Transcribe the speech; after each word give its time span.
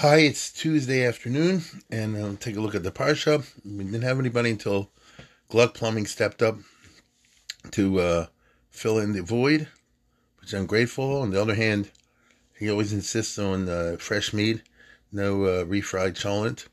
Hi, 0.00 0.18
it's 0.18 0.52
Tuesday 0.52 1.04
afternoon, 1.04 1.62
and 1.90 2.16
I'll 2.16 2.36
take 2.36 2.54
a 2.54 2.60
look 2.60 2.76
at 2.76 2.84
the 2.84 2.92
parsha. 2.92 3.44
We 3.64 3.82
didn't 3.82 4.02
have 4.02 4.20
anybody 4.20 4.50
until 4.50 4.92
Gluck 5.48 5.74
Plumbing 5.74 6.06
stepped 6.06 6.40
up 6.40 6.56
to 7.72 7.98
uh, 7.98 8.26
fill 8.70 9.00
in 9.00 9.12
the 9.12 9.24
void, 9.24 9.66
which 10.40 10.52
I'm 10.52 10.66
grateful. 10.66 11.20
On 11.20 11.32
the 11.32 11.42
other 11.42 11.56
hand, 11.56 11.90
he 12.56 12.70
always 12.70 12.92
insists 12.92 13.40
on 13.40 13.68
uh, 13.68 13.96
fresh 13.98 14.32
meat, 14.32 14.62
no 15.10 15.42
uh, 15.42 15.64
refried 15.64 16.14
cholent, 16.14 16.68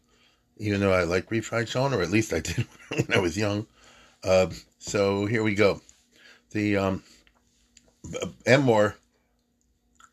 even 0.58 0.80
though 0.80 0.94
I 0.94 1.02
like 1.02 1.32
refried 1.32 1.66
cholent, 1.66 1.98
or 1.98 2.04
at 2.04 2.12
least 2.12 2.32
I 2.32 2.42
did 2.42 2.68
when 2.90 3.12
I 3.12 3.18
was 3.18 3.36
young. 3.36 3.66
Uh, 4.24 4.52
so 4.78 5.26
here 5.26 5.42
we 5.42 5.56
go. 5.56 5.82
The 6.52 6.78
um, 6.78 7.04
Emor 8.46 8.94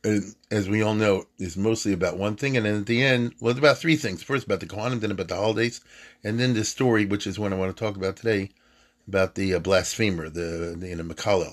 as 0.05 0.69
we 0.69 0.83
all 0.83 0.95
know, 0.95 1.27
is 1.39 1.57
mostly 1.57 1.93
about 1.93 2.19
one 2.19 2.35
thing, 2.35 2.57
and 2.57 2.67
then 2.67 2.81
at 2.81 2.87
the 2.87 3.05
end, 3.05 3.35
well, 3.41 3.51
it's 3.51 3.59
about 3.59 3.79
three 3.79 3.97
things. 3.97 4.23
First, 4.23 4.47
about 4.47 4.61
the 4.61 4.67
Kohanim, 4.67 5.01
then 5.01 5.13
about 5.13 5.29
the 5.29 5.37
holidays, 5.37 5.81
and 6.25 6.41
then 6.41 6.55
this 6.55 6.69
story, 6.69 7.05
which 7.05 7.27
is 7.27 7.39
what 7.39 7.53
I 7.53 7.57
want 7.57 7.75
to 7.77 7.85
talk 7.85 7.97
about 7.97 8.17
today, 8.17 8.51
about 9.07 9.37
the 9.37 9.55
uh, 9.55 9.59
blasphemer, 9.61 10.29
the, 10.29 10.75
the 10.77 10.89
you 10.89 10.97
know, 10.97 11.53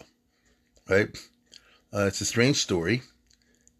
right? 0.90 1.30
Uh, 1.94 2.06
it's 2.06 2.22
a 2.22 2.26
strange 2.26 2.58
story, 2.58 3.04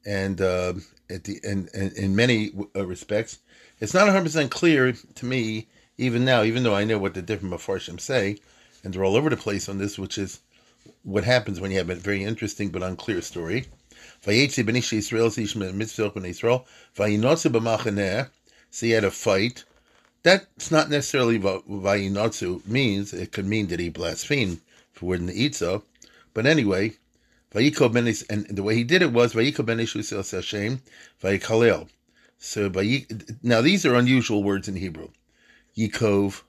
and 0.06 0.40
uh, 0.40 0.74
at 1.10 1.24
the 1.24 1.40
in, 1.44 1.68
in, 1.74 1.92
in 1.96 2.16
many 2.16 2.52
uh, 2.76 2.86
respects, 2.86 3.40
it's 3.80 3.94
not 3.94 4.08
100% 4.08 4.52
clear 4.52 4.94
to 4.94 5.26
me, 5.26 5.68
even 5.98 6.24
now, 6.26 6.44
even 6.44 6.62
though 6.62 6.76
I 6.76 6.84
know 6.84 7.00
what 7.00 7.16
the 7.16 7.24
different 7.24 7.56
Mepharshim 7.56 8.00
say, 8.00 8.38
and 8.84 8.94
they're 8.94 9.04
all 9.04 9.16
over 9.16 9.32
the 9.32 9.38
place 9.38 9.68
on 9.68 9.80
this, 9.80 9.98
which 9.98 10.20
is 10.20 10.42
what 11.02 11.24
happens 11.24 11.60
when 11.60 11.72
you 11.72 11.78
have 11.78 11.90
a 11.90 11.96
very 11.96 12.24
interesting 12.24 12.70
but 12.70 12.84
unclear 12.84 13.22
story 13.22 13.66
Vayetzi 14.26 14.66
ben 14.66 14.76
Ish 14.76 14.92
Yisrael 14.92 15.30
Zishma 15.30 15.74
Mitzvah 15.74 16.10
ben 16.10 16.24
Yisrael. 16.24 16.66
Vayinotzu 16.96 17.52
b'machaneh. 17.52 18.30
So 18.72 18.86
he 18.86 18.92
had 18.92 19.04
a 19.04 19.12
fight. 19.12 19.64
That's 20.24 20.72
not 20.72 20.90
necessarily 20.90 21.38
what 21.38 21.68
Vayinotzu 21.70 22.68
means. 22.68 23.14
It 23.14 23.32
could 23.32 23.46
mean 23.46 23.68
that 23.68 23.80
he 23.80 23.90
blasphemed 23.90 24.60
for 24.92 25.06
word 25.06 25.22
in 25.22 25.28
the 25.28 25.46
Itza. 25.46 25.82
But 26.34 26.46
anyway, 26.46 26.94
Vayiko 27.54 27.92
ben 27.92 28.14
and 28.30 28.46
the 28.56 28.64
way 28.64 28.76
he 28.76 28.84
did 28.84 29.02
it 29.02 29.14
was 29.14 29.34
Vayiko 29.34 29.66
ben 29.66 29.80
Ish 29.80 29.96
Yisrael 29.96 30.30
Hashem 30.30 30.82
Vayikalel. 31.24 31.88
So 32.38 32.70
now 33.42 33.62
these 33.62 33.86
are 33.86 33.96
unusual 33.96 34.44
words 34.44 34.68
in 34.68 34.76
Hebrew. 34.76 35.10
Yikov, 35.78 36.42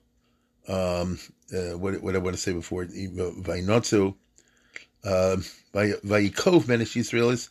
um, 0.68 1.18
uh, 1.52 1.78
what, 1.78 2.02
what 2.02 2.14
I 2.14 2.18
want 2.18 2.34
to 2.34 2.42
say 2.42 2.52
before, 2.52 2.84
Vayinotzu, 2.86 4.14
uh, 5.04 5.36
Vayikov 5.72 6.66
ben 6.66 6.80
Ish 6.80 6.94
Yisrael 6.94 7.32
is 7.32 7.48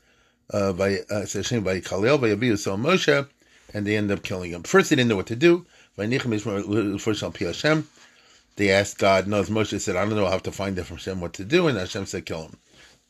uh, 0.51 0.73
by 0.73 0.99
uh, 1.09 1.25
by 1.61 1.79
Kalel 1.79 2.19
by 2.19 2.29
Avihu 2.29 2.57
so 2.57 2.75
Moshe, 2.77 3.27
and 3.73 3.85
they 3.85 3.95
end 3.95 4.11
up 4.11 4.23
killing 4.23 4.51
him. 4.51 4.63
First, 4.63 4.89
they 4.89 4.95
didn't 4.95 5.09
know 5.09 5.15
what 5.15 5.27
to 5.27 5.35
do. 5.35 5.65
They 5.95 6.07
asked 8.71 8.97
God. 8.97 9.27
No, 9.27 9.43
Moshe 9.43 9.79
said, 9.79 9.95
"I 9.95 10.05
don't 10.05 10.15
know 10.15 10.25
how 10.27 10.39
to 10.39 10.51
find 10.51 10.79
out 10.79 10.85
from 10.85 10.97
Hashem 10.97 11.21
what 11.21 11.33
to 11.33 11.45
do," 11.45 11.67
and 11.67 11.77
Hashem 11.77 12.05
said, 12.05 12.25
"Kill 12.25 12.49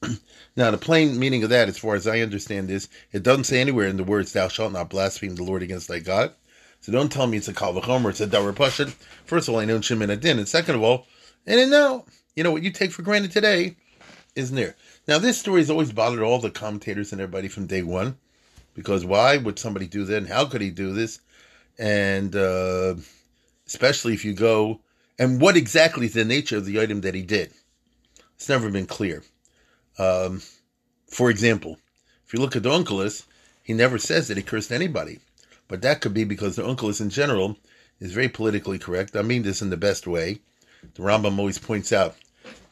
him." 0.02 0.20
now, 0.56 0.72
the 0.72 0.78
plain 0.78 1.20
meaning 1.20 1.44
of 1.44 1.50
that, 1.50 1.70
as 1.70 1.78
far 1.78 1.96
as 1.96 2.08
I 2.08 2.20
understand, 2.20 2.70
is 2.72 2.88
it 3.12 3.24
doesn't 3.24 3.46
say 3.46 3.60
anywhere 3.62 3.88
in 3.88 3.98
the 3.98 4.04
words 4.04 4.34
"Thou 4.34 4.48
shalt 4.48 4.74
not 4.74 4.90
blaspheme 4.90 5.36
the 5.36 5.44
Lord 5.44 5.64
against 5.64 5.88
thy 5.88 6.00
God." 6.00 6.34
So 6.82 6.92
don't 6.92 7.12
tell 7.12 7.28
me 7.28 7.38
it's 7.38 7.48
a 7.48 7.54
kal 7.54 7.78
or 7.78 8.10
it's 8.10 8.22
a 8.22 8.28
davar 8.28 8.54
pashut. 8.54 8.90
First 9.26 9.48
of 9.48 9.54
all, 9.54 9.60
I 9.60 9.66
know 9.66 9.82
Shimon 9.82 10.10
Adin, 10.10 10.40
and 10.40 10.48
second 10.48 10.76
of 10.76 10.84
all, 10.84 11.06
and 11.46 11.70
now 11.70 12.06
you 12.36 12.44
know 12.44 12.52
what 12.52 12.64
you 12.64 12.72
take 12.72 12.92
for 12.92 13.02
granted 13.02 13.32
today 13.32 13.76
isn't 14.36 14.56
there. 14.56 14.76
Now, 15.10 15.18
this 15.18 15.40
story 15.40 15.62
has 15.62 15.72
always 15.72 15.92
bothered 15.92 16.22
all 16.22 16.38
the 16.38 16.52
commentators 16.52 17.12
and 17.12 17.20
everybody 17.20 17.48
from 17.48 17.66
day 17.66 17.82
one, 17.82 18.20
because 18.76 19.04
why 19.04 19.38
would 19.38 19.58
somebody 19.58 19.88
do 19.88 20.06
that, 20.06 20.18
and 20.18 20.28
how 20.28 20.46
could 20.46 20.62
he 20.62 20.70
do 20.70 20.94
this, 20.94 21.20
and 21.80 22.36
uh, 22.36 22.94
especially 23.66 24.14
if 24.14 24.24
you 24.24 24.36
go 24.36 24.82
and 25.18 25.42
what 25.42 25.58
exactly 25.58 26.06
is 26.06 26.14
the 26.14 26.24
nature 26.24 26.58
of 26.58 26.66
the 26.66 26.80
item 26.80 27.02
that 27.02 27.16
he 27.16 27.24
did? 27.24 27.52
It's 28.36 28.48
never 28.48 28.70
been 28.70 28.86
clear. 28.86 29.24
Um, 29.98 30.44
for 31.08 31.32
example, 31.32 31.80
if 32.28 32.32
you 32.36 32.40
look 32.40 32.56
at 32.56 32.62
the 32.62 32.70
Onkelos, 32.70 33.26
he 33.64 33.74
never 33.74 33.98
says 33.98 34.28
that 34.28 34.38
he 34.38 34.44
cursed 34.44 34.72
anybody, 34.72 35.18
but 35.68 35.82
that 35.82 36.02
could 36.02 36.14
be 36.14 36.24
because 36.24 36.56
the 36.56 36.62
Onkelos 36.62 37.02
in 37.02 37.10
general 37.10 37.58
is 38.00 38.14
very 38.14 38.30
politically 38.30 38.78
correct. 38.78 39.16
I 39.16 39.24
mean 39.24 39.42
this 39.42 39.64
in 39.64 39.72
the 39.72 39.76
best 39.76 40.06
way. 40.06 40.42
The 40.94 41.02
Rambam 41.02 41.40
always 41.40 41.58
points 41.58 41.92
out 41.92 42.16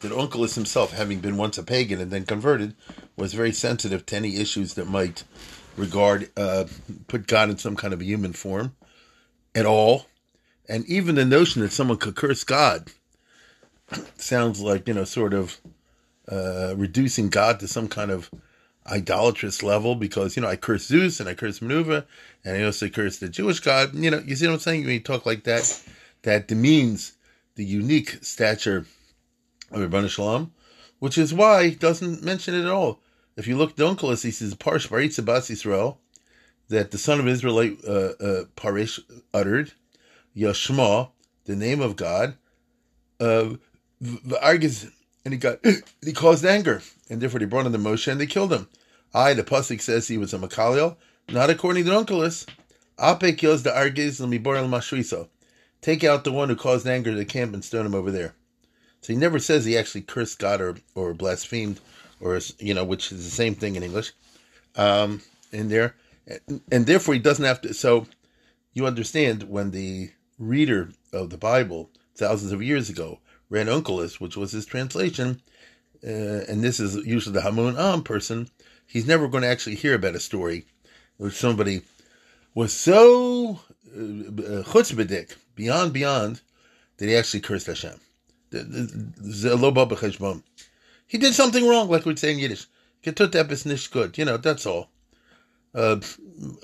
that 0.00 0.12
Onkelos 0.12 0.54
himself, 0.54 0.92
having 0.92 1.20
been 1.20 1.36
once 1.36 1.58
a 1.58 1.62
pagan 1.62 2.00
and 2.00 2.10
then 2.10 2.24
converted, 2.24 2.74
was 3.16 3.34
very 3.34 3.52
sensitive 3.52 4.06
to 4.06 4.16
any 4.16 4.36
issues 4.36 4.74
that 4.74 4.88
might 4.88 5.24
regard 5.76 6.30
uh, 6.36 6.64
put 7.06 7.26
God 7.26 7.50
in 7.50 7.58
some 7.58 7.76
kind 7.76 7.94
of 7.94 8.00
a 8.00 8.04
human 8.04 8.32
form 8.32 8.74
at 9.54 9.66
all. 9.66 10.06
And 10.68 10.84
even 10.86 11.14
the 11.14 11.24
notion 11.24 11.62
that 11.62 11.72
someone 11.72 11.98
could 11.98 12.16
curse 12.16 12.44
God 12.44 12.90
sounds 14.16 14.60
like, 14.60 14.86
you 14.86 14.94
know, 14.94 15.04
sort 15.04 15.34
of 15.34 15.58
uh, 16.30 16.74
reducing 16.76 17.28
God 17.28 17.60
to 17.60 17.68
some 17.68 17.88
kind 17.88 18.10
of 18.10 18.30
idolatrous 18.86 19.62
level 19.62 19.94
because, 19.94 20.36
you 20.36 20.42
know, 20.42 20.48
I 20.48 20.56
curse 20.56 20.86
Zeus 20.86 21.20
and 21.20 21.28
I 21.28 21.34
curse 21.34 21.60
Manuva 21.60 22.04
and 22.44 22.56
I 22.56 22.64
also 22.64 22.88
curse 22.88 23.18
the 23.18 23.28
Jewish 23.28 23.60
God. 23.60 23.94
You 23.94 24.10
know, 24.10 24.22
you 24.26 24.36
see 24.36 24.46
what 24.46 24.54
I'm 24.54 24.58
saying? 24.60 24.84
When 24.84 24.94
you 24.94 25.00
talk 25.00 25.26
like 25.26 25.44
that, 25.44 25.82
that 26.22 26.48
demeans 26.48 27.14
the 27.54 27.64
unique 27.64 28.18
stature 28.22 28.86
Rabban 29.72 30.08
Shalom, 30.08 30.52
which 30.98 31.18
is 31.18 31.34
why 31.34 31.68
he 31.68 31.74
doesn't 31.74 32.22
mention 32.22 32.54
it 32.54 32.64
at 32.64 32.70
all. 32.70 33.00
If 33.36 33.46
you 33.46 33.56
look 33.56 33.76
Donkelos, 33.76 34.24
he 34.24 34.30
says 34.30 34.54
Parsh 34.54 34.88
Baritza 34.88 35.24
Bas 35.24 35.48
Yisrael, 35.48 35.98
that 36.68 36.90
the 36.90 36.98
son 36.98 37.20
of 37.20 37.28
Israel 37.28 37.58
uh, 37.58 37.92
uh, 37.92 38.44
Parish 38.56 39.00
uttered, 39.32 39.72
Yashma, 40.36 41.10
the 41.44 41.56
name 41.56 41.80
of 41.80 41.96
God, 41.96 42.36
uh, 43.20 43.54
argues, 44.42 44.90
and 45.24 45.34
he 45.34 45.38
got 45.38 45.64
he 46.04 46.12
caused 46.12 46.44
anger, 46.44 46.82
and 47.08 47.20
therefore 47.20 47.40
they 47.40 47.46
brought 47.46 47.66
him 47.66 47.72
to 47.72 47.78
Moshe 47.78 48.10
and 48.10 48.20
they 48.20 48.26
killed 48.26 48.52
him. 48.52 48.68
I, 49.14 49.34
the 49.34 49.42
pasuk 49.42 49.80
says 49.80 50.08
he 50.08 50.18
was 50.18 50.34
a 50.34 50.38
Makalil, 50.38 50.96
not 51.28 51.50
according 51.50 51.84
to 51.84 51.90
Donkelos. 51.90 52.46
Apek 52.98 53.40
yos 53.42 53.62
the 53.62 53.70
argiz. 53.70 55.28
Take 55.80 56.04
out 56.04 56.24
the 56.24 56.32
one 56.32 56.48
who 56.48 56.56
caused 56.56 56.86
anger 56.86 57.12
to 57.12 57.16
the 57.16 57.24
camp 57.24 57.54
and 57.54 57.64
stone 57.64 57.86
him 57.86 57.94
over 57.94 58.10
there. 58.10 58.34
So 59.08 59.14
he 59.14 59.18
never 59.18 59.38
says 59.38 59.64
he 59.64 59.78
actually 59.78 60.02
cursed 60.02 60.38
God 60.38 60.60
or, 60.60 60.76
or 60.94 61.14
blasphemed, 61.14 61.80
or 62.20 62.38
you 62.58 62.74
know, 62.74 62.84
which 62.84 63.10
is 63.10 63.24
the 63.24 63.30
same 63.30 63.54
thing 63.54 63.74
in 63.74 63.82
English. 63.82 64.12
Um, 64.76 65.22
in 65.50 65.70
there, 65.70 65.94
and, 66.26 66.60
and 66.70 66.84
therefore 66.84 67.14
he 67.14 67.20
doesn't 67.20 67.46
have 67.46 67.62
to. 67.62 67.72
So 67.72 68.06
you 68.74 68.86
understand 68.86 69.44
when 69.44 69.70
the 69.70 70.10
reader 70.38 70.90
of 71.10 71.30
the 71.30 71.38
Bible 71.38 71.88
thousands 72.16 72.52
of 72.52 72.62
years 72.62 72.90
ago 72.90 73.20
read 73.48 73.66
Onkelos, 73.66 74.20
which 74.20 74.36
was 74.36 74.52
his 74.52 74.66
translation, 74.66 75.40
uh, 76.04 76.44
and 76.46 76.62
this 76.62 76.78
is 76.78 76.96
usually 77.06 77.32
the 77.32 77.40
Hamun 77.40 77.78
Am 77.78 78.02
person, 78.02 78.50
he's 78.86 79.06
never 79.06 79.26
going 79.26 79.42
to 79.42 79.48
actually 79.48 79.76
hear 79.76 79.94
about 79.94 80.16
a 80.16 80.20
story 80.20 80.66
where 81.16 81.30
somebody 81.30 81.80
was 82.54 82.74
so 82.74 83.60
uh, 83.96 84.00
uh 84.00 84.64
chutzpahdik, 84.64 85.34
beyond 85.54 85.94
beyond, 85.94 86.42
that 86.98 87.08
he 87.08 87.16
actually 87.16 87.40
cursed 87.40 87.68
Hashem. 87.68 87.98
He 88.50 88.58
did 91.18 91.34
something 91.34 91.66
wrong, 91.66 91.88
like 91.88 92.04
we'd 92.04 92.18
say 92.18 92.32
in 92.32 92.38
Yiddish. 92.38 92.66
Getut 93.02 93.30
epis 93.30 93.66
nish 93.66 93.88
good. 93.88 94.18
You 94.18 94.24
know, 94.24 94.36
that's 94.36 94.66
all. 94.66 94.90
Uh, 95.74 96.00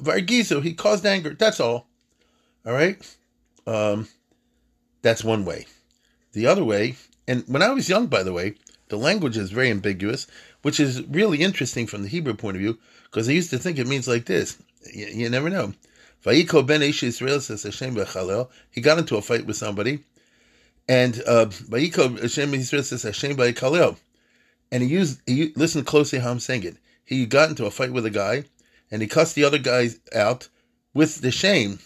he 0.04 0.74
caused 0.74 1.06
anger. 1.06 1.34
That's 1.34 1.60
all. 1.60 1.86
All 2.66 2.72
right? 2.72 3.16
Um, 3.66 4.08
that's 5.02 5.22
one 5.22 5.44
way. 5.44 5.66
The 6.32 6.46
other 6.46 6.64
way, 6.64 6.96
and 7.28 7.44
when 7.46 7.62
I 7.62 7.70
was 7.70 7.88
young, 7.88 8.06
by 8.06 8.22
the 8.22 8.32
way, 8.32 8.56
the 8.88 8.96
language 8.96 9.36
is 9.36 9.50
very 9.50 9.70
ambiguous, 9.70 10.26
which 10.62 10.80
is 10.80 11.02
really 11.02 11.42
interesting 11.42 11.86
from 11.86 12.02
the 12.02 12.08
Hebrew 12.08 12.34
point 12.34 12.56
of 12.56 12.60
view, 12.60 12.78
because 13.04 13.28
I 13.28 13.32
used 13.32 13.50
to 13.50 13.58
think 13.58 13.78
it 13.78 13.86
means 13.86 14.08
like 14.08 14.26
this. 14.26 14.56
You, 14.92 15.06
you 15.06 15.30
never 15.30 15.50
know. 15.50 15.74
Vayiko 16.24 16.66
ben 16.66 16.82
Israel 16.82 17.40
says 17.40 17.62
He 18.70 18.80
got 18.80 18.98
into 18.98 19.16
a 19.16 19.22
fight 19.22 19.46
with 19.46 19.56
somebody, 19.56 20.00
and 20.88 21.22
uh, 21.26 21.46
Hashem 21.46 22.52
Yisrael 22.52 22.84
says. 22.84 23.96
And 24.72 24.82
he 24.82 24.88
used, 24.88 25.20
he 25.26 25.52
listened 25.56 25.86
closely 25.86 26.18
how 26.18 26.30
I'm 26.30 26.40
saying 26.40 26.64
it. 26.64 26.76
He 27.04 27.26
got 27.26 27.50
into 27.50 27.66
a 27.66 27.70
fight 27.70 27.92
with 27.92 28.06
a 28.06 28.10
guy, 28.10 28.44
and 28.90 29.02
he 29.02 29.08
cussed 29.08 29.34
the 29.34 29.44
other 29.44 29.58
guys 29.58 30.00
out 30.14 30.48
with 30.92 31.20
the 31.20 31.30
shame. 31.30 31.78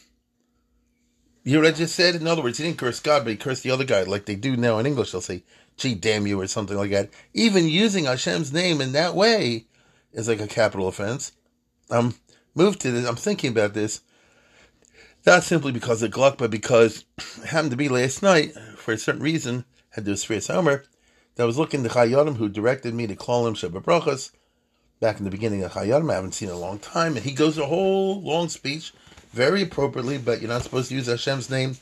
You 1.44 1.54
know 1.54 1.62
what 1.62 1.74
I 1.74 1.76
just 1.76 1.94
said? 1.94 2.14
In 2.14 2.26
other 2.26 2.42
words, 2.42 2.58
he 2.58 2.64
didn't 2.64 2.78
curse 2.78 3.00
God, 3.00 3.24
but 3.24 3.30
he 3.30 3.36
cursed 3.36 3.62
the 3.62 3.70
other 3.70 3.84
guy, 3.84 4.02
like 4.02 4.26
they 4.26 4.36
do 4.36 4.56
now 4.56 4.78
in 4.78 4.86
English. 4.86 5.12
They'll 5.12 5.20
say, 5.20 5.42
gee, 5.76 5.94
damn 5.94 6.26
you, 6.26 6.40
or 6.40 6.46
something 6.46 6.76
like 6.76 6.90
that. 6.90 7.10
Even 7.34 7.68
using 7.68 8.04
Hashem's 8.04 8.52
name 8.52 8.80
in 8.80 8.92
that 8.92 9.14
way 9.14 9.66
is 10.12 10.28
like 10.28 10.40
a 10.40 10.46
capital 10.46 10.88
offense. 10.88 11.32
I'm 11.90 12.14
moved 12.54 12.80
to 12.82 12.90
this, 12.90 13.08
I'm 13.08 13.16
thinking 13.16 13.50
about 13.50 13.72
this, 13.74 14.02
not 15.24 15.42
simply 15.42 15.72
because 15.72 16.02
of 16.02 16.10
Gluck, 16.10 16.38
but 16.38 16.50
because 16.50 17.04
it 17.18 17.46
happened 17.46 17.70
to 17.70 17.76
be 17.76 17.88
last 17.88 18.22
night, 18.22 18.52
for 18.88 18.94
a 18.94 18.98
certain 18.98 19.20
reason, 19.20 19.66
had 19.90 20.06
to 20.06 20.12
do 20.12 20.14
Sfir 20.14 20.50
Homer, 20.50 20.82
that 21.34 21.44
was 21.44 21.58
looking 21.58 21.82
to 21.82 21.90
Chayei 21.90 22.18
Adam, 22.18 22.36
who 22.36 22.48
directed 22.48 22.94
me 22.94 23.06
to 23.06 23.14
call 23.14 23.46
him 23.46 23.52
Shabbat 23.52 24.30
back 24.98 25.18
in 25.18 25.26
the 25.26 25.30
beginning 25.30 25.62
of 25.62 25.72
Chayei 25.72 25.94
Adam. 25.94 26.08
I 26.08 26.14
haven't 26.14 26.32
seen 26.32 26.48
in 26.48 26.54
a 26.54 26.58
long 26.58 26.78
time, 26.78 27.14
and 27.14 27.22
he 27.26 27.32
goes 27.32 27.58
a 27.58 27.66
whole 27.66 28.22
long 28.22 28.48
speech, 28.48 28.94
very 29.30 29.60
appropriately, 29.60 30.16
but 30.16 30.40
you're 30.40 30.48
not 30.48 30.62
supposed 30.62 30.88
to 30.88 30.94
use 30.94 31.06
Hashem's 31.06 31.50
name 31.50 31.76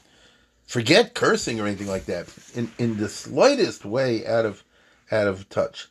forget 0.67 1.14
cursing 1.14 1.61
or 1.61 1.69
anything 1.69 1.87
like 1.87 2.06
that 2.06 2.26
in 2.56 2.73
in 2.76 2.97
the 2.97 3.09
slightest 3.09 3.85
way 3.85 4.26
out 4.26 4.44
of 4.44 4.64
out 5.12 5.29
of 5.29 5.49
touch. 5.49 5.87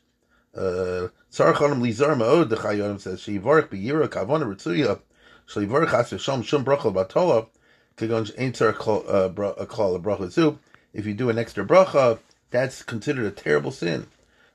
Uh, 0.53 1.07
Ma'od 1.31 2.49
the 2.49 2.57
Chayei 2.57 2.83
Adam 2.83 2.99
says 2.99 3.21
Shivarch 3.21 3.69
B'Yira 3.69 4.09
Kavona 4.09 4.53
Ritzuya 4.53 4.99
Shlivarch 5.47 5.91
Has 5.91 6.11
Shom 6.11 6.43
Shum 6.43 6.65
Bracha 6.65 6.93
Batola 6.93 7.47
Kagon 7.95 8.29
Tzar 8.51 8.73
uh, 9.07 9.53
a 9.53 9.65
Klal 9.65 10.01
Bracha 10.03 10.29
Zu. 10.29 10.59
If 10.95 11.05
you 11.05 11.13
do 11.13 11.29
an 11.29 11.37
extra 11.37 11.65
bracha, 11.65 12.19
that's 12.51 12.81
considered 12.81 13.25
a 13.25 13.31
terrible 13.31 13.71
sin 13.71 14.07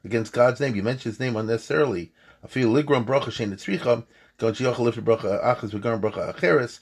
against 0.03 0.33
God's 0.33 0.59
name. 0.59 0.75
You 0.75 0.83
mention 0.83 1.11
His 1.11 1.21
name 1.21 1.37
unnecessarily. 1.37 2.13
I 2.43 2.47
feel 2.47 2.71
Ligram 2.71 3.05
Bracha 3.05 3.25
Shein 3.25 3.53
Tzricha 3.53 4.05
Gon 4.39 4.55
Shiachal 4.55 4.79
Lift 4.79 5.05
Bracha 5.05 5.45
Achas 5.45 5.73
V'Garam 5.73 6.01
Bracha 6.01 6.35
Acheres. 6.35 6.81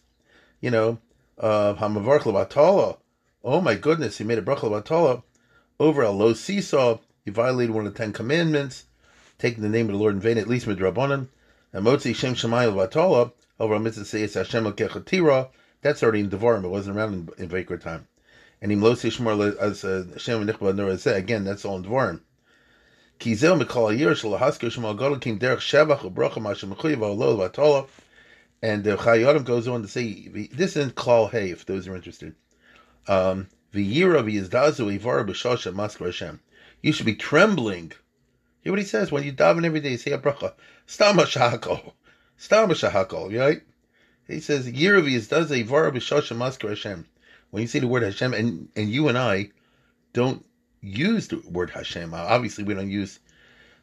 You 0.61 0.71
know, 0.71 0.99
uh, 1.39 1.75
Hamavarch 1.75 2.21
Batola 2.21 2.99
Oh 3.43 3.61
my 3.61 3.75
goodness, 3.75 4.19
he 4.19 4.25
made 4.25 4.39
a 4.39 4.43
bracha 4.43 4.71
batala 4.71 5.25
over 5.81 6.03
a 6.03 6.11
low 6.11 6.35
seesaw. 6.35 6.99
He 7.25 7.33
violated 7.33 7.75
one 7.75 7.85
of 7.85 7.95
the 7.95 7.99
Ten 7.99 8.13
Commandments, 8.13 8.85
taking 9.39 9.65
the 9.65 9.69
name 9.69 9.87
of 9.87 9.93
the 9.93 9.99
Lord 9.99 10.15
in 10.15 10.21
vain, 10.21 10.39
at 10.39 10.47
least 10.47 10.67
midrabanan. 10.67 11.27
And 11.73 11.85
motzi 11.85 12.15
shem 12.15 12.35
shemayel 12.35 12.75
batala 12.75 13.33
over 13.59 13.75
a 13.75 13.81
mitzvah 13.81 14.05
says 14.05 14.35
Hashem 14.35 14.73
kechatira. 14.73 15.49
That's 15.83 16.05
already 16.05 16.21
in 16.21 16.31
Devarim. 16.31 16.63
It 16.63 16.69
wasn't 16.69 16.97
around 16.97 17.15
in, 17.39 17.45
in 17.45 17.49
Vayikra 17.49 17.81
time. 17.81 18.07
And 18.61 18.73
him 18.73 18.83
lo 18.83 18.95
shmor 18.95 19.57
as 19.57 19.85
uh, 19.85 20.05
Hashem 20.13 20.47
nichba 20.47 20.75
nor 20.75 21.15
Again, 21.15 21.45
that's 21.45 21.65
all 21.65 21.77
in 21.77 21.85
Devarim. 21.85 22.21
Kizel 23.21 23.61
mikol 23.61 23.97
ayir 23.97 24.15
shel 24.17 24.39
hasker 24.39 24.71
shemal 24.71 24.97
gadol 24.99 25.19
kim 25.19 25.39
derech 25.39 25.59
shavach 25.59 26.01
ubracha 26.01 26.35
mashem 26.35 26.75
mechuyev 26.75 27.01
alo 27.03 27.37
batala. 27.37 27.89
And 28.63 28.83
the 28.83 28.97
Chayyim 28.97 29.45
goes 29.45 29.69
on 29.69 29.83
to 29.83 29.89
say 29.89 30.29
this 30.53 30.77
is 30.77 30.85
in 30.85 30.91
Klal 30.91 31.31
Hay, 31.31 31.51
if 31.51 31.65
those 31.67 31.87
are 31.87 31.95
interested. 31.95 32.35
Um, 33.07 33.47
you 33.73 33.85
should 36.93 37.07
be 37.07 37.15
trembling. 37.15 37.93
Hear 38.61 38.73
what 38.73 38.79
he 38.79 38.85
says 38.85 39.13
when 39.13 39.25
you 39.25 39.33
daven 39.33 39.65
every 39.65 39.81
day. 39.81 39.97
Say 39.97 40.13
a 40.13 40.19
bracha. 40.19 40.55
Stama 40.87 41.25
shahakol. 41.27 41.93
Stama 42.39 42.71
shahakol. 42.71 43.39
Right? 43.39 43.63
He 44.27 44.41
says 44.41 44.67
Yiravi 44.69 45.13
is 45.13 45.29
does 45.29 45.53
a 45.53 45.63
vara 45.63 45.93
b'shosha 45.93 46.37
maskar 46.37 46.71
Hashem. 46.71 47.07
When 47.51 47.63
you 47.63 47.67
say 47.67 47.79
the 47.79 47.87
word 47.89 48.03
Hashem, 48.03 48.35
and 48.35 48.69
and 48.77 48.91
you 48.91 49.09
and 49.09 49.19
I 49.19 49.51
don't 50.13 50.45
use 50.81 51.29
the 51.29 51.39
word 51.39 51.71
Hashem. 51.71 52.13
Obviously, 52.15 52.65
we 52.65 52.75
don't 52.75 52.91
use 52.91 53.21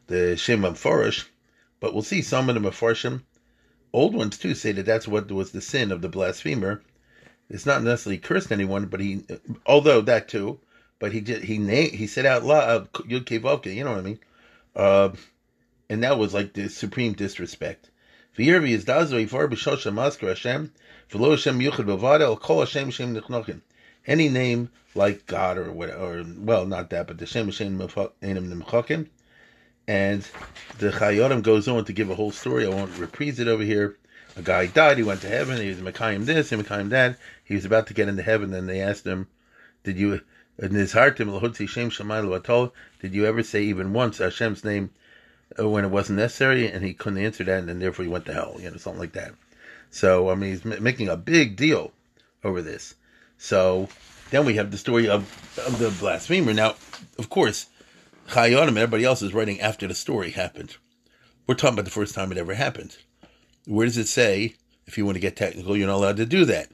the 0.06 0.36
Shem 0.36 0.62
Forish, 0.62 1.26
but 1.80 1.92
we'll 1.92 2.02
see 2.02 2.22
some 2.22 2.48
of 2.48 2.54
the 2.54 2.60
Mefarshim, 2.60 3.22
old 3.92 4.14
ones 4.14 4.38
too, 4.38 4.54
say 4.54 4.72
that 4.72 4.86
that's 4.86 5.08
what 5.08 5.30
was 5.30 5.50
the 5.50 5.60
sin 5.60 5.90
of 5.90 6.00
the 6.00 6.08
blasphemer 6.08 6.82
it's 7.48 7.66
not 7.66 7.82
necessarily 7.82 8.18
cursed 8.18 8.50
anyone, 8.50 8.86
but 8.86 9.00
he, 9.00 9.22
although 9.66 10.00
that 10.02 10.28
too, 10.28 10.58
but 10.98 11.12
he 11.12 11.20
did 11.20 11.44
he 11.44 11.56
he 11.88 12.06
said 12.06 12.26
out 12.26 12.44
loud 12.44 12.92
Yud 12.92 13.24
Kevavke, 13.24 13.74
you 13.74 13.84
know 13.84 13.92
what 13.92 14.00
I 14.00 14.02
mean? 14.02 14.18
Uh, 14.74 15.10
and 15.88 16.02
that 16.02 16.18
was 16.18 16.34
like 16.34 16.52
the 16.54 16.68
supreme 16.68 17.12
disrespect. 17.12 17.90
V'yirvi 18.36 18.70
is 18.70 18.84
dazo 18.84 19.18
ivar 19.18 19.48
b'shosha 19.48 20.28
Hashem 20.28 20.72
v'lo 21.10 21.30
Hashem 21.30 21.58
yuchad 21.58 21.86
b'vada 21.86 22.38
kol 22.38 22.60
Hashem 22.60 22.90
shem 22.90 23.14
nechnochin. 23.14 23.62
Any 24.06 24.28
name 24.28 24.68
like 24.94 25.24
God 25.26 25.56
or 25.56 25.72
whatever, 25.72 26.20
or 26.20 26.24
well, 26.38 26.66
not 26.66 26.90
that, 26.90 27.06
but 27.06 27.16
the 27.16 27.24
Shem 27.24 27.46
Hashem 27.46 27.80
enim 28.22 28.60
nemchakim. 28.62 29.08
And 29.88 30.28
the 30.78 30.90
Chayei 30.90 31.24
Adam 31.24 31.40
goes 31.40 31.66
on 31.66 31.86
to 31.86 31.92
give 31.92 32.10
a 32.10 32.14
whole 32.14 32.30
story. 32.30 32.66
I 32.66 32.68
won't 32.68 32.98
reprise 32.98 33.40
it 33.40 33.48
over 33.48 33.62
here 33.62 33.96
a 34.36 34.42
guy 34.42 34.66
died, 34.66 34.98
he 34.98 35.02
went 35.02 35.22
to 35.22 35.28
heaven, 35.28 35.58
he 35.60 35.68
was 35.68 35.78
Mekayim 35.78 36.26
this 36.26 36.52
and 36.52 36.62
Mekayim 36.62 36.90
that. 36.90 37.18
He 37.42 37.54
was 37.54 37.64
about 37.64 37.86
to 37.86 37.94
get 37.94 38.08
into 38.08 38.22
heaven, 38.22 38.52
and 38.52 38.68
they 38.68 38.82
asked 38.82 39.06
him, 39.06 39.28
Did 39.82 39.96
you, 39.96 40.20
in 40.58 40.72
his 40.72 40.92
heart, 40.92 41.16
did 41.16 41.26
you 43.14 43.24
ever 43.24 43.42
say 43.42 43.62
even 43.62 43.92
once 43.94 44.18
Hashem's 44.18 44.62
name 44.62 44.90
Uh, 45.58 45.68
when 45.68 45.84
it 45.84 45.90
wasn't 45.90 46.18
necessary? 46.18 46.70
And 46.70 46.84
he 46.84 46.94
couldn't 46.94 47.18
answer 47.18 47.44
that, 47.44 47.64
and 47.64 47.80
therefore 47.80 48.04
he 48.04 48.10
went 48.10 48.26
to 48.26 48.32
hell, 48.32 48.56
you 48.58 48.70
know, 48.70 48.76
something 48.76 49.00
like 49.00 49.12
that. 49.12 49.32
So, 49.90 50.30
I 50.30 50.34
mean, 50.34 50.50
he's 50.50 50.64
making 50.64 51.08
a 51.08 51.16
big 51.16 51.56
deal 51.56 51.92
over 52.44 52.60
this. 52.62 52.94
So, 53.38 53.88
then 54.30 54.44
we 54.44 54.54
have 54.54 54.70
the 54.70 54.78
story 54.78 55.08
of, 55.08 55.22
of 55.66 55.78
the 55.78 55.90
blasphemer. 55.90 56.52
Now, 56.52 56.74
of 57.18 57.30
course, 57.30 57.66
Chayei 58.28 58.56
Adam 58.56 58.68
and 58.68 58.78
everybody 58.78 59.04
else 59.04 59.22
is 59.22 59.32
writing 59.32 59.60
after 59.60 59.86
the 59.86 59.94
story 59.94 60.30
happened. 60.30 60.76
We're 61.46 61.54
talking 61.54 61.74
about 61.74 61.84
the 61.84 61.92
first 61.92 62.14
time 62.14 62.32
it 62.32 62.38
ever 62.38 62.54
happened 62.54 62.96
where 63.66 63.86
does 63.86 63.98
it 63.98 64.08
say, 64.08 64.54
if 64.86 64.96
you 64.96 65.04
want 65.04 65.16
to 65.16 65.20
get 65.20 65.36
technical, 65.36 65.76
you're 65.76 65.88
not 65.88 65.96
allowed 65.96 66.16
to 66.16 66.26
do 66.26 66.44
that? 66.46 66.68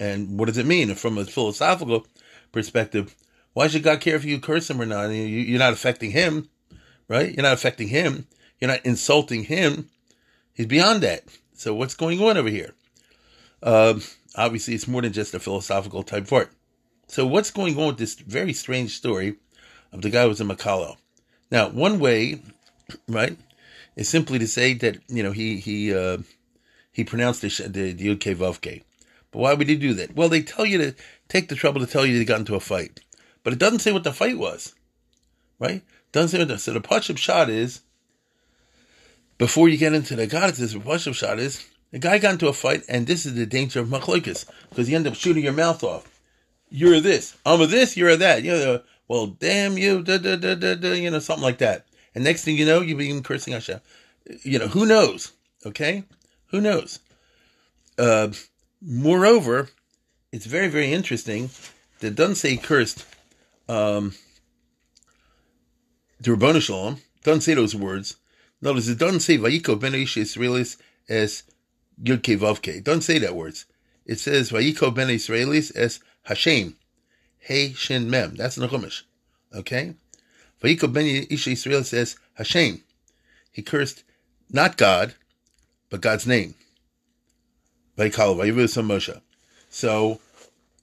And 0.00 0.38
what 0.38 0.46
does 0.46 0.58
it 0.58 0.66
mean? 0.66 0.94
From 0.94 1.18
a 1.18 1.24
philosophical 1.24 2.06
perspective, 2.50 3.14
why 3.52 3.68
should 3.68 3.82
God 3.82 4.00
care 4.00 4.16
if 4.16 4.24
you 4.24 4.40
curse 4.40 4.68
him 4.68 4.80
or 4.80 4.86
not? 4.86 5.10
You're 5.10 5.58
not 5.58 5.74
affecting 5.74 6.10
him, 6.10 6.48
right? 7.12 7.34
You're 7.34 7.42
not 7.42 7.52
affecting 7.52 7.88
him. 7.88 8.26
You're 8.58 8.70
not 8.70 8.86
insulting 8.86 9.44
him. 9.44 9.90
He's 10.54 10.66
beyond 10.66 11.02
that. 11.02 11.24
So 11.52 11.74
what's 11.74 11.94
going 11.94 12.22
on 12.22 12.38
over 12.38 12.48
here? 12.48 12.74
Uh, 13.62 14.00
obviously, 14.34 14.74
it's 14.74 14.88
more 14.88 15.02
than 15.02 15.12
just 15.12 15.34
a 15.34 15.38
philosophical 15.38 16.02
type 16.02 16.26
part. 16.26 16.50
So 17.08 17.26
what's 17.26 17.50
going 17.50 17.78
on 17.78 17.88
with 17.88 17.98
this 17.98 18.14
very 18.14 18.54
strange 18.54 18.96
story 18.96 19.36
of 19.92 20.00
the 20.00 20.08
guy 20.08 20.22
who 20.22 20.28
was 20.28 20.40
in 20.40 20.48
Makalo? 20.48 20.96
Now, 21.50 21.68
one 21.68 22.00
way, 22.00 22.40
right, 23.06 23.36
is 23.94 24.08
simply 24.08 24.38
to 24.38 24.48
say 24.48 24.72
that 24.74 24.96
you 25.08 25.22
know 25.22 25.32
he 25.32 25.58
he 25.58 25.94
uh, 25.94 26.18
he 26.92 27.04
pronounced 27.04 27.42
the 27.42 27.48
the, 27.68 27.92
the 27.92 28.16
Yud 28.16 28.36
Vavke. 28.36 28.84
But 29.30 29.38
why 29.38 29.52
would 29.52 29.68
he 29.68 29.76
do 29.76 29.92
that? 29.94 30.16
Well, 30.16 30.30
they 30.30 30.40
tell 30.40 30.64
you 30.64 30.78
to 30.78 30.94
take 31.28 31.50
the 31.50 31.56
trouble 31.56 31.80
to 31.80 31.86
tell 31.86 32.06
you 32.06 32.18
they 32.18 32.24
got 32.24 32.40
into 32.40 32.54
a 32.54 32.60
fight, 32.60 33.00
but 33.44 33.52
it 33.52 33.58
doesn't 33.58 33.80
say 33.80 33.92
what 33.92 34.04
the 34.04 34.12
fight 34.12 34.38
was, 34.38 34.74
right? 35.58 35.82
Doesn't 36.12 36.28
say 36.28 36.44
what 36.44 36.60
so 36.60 36.72
the 36.72 36.80
Pashup 36.80 37.16
shot 37.16 37.48
is. 37.48 37.80
Before 39.38 39.68
you 39.68 39.76
get 39.76 39.94
into 39.94 40.14
the 40.14 40.26
God, 40.26 40.54
the 40.54 40.66
Pashup 40.78 41.14
shot 41.14 41.38
is 41.38 41.68
the 41.90 41.98
guy 41.98 42.18
got 42.18 42.32
into 42.32 42.48
a 42.48 42.52
fight, 42.52 42.84
and 42.88 43.06
this 43.06 43.26
is 43.26 43.34
the 43.34 43.46
danger 43.46 43.80
of 43.80 43.88
machlokas 43.88 44.46
because 44.70 44.88
you 44.88 44.96
end 44.96 45.06
up 45.06 45.14
shooting 45.14 45.44
your 45.44 45.52
mouth 45.52 45.82
off. 45.82 46.08
You're 46.70 47.00
this, 47.00 47.36
I'm 47.44 47.60
a 47.60 47.66
this, 47.66 47.96
you're 47.96 48.10
a 48.10 48.16
that. 48.16 48.42
You 48.42 48.52
know, 48.52 48.82
well, 49.08 49.26
damn 49.26 49.76
you, 49.76 50.02
da, 50.02 50.16
da, 50.16 50.36
da, 50.36 50.54
da, 50.54 50.74
da, 50.74 50.92
you 50.92 51.10
know, 51.10 51.18
something 51.18 51.42
like 51.42 51.58
that. 51.58 51.84
And 52.14 52.24
next 52.24 52.44
thing 52.44 52.56
you 52.56 52.64
know, 52.64 52.80
you've 52.80 52.98
been 52.98 53.22
cursing 53.22 53.52
Hashem. 53.52 53.80
You 54.42 54.58
know, 54.58 54.68
who 54.68 54.86
knows? 54.86 55.32
Okay? 55.66 56.04
Who 56.46 56.60
knows? 56.60 56.98
Uh, 57.98 58.28
moreover, 58.80 59.68
it's 60.32 60.46
very, 60.46 60.68
very 60.68 60.92
interesting 60.92 61.50
that 62.00 62.14
doesn't 62.14 62.36
say 62.36 62.56
cursed 62.56 63.04
um, 63.68 64.14
the 66.22 66.30
Rabbanu 66.30 66.62
Shalom, 66.62 66.98
doesn't 67.24 67.40
say 67.40 67.54
those 67.54 67.74
words. 67.74 68.16
Notice 68.60 68.88
it 68.88 68.98
doesn't 68.98 69.20
say 69.20 69.38
Vayiko 69.38 69.78
ben 69.78 69.92
Israelis 69.92 70.76
as 71.08 71.42
Yud 72.00 72.22
Vavke. 72.22 72.76
It 72.76 72.84
doesn't 72.84 73.02
say 73.02 73.18
that 73.18 73.34
words. 73.34 73.66
It 74.06 74.20
says 74.20 74.50
Vayiko 74.50 74.94
ben 74.94 75.08
Israelis 75.08 75.74
as 75.74 75.98
Hashem. 76.22 76.76
Hey 77.40 77.72
Shin 77.72 78.08
Mem. 78.08 78.36
That's 78.36 78.56
in 78.56 78.62
the 78.62 78.68
Chumash. 78.68 79.02
Okay? 79.52 79.94
Vayikol 80.62 80.92
ben 80.92 81.26
Ish 81.28 81.48
Israel 81.48 81.82
says 81.82 82.16
Hashem. 82.34 82.82
He 83.50 83.62
cursed 83.62 84.04
not 84.48 84.76
God, 84.76 85.14
but 85.90 86.00
God's 86.00 86.26
name. 86.26 86.54
Vayikol 87.98 88.36
Vayivu 88.36 88.82
Moshe. 88.84 89.20
So 89.70 90.20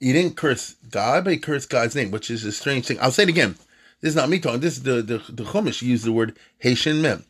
he 0.00 0.12
didn't 0.12 0.36
curse 0.36 0.74
God, 0.90 1.24
but 1.24 1.32
he 1.32 1.38
cursed 1.38 1.70
God's 1.70 1.94
name, 1.94 2.10
which 2.10 2.30
is 2.30 2.44
a 2.44 2.52
strange 2.52 2.86
thing. 2.86 2.98
I'll 3.00 3.10
say 3.10 3.22
it 3.22 3.30
again. 3.30 3.56
This 4.00 4.10
is 4.10 4.16
not 4.16 4.28
me 4.28 4.38
talking. 4.38 4.60
This 4.60 4.76
is 4.76 4.82
the 4.82 5.02
the, 5.02 5.18
the 5.28 5.44
Chumash 5.44 5.82
used 5.82 6.04
the 6.04 6.12
word 6.12 6.38
Hey 6.58 6.74
Shin 6.74 7.02
Mem. 7.02 7.24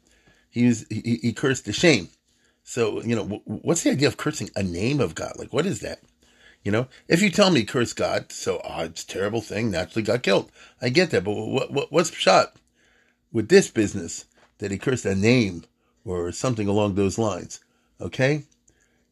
He 0.51 0.61
used 0.61 0.91
he, 0.91 1.19
he 1.23 1.33
cursed 1.33 1.65
the 1.65 1.73
shame. 1.73 2.09
So 2.63 3.03
you 3.03 3.17
know 3.17 3.43
what's 3.45 3.83
the 3.83 3.91
idea 3.91 4.09
of 4.09 4.17
cursing 4.17 4.51
a 4.55 4.63
name 4.63 5.01
of 5.01 5.15
God? 5.15 5.33
Like 5.37 5.53
what 5.53 5.67
is 5.67 5.81
that? 5.81 6.01
You 6.63 6.71
know, 6.71 6.89
if 7.09 7.23
you 7.23 7.31
tell 7.31 7.51
me 7.51 7.65
curse 7.65 7.95
God, 7.95 8.33
so 8.33 8.61
oh, 8.63 8.83
it's 8.83 9.03
terrible 9.03 9.41
thing, 9.41 9.71
naturally 9.71 10.03
got 10.03 10.23
killed. 10.23 10.53
I 10.81 10.91
get 10.91 11.11
that, 11.11 11.25
but 11.25 11.33
what, 11.33 11.73
what 11.73 11.91
what's 11.91 12.13
shot 12.13 12.57
with 13.33 13.49
this 13.49 13.71
business 13.71 14.27
that 14.59 14.71
he 14.71 14.79
cursed 14.79 15.07
a 15.07 15.15
name 15.15 15.65
or 16.05 16.31
something 16.33 16.69
along 16.69 16.95
those 16.95 17.19
lines? 17.19 17.61
Okay? 18.01 18.45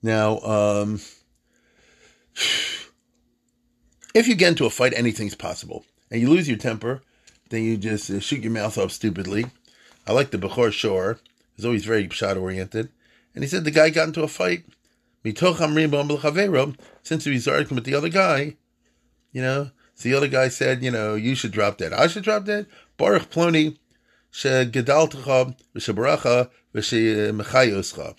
Now, 0.02 0.38
um, 0.40 1.00
if 4.14 4.28
you 4.28 4.34
get 4.34 4.50
into 4.50 4.66
a 4.66 4.70
fight, 4.70 4.92
anything's 4.94 5.34
possible. 5.34 5.84
And 6.10 6.20
you 6.20 6.28
lose 6.30 6.48
your 6.48 6.58
temper, 6.58 7.02
then 7.50 7.64
you 7.64 7.76
just 7.76 8.10
uh, 8.10 8.20
shoot 8.20 8.42
your 8.42 8.52
mouth 8.52 8.78
off 8.78 8.92
stupidly. 8.92 9.46
I 10.06 10.12
like 10.12 10.30
the 10.30 10.38
Bechor 10.38 10.72
Shor. 10.72 11.18
He's 11.56 11.64
always 11.64 11.84
very 11.84 12.08
shot 12.08 12.36
oriented. 12.36 12.90
And 13.34 13.44
he 13.44 13.48
said 13.48 13.64
the 13.64 13.70
guy 13.70 13.90
got 13.90 14.08
into 14.08 14.22
a 14.22 14.28
fight. 14.28 14.64
Since 15.24 17.24
he 17.24 17.30
was 17.30 17.48
arguing 17.48 17.74
with 17.74 17.84
the 17.84 17.94
other 17.94 18.08
guy, 18.08 18.56
you 19.32 19.42
know, 19.42 19.70
so 19.94 20.08
the 20.08 20.14
other 20.14 20.28
guy 20.28 20.48
said, 20.48 20.82
you 20.82 20.90
know, 20.90 21.16
you 21.16 21.34
should 21.34 21.50
drop 21.50 21.78
dead. 21.78 21.92
I 21.92 22.06
should 22.06 22.22
drop 22.22 22.44
dead. 22.44 22.66
Baruch 22.96 23.30
Ploni, 23.30 23.76
V'Shemechayoscha. 26.74 28.14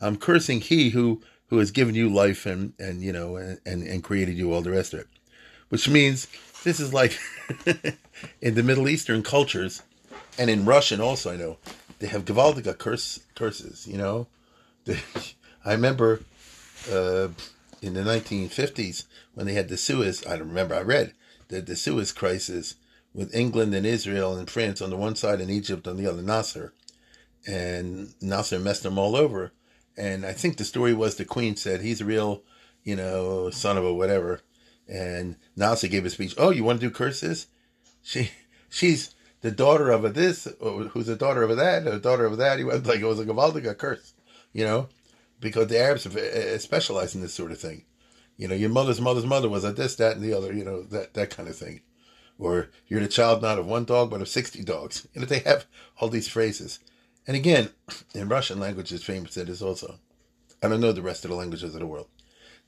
I'm 0.00 0.16
cursing 0.16 0.60
he 0.60 0.90
who 0.90 1.22
who 1.46 1.58
has 1.58 1.70
given 1.70 1.94
you 1.94 2.08
life 2.08 2.46
and 2.46 2.72
and 2.78 3.02
you 3.02 3.12
know 3.12 3.36
and 3.36 3.60
and 3.64 4.02
created 4.02 4.36
you 4.36 4.52
all 4.52 4.62
the 4.62 4.70
rest 4.70 4.94
of 4.94 5.00
it, 5.00 5.06
which 5.68 5.88
means 5.88 6.26
this 6.64 6.80
is 6.80 6.92
like 6.92 7.18
in 8.40 8.54
the 8.54 8.62
Middle 8.62 8.88
Eastern 8.88 9.22
cultures, 9.22 9.82
and 10.38 10.48
in 10.50 10.64
Russian 10.64 11.00
also. 11.00 11.32
I 11.32 11.36
know 11.36 11.58
they 11.98 12.06
have 12.06 12.24
Gewaldiga 12.24 12.76
curse 12.76 13.20
curses. 13.34 13.86
You 13.86 13.98
know, 13.98 14.26
I 15.64 15.72
remember 15.72 16.22
uh, 16.90 17.28
in 17.80 17.94
the 17.94 18.02
1950s 18.02 19.04
when 19.34 19.46
they 19.46 19.54
had 19.54 19.68
the 19.68 19.76
Suez. 19.76 20.26
I 20.26 20.36
don't 20.36 20.48
remember. 20.48 20.74
I 20.74 20.82
read 20.82 21.14
that 21.48 21.66
the 21.66 21.76
Suez 21.76 22.12
crisis 22.12 22.76
with 23.14 23.34
England 23.34 23.74
and 23.74 23.84
Israel 23.84 24.36
and 24.36 24.48
France 24.48 24.80
on 24.80 24.90
the 24.90 24.96
one 24.96 25.16
side 25.16 25.40
and 25.40 25.50
Egypt 25.50 25.86
on 25.86 25.96
the 25.96 26.06
other, 26.06 26.22
Nasser, 26.22 26.72
and 27.46 28.14
Nasser 28.22 28.58
messed 28.58 28.84
them 28.84 28.98
all 28.98 29.14
over 29.14 29.52
and 29.96 30.24
I 30.24 30.32
think 30.32 30.56
the 30.56 30.64
story 30.64 30.94
was 30.94 31.16
the 31.16 31.24
Queen 31.24 31.56
said 31.56 31.80
he's 31.80 32.00
a 32.00 32.04
real, 32.04 32.42
you 32.82 32.96
know, 32.96 33.50
son 33.50 33.76
of 33.76 33.84
a 33.84 33.92
whatever. 33.92 34.40
And 34.88 35.36
Nasser 35.56 35.88
gave 35.88 36.04
a 36.04 36.10
speech. 36.10 36.34
Oh, 36.38 36.50
you 36.50 36.64
want 36.64 36.80
to 36.80 36.86
do 36.86 36.92
curses? 36.92 37.46
She, 38.02 38.30
she's 38.68 39.14
the 39.42 39.50
daughter 39.50 39.90
of 39.90 40.04
a 40.04 40.08
this, 40.08 40.48
who's 40.60 41.06
the 41.06 41.16
daughter 41.16 41.42
of 41.42 41.50
a 41.50 41.54
that, 41.56 41.86
a 41.86 41.98
daughter 41.98 42.24
of 42.24 42.36
that. 42.38 42.58
He 42.58 42.64
went 42.64 42.86
like 42.86 43.00
it 43.00 43.06
was 43.06 43.20
a 43.20 43.24
Gavaldiga 43.24 43.76
curse, 43.76 44.14
you 44.52 44.64
know, 44.64 44.88
because 45.40 45.66
the 45.66 45.78
Arabs 45.78 46.06
uh, 46.06 46.58
specialize 46.58 47.14
in 47.14 47.20
this 47.20 47.34
sort 47.34 47.52
of 47.52 47.58
thing. 47.58 47.84
You 48.36 48.48
know, 48.48 48.54
your 48.54 48.70
mother's 48.70 49.00
mother's 49.00 49.26
mother 49.26 49.48
was 49.48 49.64
a 49.64 49.72
this, 49.72 49.96
that, 49.96 50.16
and 50.16 50.24
the 50.24 50.32
other. 50.32 50.52
You 50.52 50.64
know, 50.64 50.82
that 50.84 51.14
that 51.14 51.30
kind 51.30 51.48
of 51.48 51.56
thing. 51.56 51.82
Or 52.38 52.70
you're 52.88 53.00
the 53.00 53.08
child 53.08 53.42
not 53.42 53.58
of 53.58 53.66
one 53.66 53.84
dog 53.84 54.10
but 54.10 54.22
of 54.22 54.28
sixty 54.28 54.64
dogs. 54.64 55.06
You 55.14 55.20
know, 55.20 55.26
they 55.26 55.40
have 55.40 55.66
all 55.98 56.08
these 56.08 56.28
phrases. 56.28 56.78
And 57.26 57.36
again, 57.36 57.70
in 58.14 58.28
Russian 58.28 58.58
language 58.58 58.92
is 58.92 59.04
famous 59.04 59.34
that 59.34 59.48
is 59.48 59.62
also. 59.62 59.98
I 60.62 60.68
don't 60.68 60.80
know 60.80 60.92
the 60.92 61.02
rest 61.02 61.24
of 61.24 61.30
the 61.30 61.36
languages 61.36 61.74
of 61.74 61.80
the 61.80 61.86
world. 61.86 62.06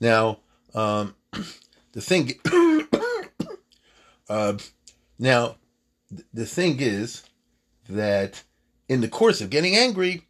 Now, 0.01 0.41
um, 0.75 1.15
the 1.93 2.01
thing, 2.01 2.35
uh, 4.29 4.55
now, 5.19 5.57
the 6.33 6.47
thing 6.47 6.81
is 6.81 7.25
that 7.89 8.43
in 8.89 9.01
the 9.01 9.09
course 9.09 9.41
of 9.41 9.51
getting 9.51 9.77
angry, 9.77 10.27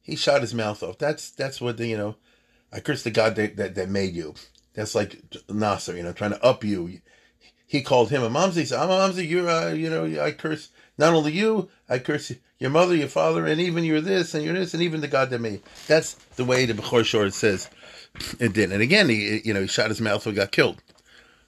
he 0.00 0.16
shot 0.16 0.42
his 0.42 0.54
mouth 0.54 0.82
off. 0.82 0.98
That's 0.98 1.30
that's 1.30 1.60
what 1.60 1.76
the 1.76 1.86
you 1.86 1.96
know. 1.96 2.16
I 2.72 2.80
curse 2.80 3.04
the 3.04 3.10
God 3.10 3.36
that, 3.36 3.56
that, 3.56 3.76
that 3.76 3.88
made 3.88 4.14
you. 4.14 4.34
That's 4.74 4.96
like 4.96 5.22
Nasser, 5.48 5.96
you 5.96 6.02
know, 6.02 6.12
trying 6.12 6.32
to 6.32 6.44
up 6.44 6.64
you. 6.64 7.00
He 7.66 7.82
called 7.82 8.10
him 8.10 8.22
a 8.22 8.28
mamzi. 8.28 8.56
He 8.56 8.64
said, 8.64 8.80
"I'm 8.80 8.90
a 8.90 8.94
mamzi. 8.94 9.28
You're, 9.28 9.48
uh, 9.48 9.72
you 9.72 9.88
know, 9.88 10.04
I 10.22 10.32
curse 10.32 10.70
not 10.98 11.14
only 11.14 11.32
you, 11.32 11.70
I 11.88 11.98
curse 11.98 12.32
your 12.58 12.70
mother, 12.70 12.94
your 12.94 13.08
father, 13.08 13.46
and 13.46 13.60
even 13.60 13.84
you're 13.84 14.00
this 14.00 14.34
and 14.34 14.44
you're 14.44 14.54
this, 14.54 14.74
and 14.74 14.82
even 14.82 15.00
the 15.00 15.08
God 15.08 15.30
that 15.30 15.40
made. 15.40 15.62
That's 15.86 16.14
the 16.36 16.44
way 16.44 16.66
the 16.66 16.74
Bechor 16.74 17.04
Shor 17.04 17.30
says 17.30 17.70
it 18.38 18.52
did. 18.52 18.72
And 18.72 18.82
again, 18.82 19.08
he 19.08 19.40
you 19.44 19.54
know 19.54 19.62
he 19.62 19.66
shot 19.66 19.88
his 19.88 20.00
mouth 20.00 20.26
and 20.26 20.36
got 20.36 20.52
killed. 20.52 20.82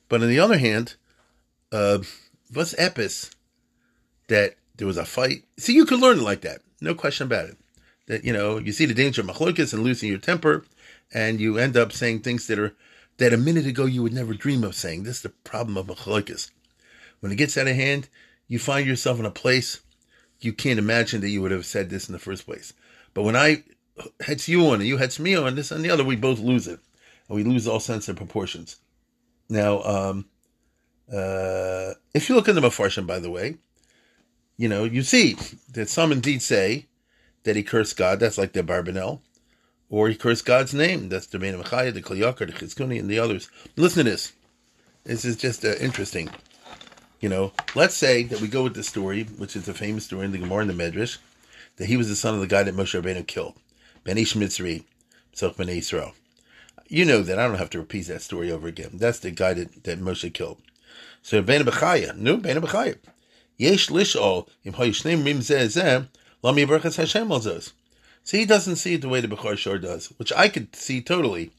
But 0.08 0.22
on 0.22 0.28
the 0.28 0.38
other 0.38 0.58
hand, 0.58 0.94
uh, 1.72 1.98
was 2.52 2.74
epis 2.74 3.30
that 4.28 4.56
there 4.76 4.86
was 4.86 4.96
a 4.96 5.04
fight. 5.04 5.44
See, 5.58 5.74
you 5.74 5.86
could 5.86 6.00
learn 6.00 6.18
it 6.18 6.22
like 6.22 6.42
that, 6.42 6.60
no 6.80 6.94
question 6.94 7.26
about 7.26 7.48
it. 7.48 7.56
That 8.06 8.24
you 8.24 8.32
know 8.32 8.58
you 8.58 8.72
see 8.72 8.86
the 8.86 8.94
danger 8.94 9.20
of 9.20 9.26
machlokas 9.26 9.72
and 9.72 9.82
losing 9.82 10.08
your 10.08 10.18
temper, 10.18 10.64
and 11.12 11.40
you 11.40 11.58
end 11.58 11.76
up 11.76 11.92
saying 11.92 12.20
things 12.20 12.46
that 12.46 12.58
are 12.58 12.74
that 13.18 13.32
a 13.32 13.38
minute 13.38 13.66
ago 13.66 13.84
you 13.84 14.02
would 14.02 14.12
never 14.12 14.34
dream 14.34 14.62
of 14.62 14.74
saying. 14.74 15.02
This 15.02 15.16
is 15.16 15.22
the 15.22 15.30
problem 15.30 15.76
of 15.76 15.86
machlokas. 15.86 16.50
When 17.20 17.32
it 17.32 17.36
gets 17.36 17.56
out 17.56 17.66
of 17.66 17.74
hand, 17.74 18.08
you 18.46 18.58
find 18.58 18.86
yourself 18.86 19.18
in 19.18 19.26
a 19.26 19.30
place 19.30 19.80
you 20.40 20.52
can't 20.52 20.78
imagine 20.78 21.20
that 21.20 21.30
you 21.30 21.42
would 21.42 21.50
have 21.50 21.66
said 21.66 21.90
this 21.90 22.08
in 22.08 22.12
the 22.12 22.18
first 22.18 22.44
place. 22.44 22.72
But 23.14 23.22
when 23.22 23.36
I 23.36 23.64
heads 24.20 24.48
you 24.48 24.66
on 24.68 24.74
and 24.74 24.86
you 24.86 24.98
heads 24.98 25.18
me 25.18 25.34
on 25.34 25.54
this 25.54 25.70
and 25.70 25.84
the 25.84 25.90
other, 25.90 26.04
we 26.04 26.16
both 26.16 26.38
lose 26.38 26.68
it. 26.68 26.80
And 27.28 27.36
we 27.36 27.44
lose 27.44 27.66
all 27.66 27.80
sense 27.80 28.08
of 28.08 28.16
proportions. 28.16 28.76
Now, 29.48 29.82
um, 29.82 30.26
uh, 31.12 31.94
if 32.14 32.28
you 32.28 32.34
look 32.34 32.48
in 32.48 32.54
the 32.54 32.60
Mefarshim, 32.60 33.06
by 33.06 33.18
the 33.18 33.30
way, 33.30 33.56
you 34.56 34.68
know, 34.68 34.84
you 34.84 35.02
see 35.02 35.36
that 35.72 35.88
some 35.88 36.12
indeed 36.12 36.42
say 36.42 36.86
that 37.44 37.56
he 37.56 37.62
cursed 37.62 37.96
God, 37.96 38.18
that's 38.18 38.38
like 38.38 38.52
the 38.52 38.62
Abarbanel, 38.62 39.20
or 39.88 40.08
he 40.08 40.16
cursed 40.16 40.44
God's 40.44 40.74
name, 40.74 41.08
that's 41.08 41.26
the 41.26 41.38
Bena 41.38 41.58
Mechaya, 41.58 41.92
the 41.94 42.02
Kliyakar, 42.02 42.46
the 42.46 42.52
Chizkuni, 42.52 42.98
and 42.98 43.08
the 43.08 43.18
others. 43.18 43.48
Listen 43.76 44.04
to 44.04 44.10
this. 44.10 44.32
This 45.04 45.24
is 45.24 45.36
just 45.36 45.64
uh, 45.64 45.74
interesting. 45.80 46.28
You 47.20 47.28
know, 47.28 47.52
let's 47.74 47.94
say 47.94 48.24
that 48.24 48.40
we 48.40 48.48
go 48.48 48.64
with 48.64 48.74
the 48.74 48.82
story, 48.82 49.24
which 49.24 49.54
is 49.54 49.68
a 49.68 49.74
famous 49.74 50.04
story 50.04 50.24
in 50.24 50.32
the 50.32 50.38
Gemara 50.38 50.62
and 50.62 50.70
the 50.70 50.74
Medrash, 50.74 51.18
that 51.76 51.86
he 51.86 51.96
was 51.96 52.08
the 52.08 52.16
son 52.16 52.34
of 52.34 52.40
the 52.40 52.46
guy 52.46 52.62
that 52.62 52.74
Moshe 52.74 53.00
Rabbeinu 53.00 53.26
killed, 53.26 53.54
Ben 54.04 54.18
Ish 54.18 54.34
Mitzri, 54.34 54.84
Selch 55.34 55.56
Ben 55.56 55.68
Israel. 55.68 56.14
You 56.88 57.04
know 57.04 57.22
that. 57.22 57.38
I 57.38 57.46
don't 57.46 57.58
have 57.58 57.70
to 57.70 57.78
repeat 57.78 58.06
that 58.06 58.22
story 58.22 58.50
over 58.50 58.66
again. 58.68 58.92
That's 58.94 59.18
the 59.18 59.30
guy 59.30 59.54
that, 59.54 59.84
that 59.84 60.00
Moshe 60.00 60.32
killed. 60.32 60.60
So 61.26 61.42
Ben 61.42 61.64
Bechaya, 61.64 62.16
no 62.16 62.36
Ben 62.36 62.60
Bechaya. 62.60 62.98
Yesh 63.56 63.88
lishol 63.88 64.46
im 64.64 64.74
hayishnim 64.74 65.24
rim 65.24 65.40
zeh 65.40 66.06
lam 66.40 66.54
yibrachas 66.54 66.98
Hashem 66.98 67.26
alzos. 67.26 67.72
So 68.22 68.36
he 68.36 68.46
doesn't 68.46 68.76
see 68.76 68.94
it 68.94 69.00
the 69.00 69.08
way 69.08 69.20
the 69.20 69.26
Bechor 69.26 69.58
Shor 69.58 69.78
does, 69.78 70.06
which 70.18 70.32
I 70.34 70.48
could 70.48 70.76
see 70.76 71.02
totally. 71.02 71.50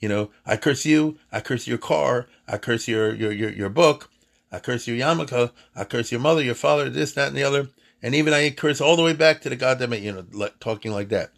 You 0.00 0.10
know, 0.10 0.30
I 0.44 0.58
curse 0.58 0.84
you, 0.84 1.16
I 1.32 1.40
curse 1.40 1.66
your 1.66 1.78
car, 1.78 2.26
I 2.46 2.58
curse 2.58 2.88
your 2.88 3.14
your 3.14 3.32
your, 3.32 3.48
your 3.48 3.70
book, 3.70 4.10
I 4.52 4.58
curse 4.58 4.86
your 4.86 4.98
Yamaka, 4.98 5.50
I 5.74 5.84
curse 5.84 6.12
your 6.12 6.20
mother, 6.20 6.42
your 6.42 6.54
father, 6.54 6.90
this, 6.90 7.14
that, 7.14 7.28
and 7.28 7.36
the 7.38 7.42
other. 7.42 7.70
And 8.02 8.14
even 8.14 8.34
I 8.34 8.50
curse 8.50 8.82
all 8.82 8.96
the 8.96 9.02
way 9.02 9.14
back 9.14 9.40
to 9.40 9.48
the 9.48 9.56
God 9.56 9.78
that 9.78 9.88
made, 9.88 10.02
you 10.02 10.12
know, 10.12 10.50
talking 10.60 10.92
like 10.92 11.08
that. 11.08 11.30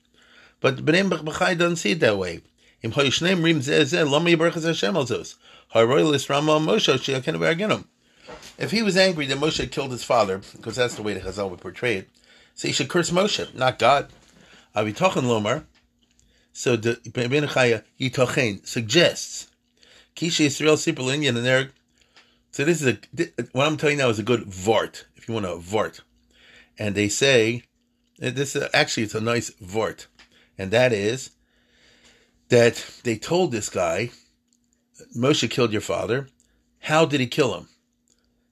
But 0.58 0.84
B'nai 0.84 1.08
B'chai 1.08 1.56
doesn't 1.56 1.76
see 1.76 1.92
it 1.92 2.00
that 2.00 2.18
way. 2.18 2.40
Im 2.82 2.90
ha'yishneim 2.90 3.44
rim 3.44 3.60
zeh 3.60 4.10
lama 4.10 4.30
yibarchas 4.30 4.64
Hashem 4.64 4.96
al. 4.96 5.06
If 5.74 6.30
he 8.70 8.82
was 8.82 8.96
angry 8.96 9.26
that 9.26 9.38
Moshe 9.38 9.70
killed 9.70 9.92
his 9.92 10.04
father, 10.04 10.40
because 10.56 10.76
that's 10.76 10.94
the 10.94 11.02
way 11.02 11.12
the 11.14 11.20
Chazal 11.20 11.50
would 11.50 11.60
portray 11.60 11.96
it, 11.96 12.08
so 12.54 12.68
he 12.68 12.74
should 12.74 12.88
curse 12.88 13.10
Moshe, 13.10 13.54
not 13.54 13.78
God. 13.78 14.08
Avitochen 14.74 15.24
lomar. 15.24 15.64
So 16.52 16.76
the 16.76 16.98
Ben 17.12 17.30
Chaya 17.30 17.84
Yitochen 18.00 18.66
suggests 18.66 19.48
Kishi 20.16 20.46
Yisrael 20.46 20.76
Sipul 20.76 21.14
Inyan 21.14 21.36
and 21.36 21.46
there 21.46 21.70
so 22.50 22.64
this 22.64 22.82
is 22.82 22.88
a 22.88 22.98
what 23.52 23.66
I'm 23.66 23.76
telling 23.76 23.98
you 23.98 24.02
now 24.02 24.10
is 24.10 24.18
a 24.18 24.24
good 24.24 24.44
vart. 24.44 25.04
If 25.14 25.28
you 25.28 25.34
want 25.34 25.46
a 25.46 25.50
vart, 25.50 26.00
and 26.78 26.94
they 26.94 27.08
say 27.08 27.62
eh, 28.20 28.30
this 28.30 28.56
is, 28.56 28.68
actually 28.74 29.04
it's 29.04 29.14
a 29.14 29.20
nice 29.20 29.50
vart, 29.62 30.06
and 30.58 30.70
that 30.70 30.92
is 30.92 31.30
that 32.48 33.00
they 33.04 33.16
told 33.16 33.52
this 33.52 33.68
guy, 33.68 34.10
Moshe 35.16 35.48
killed 35.50 35.72
your 35.72 35.80
father. 35.80 36.28
How 36.80 37.04
did 37.04 37.20
he 37.20 37.26
kill 37.26 37.54
him? 37.54 37.68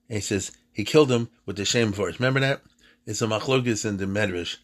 And 0.09 0.17
he 0.17 0.21
says 0.21 0.53
he 0.73 0.85
killed 0.85 1.11
him 1.11 1.29
with 1.45 1.57
the 1.57 1.65
shame 1.65 1.93
voice. 1.93 2.19
Remember 2.19 2.41
that? 2.41 2.62
It's 3.07 3.23
a 3.23 3.26
machlokis 3.26 3.85
in 3.85 3.97
the 3.97 4.07
medrash. 4.07 4.57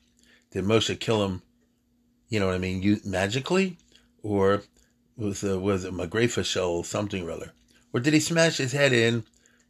Did 0.51 0.65
Moshe 0.65 0.99
kill 0.99 1.25
him? 1.25 1.43
You 2.29 2.41
know 2.41 2.47
what 2.47 2.55
I 2.55 2.59
mean? 2.59 2.83
You 2.83 3.01
magically, 3.05 3.79
or 4.23 4.63
was 5.17 5.45
a, 5.45 5.59
was 5.59 5.85
a 5.85 5.91
magrefa 5.91 6.45
shell 6.45 6.83
something 6.83 7.23
or 7.27 7.31
other? 7.31 7.53
or 7.93 8.01
did 8.01 8.15
he 8.15 8.21
smash 8.21 8.57
his 8.57 8.73
head 8.73 8.93
in 8.93 9.25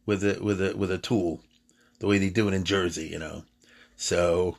with 0.05 0.23
a 0.23 0.41
with 0.41 0.61
a 0.61 0.75
with 0.75 0.91
a 0.91 0.97
tool, 0.97 1.41
the 1.99 2.07
way 2.07 2.17
they 2.17 2.29
do 2.29 2.47
it 2.47 2.53
in 2.53 2.63
Jersey, 2.63 3.07
you 3.07 3.19
know? 3.19 3.43
So 3.95 4.57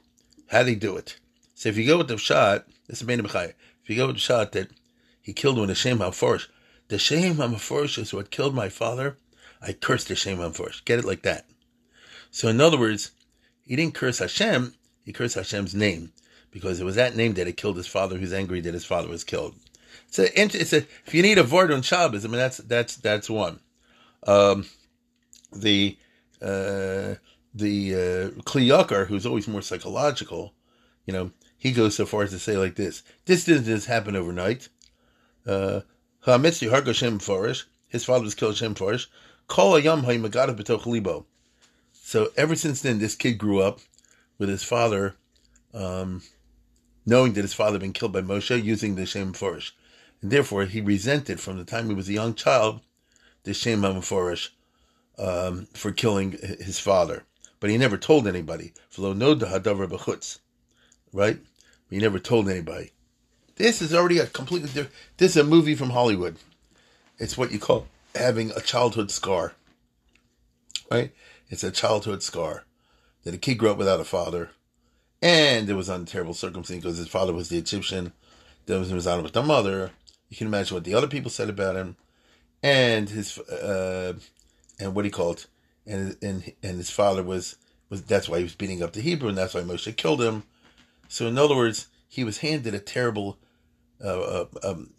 how 0.48 0.62
did 0.62 0.68
he 0.68 0.76
do 0.76 0.96
it? 0.96 1.18
So 1.54 1.68
if 1.68 1.76
you 1.76 1.86
go 1.86 1.98
with 1.98 2.08
the 2.08 2.18
shot, 2.18 2.66
this 2.86 3.02
is 3.02 3.08
If 3.08 3.90
you 3.90 3.96
go 3.96 4.06
with 4.06 4.16
the 4.16 4.20
shot 4.20 4.52
that 4.52 4.68
he 5.22 5.32
killed 5.32 5.56
him 5.56 5.62
with 5.62 5.70
the 5.70 5.74
Shem 5.74 5.98
HaForsh, 5.98 6.48
the 6.94 6.98
Shem 7.00 7.34
HaForsh 7.34 7.98
is 7.98 8.14
what 8.14 8.30
killed 8.30 8.54
my 8.54 8.68
father. 8.68 9.16
I 9.60 9.72
cursed 9.72 10.06
the 10.06 10.14
Shem 10.14 10.38
HaForsh. 10.38 10.84
Get 10.84 11.00
it 11.00 11.04
like 11.04 11.22
that. 11.22 11.44
So 12.30 12.46
in 12.46 12.60
other 12.60 12.78
words, 12.78 13.10
he 13.66 13.74
didn't 13.74 13.94
curse 13.94 14.20
Hashem, 14.20 14.74
he 15.04 15.12
cursed 15.12 15.34
Hashem's 15.34 15.74
name 15.74 16.12
because 16.52 16.78
it 16.78 16.84
was 16.84 16.94
that 16.94 17.16
name 17.16 17.34
that 17.34 17.48
had 17.48 17.56
killed 17.56 17.78
his 17.78 17.88
father, 17.88 18.16
who's 18.16 18.32
angry 18.32 18.60
that 18.60 18.74
his 18.74 18.84
father 18.84 19.08
was 19.08 19.24
killed. 19.24 19.56
It's 20.06 20.20
a, 20.20 20.40
it's 20.40 20.72
a, 20.72 20.86
if 21.04 21.12
you 21.12 21.22
need 21.22 21.36
a 21.36 21.42
word 21.42 21.72
on 21.72 21.82
Shabbos, 21.82 22.24
I 22.24 22.28
mean, 22.28 22.36
that's, 22.36 22.58
that's, 22.58 22.94
that's 22.94 23.28
one. 23.28 23.58
Um, 24.24 24.64
the, 25.52 25.98
uh, 26.40 27.18
the, 27.52 27.94
uh, 27.94 28.40
Kli 28.42 28.68
Yakar, 28.68 29.08
who's 29.08 29.26
always 29.26 29.48
more 29.48 29.62
psychological, 29.62 30.54
you 31.06 31.12
know, 31.12 31.32
he 31.58 31.72
goes 31.72 31.96
so 31.96 32.06
far 32.06 32.22
as 32.22 32.30
to 32.30 32.38
say 32.38 32.56
like 32.56 32.76
this: 32.76 33.02
This 33.24 33.44
didn't 33.44 33.64
just 33.64 33.86
happen 33.86 34.14
overnight. 34.14 34.68
Uh, 35.44 35.80
Ha'amitzi 36.24 36.70
hargo 36.70 36.94
Shem 36.94 37.18
Farish. 37.18 37.64
His 37.88 38.04
father 38.04 38.24
was 38.24 38.34
killed 38.34 38.56
Shem 38.56 38.74
Farish. 38.74 39.08
Kol 39.46 39.72
ayam 39.74 40.04
ha'imagadav 40.04 40.58
b'toch. 40.58 41.24
So 41.92 42.32
ever 42.36 42.56
since 42.56 42.80
then, 42.80 42.98
this 42.98 43.14
kid 43.14 43.36
grew 43.36 43.60
up 43.60 43.80
with 44.38 44.48
his 44.48 44.62
father, 44.62 45.16
um, 45.74 46.22
knowing 47.04 47.34
that 47.34 47.42
his 47.42 47.52
father 47.52 47.74
had 47.74 47.82
been 47.82 47.92
killed 47.92 48.12
by 48.14 48.22
Moshe 48.22 48.62
using 48.62 48.94
the 48.94 49.04
Shem 49.04 49.34
Farish. 49.34 49.76
And 50.22 50.30
therefore, 50.30 50.64
he 50.64 50.80
resented 50.80 51.40
from 51.40 51.58
the 51.58 51.64
time 51.64 51.88
he 51.88 51.94
was 51.94 52.08
a 52.08 52.14
young 52.14 52.34
child 52.34 52.80
the 53.42 53.52
Shem 53.52 53.82
HaMeforish 53.82 54.48
um, 55.18 55.66
for 55.74 55.92
killing 55.92 56.32
his 56.32 56.78
father. 56.80 57.24
But 57.60 57.68
he 57.68 57.76
never 57.76 57.98
told 57.98 58.26
anybody. 58.26 58.72
Right? 61.12 61.38
He 61.90 61.98
never 61.98 62.18
told 62.18 62.48
anybody. 62.48 62.93
This 63.56 63.80
is 63.80 63.94
already 63.94 64.18
a 64.18 64.26
completely 64.26 64.68
different. 64.68 64.94
This 65.16 65.36
is 65.36 65.42
a 65.42 65.44
movie 65.44 65.74
from 65.74 65.90
Hollywood. 65.90 66.36
It's 67.18 67.38
what 67.38 67.52
you 67.52 67.58
call 67.58 67.86
having 68.14 68.50
a 68.50 68.60
childhood 68.60 69.10
scar. 69.10 69.52
Right? 70.90 71.12
It's 71.48 71.64
a 71.64 71.70
childhood 71.70 72.22
scar 72.22 72.64
that 73.22 73.34
a 73.34 73.38
kid 73.38 73.58
grew 73.58 73.70
up 73.70 73.78
without 73.78 74.00
a 74.00 74.04
father, 74.04 74.50
and 75.22 75.68
it 75.68 75.74
was 75.74 75.88
under 75.88 76.10
terrible 76.10 76.34
circumstances 76.34 76.82
because 76.82 76.98
his 76.98 77.08
father 77.08 77.32
was 77.32 77.48
the 77.48 77.58
Egyptian, 77.58 78.12
then 78.66 78.80
was, 78.80 78.92
was 78.92 79.06
out 79.06 79.22
with 79.22 79.32
the 79.32 79.42
mother. 79.42 79.92
You 80.28 80.36
can 80.36 80.48
imagine 80.48 80.74
what 80.74 80.84
the 80.84 80.94
other 80.94 81.06
people 81.06 81.30
said 81.30 81.48
about 81.48 81.76
him, 81.76 81.96
and 82.62 83.08
his 83.08 83.38
uh, 83.38 84.14
and 84.80 84.94
what 84.94 85.04
he 85.04 85.10
called, 85.10 85.46
and 85.86 86.16
and 86.22 86.52
and 86.62 86.76
his 86.76 86.90
father 86.90 87.22
was 87.22 87.56
was 87.88 88.02
that's 88.02 88.28
why 88.28 88.38
he 88.38 88.44
was 88.44 88.54
beating 88.54 88.82
up 88.82 88.92
the 88.92 89.00
Hebrew, 89.00 89.28
and 89.28 89.38
that's 89.38 89.54
why 89.54 89.60
Moshe 89.60 89.96
killed 89.96 90.20
him. 90.20 90.42
So 91.08 91.26
in 91.26 91.38
other 91.38 91.56
words, 91.56 91.86
he 92.08 92.24
was 92.24 92.38
handed 92.38 92.74
a 92.74 92.80
terrible 92.80 93.38
uh, 94.04 94.08
uh, 94.08 94.46
um, 94.62 94.90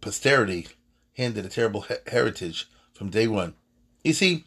posterity, 0.00 0.68
handed 1.16 1.46
a 1.46 1.48
terrible 1.48 1.86
heritage 2.06 2.68
from 2.92 3.10
day 3.10 3.26
one. 3.26 3.54
You 4.02 4.12
see, 4.12 4.44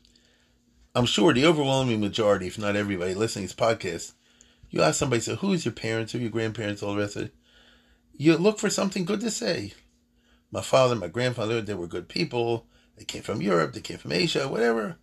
I'm 0.96 1.06
sure 1.06 1.34
the 1.34 1.46
overwhelming 1.46 2.00
majority, 2.00 2.48
if 2.48 2.58
not 2.58 2.76
everybody 2.76 3.14
listening 3.14 3.48
to 3.48 3.56
this 3.56 3.66
podcast, 3.66 4.14
you 4.70 4.82
ask 4.82 5.00
somebody, 5.00 5.22
so 5.22 5.36
who's 5.36 5.66
your 5.66 5.74
parents, 5.74 6.12
who 6.12 6.20
your 6.20 6.30
grandparents, 6.30 6.84
all 6.84 6.94
the 6.94 7.02
rest 7.02 7.16
of 7.16 7.24
it, 7.24 7.36
you 8.16 8.36
look 8.38 8.60
for 8.60 8.70
something 8.70 9.06
good 9.06 9.22
to 9.22 9.32
say. 9.32 9.74
My 10.52 10.62
father, 10.62 10.96
my 10.96 11.08
grandfather, 11.08 11.62
they 11.62 11.74
were 11.74 11.88
good 11.88 12.10
people. 12.10 12.66
They 12.98 13.06
came 13.06 13.22
from 13.22 13.42
Europe, 13.42 13.74
they 13.74 13.82
came 13.82 13.98
from 13.98 14.12
Asia, 14.12 14.48
whatever. 14.48 14.98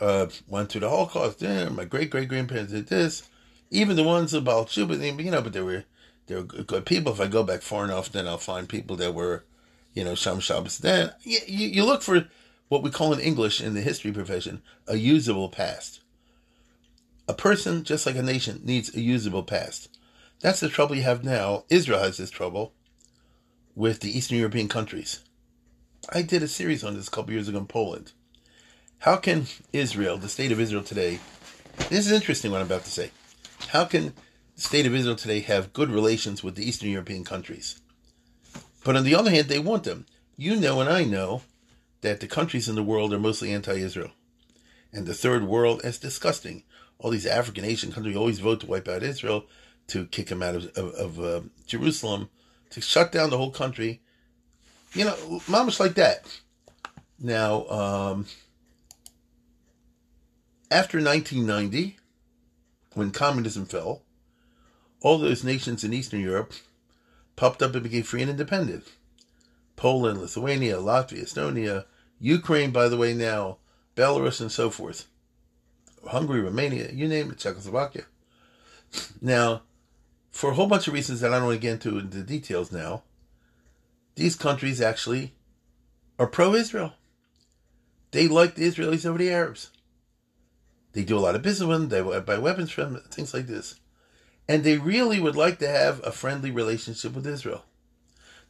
Uh, 0.00 0.26
went 0.46 0.70
through 0.70 0.82
the 0.82 0.88
Holocaust. 0.88 1.42
Yeah, 1.42 1.68
my 1.70 1.84
great 1.84 2.10
great 2.10 2.28
grandparents 2.28 2.72
did 2.72 2.86
this. 2.86 3.28
Even 3.70 3.96
the 3.96 4.04
ones 4.04 4.32
about 4.32 4.72
but 4.74 5.00
you 5.00 5.30
know, 5.30 5.42
but 5.42 5.52
they 5.52 5.60
were 5.60 5.84
they 6.28 6.36
were 6.36 6.42
good 6.42 6.86
people. 6.86 7.12
If 7.12 7.20
I 7.20 7.26
go 7.26 7.42
back 7.42 7.62
far 7.62 7.84
enough, 7.84 8.12
then 8.12 8.28
I'll 8.28 8.38
find 8.38 8.68
people 8.68 8.96
that 8.96 9.14
were, 9.14 9.44
you 9.94 10.04
know, 10.04 10.14
Sham 10.14 10.40
Shabbos. 10.40 10.78
Then 10.78 11.10
you, 11.22 11.40
you 11.46 11.84
look 11.84 12.02
for 12.02 12.28
what 12.68 12.82
we 12.82 12.90
call 12.90 13.12
in 13.12 13.20
English 13.20 13.60
in 13.60 13.74
the 13.74 13.80
history 13.80 14.12
profession 14.12 14.62
a 14.86 14.96
usable 14.96 15.48
past. 15.48 16.00
A 17.26 17.34
person, 17.34 17.82
just 17.82 18.06
like 18.06 18.16
a 18.16 18.22
nation, 18.22 18.60
needs 18.64 18.94
a 18.94 19.00
usable 19.00 19.42
past. 19.42 19.88
That's 20.40 20.60
the 20.60 20.68
trouble 20.68 20.94
you 20.94 21.02
have 21.02 21.24
now. 21.24 21.64
Israel 21.68 22.00
has 22.00 22.18
this 22.18 22.30
trouble 22.30 22.72
with 23.74 24.00
the 24.00 24.16
Eastern 24.16 24.38
European 24.38 24.68
countries. 24.68 25.20
I 26.12 26.22
did 26.22 26.42
a 26.42 26.48
series 26.48 26.84
on 26.84 26.94
this 26.94 27.08
a 27.08 27.10
couple 27.10 27.32
years 27.32 27.48
ago 27.48 27.58
in 27.58 27.66
Poland. 27.66 28.12
How 29.00 29.16
can 29.16 29.46
Israel, 29.72 30.16
the 30.18 30.28
state 30.28 30.52
of 30.52 30.60
Israel 30.60 30.82
today, 30.82 31.20
this 31.88 32.06
is 32.06 32.12
interesting 32.12 32.50
what 32.50 32.60
I'm 32.60 32.66
about 32.66 32.84
to 32.84 32.90
say. 32.90 33.10
How 33.68 33.84
can 33.84 34.12
the 34.58 34.64
state 34.64 34.86
of 34.86 34.94
Israel 34.94 35.14
today 35.14 35.38
have 35.38 35.72
good 35.72 35.88
relations 35.88 36.42
with 36.42 36.56
the 36.56 36.68
Eastern 36.68 36.90
European 36.90 37.22
countries? 37.22 37.80
But 38.84 38.96
on 38.96 39.04
the 39.04 39.14
other 39.14 39.30
hand, 39.30 39.46
they 39.46 39.60
want 39.60 39.84
them. 39.84 40.04
You 40.36 40.56
know, 40.56 40.80
and 40.80 40.90
I 40.90 41.04
know 41.04 41.42
that 42.00 42.18
the 42.18 42.26
countries 42.26 42.68
in 42.68 42.74
the 42.74 42.82
world 42.82 43.12
are 43.12 43.20
mostly 43.20 43.52
anti-Israel, 43.52 44.10
and 44.92 45.06
the 45.06 45.14
third 45.14 45.44
world 45.44 45.82
is 45.84 46.00
disgusting. 46.00 46.64
All 46.98 47.12
these 47.12 47.24
African 47.24 47.64
Asian 47.64 47.92
countries 47.92 48.16
always 48.16 48.40
vote 48.40 48.58
to 48.60 48.66
wipe 48.66 48.88
out 48.88 49.04
Israel, 49.04 49.46
to 49.86 50.06
kick 50.06 50.26
them 50.26 50.42
out 50.42 50.56
of, 50.56 50.66
of, 50.76 50.94
of 50.94 51.20
uh, 51.20 51.40
Jerusalem, 51.68 52.28
to 52.70 52.80
shut 52.80 53.12
down 53.12 53.30
the 53.30 53.38
whole 53.38 53.52
country. 53.52 54.00
You 54.92 55.04
know, 55.04 55.14
mamish 55.46 55.78
like 55.78 55.94
that. 55.94 56.40
Now, 57.20 57.68
um, 57.68 58.26
after 60.68 60.98
1990, 60.98 61.96
when 62.94 63.12
communism 63.12 63.64
fell, 63.64 64.02
all 65.00 65.18
those 65.18 65.44
nations 65.44 65.84
in 65.84 65.92
Eastern 65.92 66.20
Europe 66.20 66.52
popped 67.36 67.62
up 67.62 67.74
and 67.74 67.82
became 67.82 68.02
free 68.02 68.22
and 68.22 68.30
independent. 68.30 68.84
Poland, 69.76 70.20
Lithuania, 70.20 70.76
Latvia, 70.76 71.22
Estonia, 71.22 71.84
Ukraine, 72.18 72.72
by 72.72 72.88
the 72.88 72.96
way, 72.96 73.14
now, 73.14 73.58
Belarus, 73.94 74.40
and 74.40 74.50
so 74.50 74.70
forth. 74.70 75.06
Hungary, 76.06 76.40
Romania, 76.40 76.90
you 76.92 77.06
name 77.06 77.30
it, 77.30 77.38
Czechoslovakia. 77.38 78.04
Now, 79.20 79.62
for 80.30 80.50
a 80.50 80.54
whole 80.54 80.66
bunch 80.66 80.88
of 80.88 80.94
reasons 80.94 81.20
that 81.20 81.32
I 81.32 81.38
don't 81.38 81.46
want 81.46 81.56
to 81.56 81.62
get 81.62 81.72
into 81.74 82.00
the 82.00 82.22
details 82.22 82.72
now, 82.72 83.02
these 84.16 84.34
countries 84.34 84.80
actually 84.80 85.34
are 86.18 86.26
pro 86.26 86.54
Israel. 86.54 86.94
They 88.10 88.26
like 88.26 88.54
the 88.54 88.68
Israelis 88.68 89.06
over 89.06 89.18
the 89.18 89.30
Arabs. 89.30 89.70
They 90.92 91.04
do 91.04 91.18
a 91.18 91.20
lot 91.20 91.36
of 91.36 91.42
business 91.42 91.68
with 91.68 91.88
them, 91.88 91.88
they 91.88 92.20
buy 92.20 92.38
weapons 92.38 92.70
from 92.70 92.94
them, 92.94 93.02
things 93.10 93.34
like 93.34 93.46
this. 93.46 93.78
And 94.48 94.64
they 94.64 94.78
really 94.78 95.20
would 95.20 95.36
like 95.36 95.58
to 95.58 95.68
have 95.68 96.00
a 96.04 96.10
friendly 96.10 96.50
relationship 96.50 97.14
with 97.14 97.26
Israel. 97.26 97.64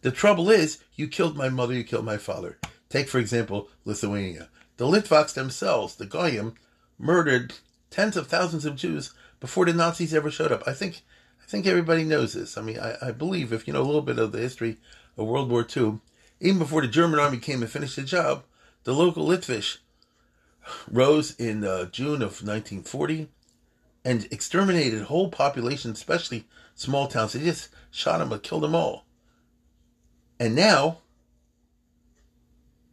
The 0.02 0.12
trouble 0.12 0.48
is, 0.48 0.78
you 0.94 1.08
killed 1.08 1.36
my 1.36 1.48
mother, 1.48 1.74
you 1.74 1.82
killed 1.82 2.04
my 2.04 2.18
father. 2.18 2.58
Take, 2.88 3.08
for 3.08 3.18
example, 3.18 3.68
Lithuania. 3.84 4.48
The 4.76 4.86
Litvaks 4.86 5.34
themselves, 5.34 5.96
the 5.96 6.06
Goyim, 6.06 6.54
murdered 6.98 7.54
tens 7.90 8.16
of 8.16 8.28
thousands 8.28 8.64
of 8.64 8.76
Jews 8.76 9.12
before 9.40 9.66
the 9.66 9.72
Nazis 9.72 10.14
ever 10.14 10.30
showed 10.30 10.52
up. 10.52 10.62
I 10.66 10.72
think 10.72 11.02
I 11.42 11.50
think 11.50 11.66
everybody 11.66 12.04
knows 12.04 12.34
this. 12.34 12.56
I 12.56 12.62
mean, 12.62 12.78
I, 12.78 12.96
I 13.00 13.10
believe 13.10 13.52
if 13.52 13.66
you 13.66 13.72
know 13.72 13.82
a 13.82 13.84
little 13.84 14.02
bit 14.02 14.18
of 14.18 14.32
the 14.32 14.38
history 14.38 14.76
of 15.16 15.26
World 15.26 15.50
War 15.50 15.66
II, 15.76 15.98
even 16.40 16.58
before 16.58 16.82
the 16.82 16.88
German 16.88 17.18
army 17.18 17.38
came 17.38 17.62
and 17.62 17.70
finished 17.70 17.96
the 17.96 18.02
job, 18.02 18.44
the 18.84 18.92
local 18.94 19.26
Litvish 19.26 19.78
rose 20.90 21.34
in 21.36 21.64
uh, 21.64 21.86
June 21.86 22.22
of 22.22 22.42
1940 22.42 23.28
and 24.08 24.26
exterminated 24.30 25.02
whole 25.02 25.28
populations, 25.28 25.98
especially 25.98 26.46
small 26.74 27.08
towns. 27.08 27.34
They 27.34 27.40
just 27.40 27.68
shot 27.90 28.20
them 28.20 28.32
and 28.32 28.42
killed 28.42 28.62
them 28.62 28.74
all. 28.74 29.04
And 30.40 30.54
now, 30.54 31.00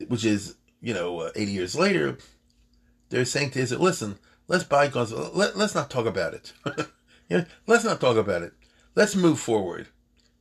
which 0.10 0.26
is, 0.26 0.58
you 0.82 0.94
know, 0.94 1.22
uh, 1.22 1.32
80 1.34 1.52
years 1.54 1.74
later, 1.74 2.18
they're 3.08 3.24
saying 3.24 3.52
to 3.52 3.62
Israel, 3.62 3.82
listen, 3.82 4.20
let's 4.50 4.66
bygones, 4.66 5.14
let, 5.14 5.56
let's 5.56 5.74
not 5.74 5.90
talk 5.90 6.06
about 6.06 6.34
it. 6.34 6.52
you 7.30 7.38
know, 7.38 7.46
let's 7.66 7.86
not 7.86 8.02
talk 8.02 8.18
about 8.18 8.42
it. 8.42 8.52
Let's 8.94 9.16
move 9.16 9.40
forward. 9.40 9.88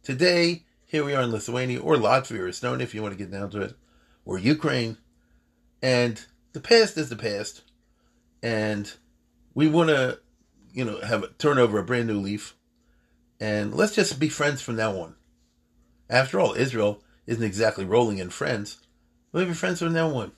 Today, 0.02 0.64
here 0.84 1.04
we 1.04 1.14
are 1.14 1.22
in 1.22 1.30
Lithuania 1.30 1.78
or 1.78 1.94
Latvia 1.94 2.40
or 2.40 2.48
Estonia, 2.48 2.80
if 2.80 2.96
you 2.96 3.00
want 3.00 3.16
to 3.16 3.18
get 3.18 3.30
down 3.30 3.48
to 3.50 3.62
it, 3.62 3.76
or 4.24 4.40
Ukraine. 4.40 4.98
And 5.80 6.20
the 6.52 6.60
past 6.60 6.98
is 6.98 7.10
the 7.10 7.16
past. 7.16 7.62
And 8.42 8.92
we 9.54 9.68
want 9.68 9.90
to, 9.90 10.18
you 10.74 10.84
know, 10.84 11.00
have 11.00 11.22
a, 11.22 11.28
turn 11.28 11.58
over 11.58 11.78
a 11.78 11.84
brand 11.84 12.08
new 12.08 12.20
leaf. 12.20 12.54
And 13.40 13.74
let's 13.74 13.94
just 13.94 14.18
be 14.18 14.28
friends 14.28 14.60
from 14.60 14.76
now 14.76 14.96
on. 14.98 15.14
After 16.10 16.38
all, 16.38 16.54
Israel 16.54 17.02
isn't 17.26 17.42
exactly 17.42 17.84
rolling 17.84 18.18
in 18.18 18.30
friends. 18.30 18.78
We'll 19.32 19.46
be 19.46 19.54
friends 19.54 19.78
from 19.78 19.92
now 19.92 20.14
on. 20.14 20.32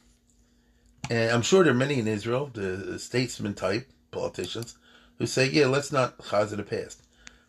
And 1.11 1.31
I'm 1.31 1.43
sure 1.43 1.65
there 1.65 1.73
are 1.73 1.77
many 1.77 1.99
in 1.99 2.07
Israel, 2.07 2.51
the 2.53 2.99
statesman 2.99 3.55
type 3.55 3.91
politicians, 4.11 4.77
who 5.19 5.27
say, 5.27 5.49
yeah, 5.49 5.67
let's 5.67 5.93
not 5.93 6.19
chazir 6.19 6.57
the 6.57 6.63
past. 6.63 7.03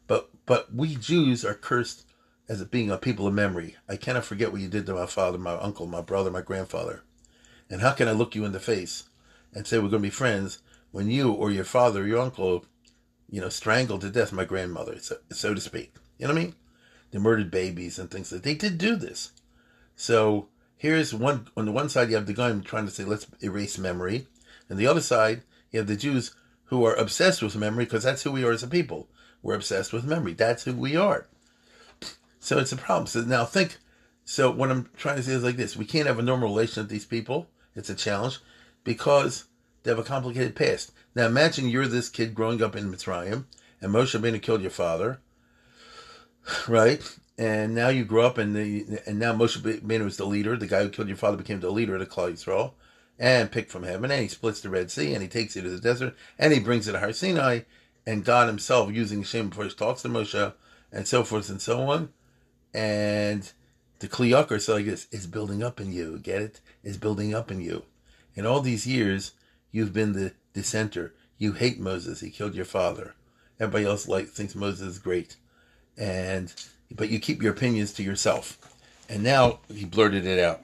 But 0.07 0.29
but 0.45 0.73
we 0.73 0.95
Jews 0.95 1.43
are 1.43 1.53
cursed 1.53 2.05
as 2.47 2.63
being 2.65 2.89
a 2.89 2.97
people 2.97 3.27
of 3.27 3.33
memory. 3.33 3.75
I 3.89 3.97
cannot 3.97 4.25
forget 4.25 4.51
what 4.51 4.61
you 4.61 4.69
did 4.69 4.85
to 4.85 4.93
my 4.93 5.05
father, 5.05 5.37
my 5.37 5.55
uncle, 5.55 5.85
my 5.85 6.01
brother, 6.01 6.31
my 6.31 6.41
grandfather. 6.41 7.03
And 7.69 7.81
how 7.81 7.91
can 7.91 8.07
I 8.07 8.11
look 8.11 8.35
you 8.35 8.45
in 8.45 8.53
the 8.53 8.59
face 8.59 9.09
and 9.53 9.67
say 9.67 9.77
we're 9.77 9.89
going 9.89 10.03
to 10.03 10.07
be 10.07 10.09
friends 10.09 10.59
when 10.91 11.09
you 11.09 11.31
or 11.31 11.51
your 11.51 11.65
father 11.65 12.03
or 12.03 12.07
your 12.07 12.21
uncle, 12.21 12.65
you 13.29 13.41
know, 13.41 13.49
strangled 13.49 14.01
to 14.01 14.09
death 14.09 14.31
my 14.31 14.45
grandmother, 14.45 14.99
so, 14.99 15.17
so 15.29 15.53
to 15.53 15.61
speak? 15.61 15.93
You 16.17 16.27
know 16.27 16.33
what 16.33 16.39
I 16.39 16.43
mean? 16.45 16.55
They 17.11 17.19
murdered 17.19 17.51
babies 17.51 17.99
and 17.99 18.09
things 18.09 18.31
like 18.31 18.41
They 18.43 18.55
did 18.55 18.77
do 18.77 18.95
this. 18.95 19.31
So 19.95 20.47
here's 20.77 21.13
one 21.13 21.47
on 21.55 21.65
the 21.65 21.71
one 21.71 21.89
side 21.89 22.09
you 22.09 22.15
have 22.15 22.27
the 22.27 22.33
guy 22.33 22.51
trying 22.59 22.85
to 22.85 22.91
say 22.91 23.03
let's 23.03 23.27
erase 23.41 23.77
memory, 23.77 24.27
and 24.69 24.77
the 24.77 24.87
other 24.87 25.01
side 25.01 25.41
you 25.71 25.79
have 25.79 25.87
the 25.87 25.95
Jews 25.95 26.35
who 26.65 26.85
are 26.85 26.95
obsessed 26.95 27.41
with 27.41 27.55
memory 27.55 27.85
because 27.85 28.03
that's 28.03 28.23
who 28.23 28.31
we 28.31 28.43
are 28.43 28.51
as 28.51 28.63
a 28.63 28.67
people. 28.67 29.07
We're 29.41 29.55
obsessed 29.55 29.93
with 29.93 30.03
memory. 30.03 30.33
That's 30.33 30.63
who 30.63 30.73
we 30.73 30.95
are. 30.95 31.27
So 32.39 32.59
it's 32.59 32.71
a 32.71 32.77
problem. 32.77 33.07
So 33.07 33.21
now 33.21 33.45
think. 33.45 33.77
So 34.25 34.51
what 34.51 34.69
I'm 34.69 34.89
trying 34.97 35.15
to 35.17 35.23
say 35.23 35.33
is 35.33 35.43
like 35.43 35.57
this: 35.57 35.77
we 35.77 35.85
can't 35.85 36.07
have 36.07 36.19
a 36.19 36.23
normal 36.23 36.49
relation 36.49 36.83
with 36.83 36.89
these 36.89 37.05
people. 37.05 37.47
It's 37.75 37.89
a 37.89 37.95
challenge 37.95 38.39
because 38.83 39.45
they 39.83 39.91
have 39.91 39.99
a 39.99 40.03
complicated 40.03 40.55
past. 40.55 40.91
Now 41.17 41.25
imagine 41.25 41.67
you're 41.67 41.87
this 41.87 42.09
kid 42.09 42.35
growing 42.35 42.61
up 42.61 42.75
in 42.75 42.91
Mitzrayim, 42.93 43.45
and 43.81 43.91
Moshe 43.91 44.15
Rabbeinu 44.15 44.39
killed 44.39 44.61
your 44.61 44.69
father, 44.69 45.19
right? 46.67 47.01
And 47.39 47.73
now 47.73 47.89
you 47.89 48.05
grow 48.05 48.27
up, 48.27 48.37
and 48.37 48.55
the, 48.55 49.01
and 49.07 49.17
now 49.17 49.33
Moshe 49.33 49.57
Rabbeinu 49.57 50.03
was 50.03 50.17
the 50.17 50.27
leader. 50.27 50.55
The 50.55 50.67
guy 50.67 50.83
who 50.83 50.89
killed 50.89 51.07
your 51.07 51.17
father 51.17 51.35
became 51.35 51.59
the 51.59 51.71
leader 51.71 51.95
of 51.95 52.01
the 52.01 52.05
Klal 52.05 52.31
Yisrael, 52.31 52.73
and 53.17 53.51
picked 53.51 53.71
from 53.71 53.81
heaven. 53.81 54.11
And 54.11 54.21
he 54.21 54.27
splits 54.27 54.61
the 54.61 54.69
Red 54.69 54.91
Sea, 54.91 55.15
and 55.15 55.23
he 55.23 55.27
takes 55.27 55.55
you 55.55 55.63
to 55.63 55.69
the 55.71 55.79
desert, 55.79 56.15
and 56.37 56.53
he 56.53 56.59
brings 56.59 56.85
you 56.85 56.93
to 56.93 56.99
Har 56.99 57.13
Sinai. 57.13 57.61
And 58.05 58.23
God 58.23 58.47
Himself, 58.47 58.93
using 58.93 59.23
Shem, 59.23 59.49
first 59.49 59.79
talks 59.79 60.03
to 60.03 60.09
Moshe, 60.09 60.53
and 60.91 61.07
so 61.07 61.23
forth 61.23 61.49
and 61.49 61.59
so 61.59 61.79
on. 61.89 62.09
And 62.75 63.51
the 63.97 64.07
Kli 64.07 64.33
Yakar, 64.33 64.61
so 64.61 64.75
like 64.75 64.85
this, 64.85 65.07
is 65.11 65.25
building 65.25 65.63
up 65.63 65.81
in 65.81 65.91
you. 65.91 66.19
Get 66.19 66.43
it? 66.43 66.61
Is 66.83 66.99
building 66.99 67.33
up 67.33 67.49
in 67.49 67.59
you. 67.59 67.85
In 68.35 68.45
all 68.45 68.61
these 68.61 68.85
years, 68.85 69.31
you've 69.71 69.93
been 69.93 70.13
the 70.13 70.33
dissenter. 70.57 71.13
You 71.37 71.53
hate 71.53 71.79
Moses. 71.79 72.19
He 72.19 72.31
killed 72.31 72.55
your 72.55 72.65
father. 72.65 73.13
Everybody 73.59 73.85
else 73.85 74.07
like 74.07 74.27
thinks 74.27 74.55
Moses 74.55 74.87
is 74.87 74.99
great, 74.99 75.35
and 75.97 76.53
but 76.91 77.09
you 77.09 77.19
keep 77.19 77.41
your 77.41 77.53
opinions 77.53 77.93
to 77.93 78.03
yourself. 78.03 78.57
And 79.07 79.23
now 79.23 79.59
he 79.71 79.85
blurted 79.85 80.25
it 80.25 80.39
out. 80.39 80.61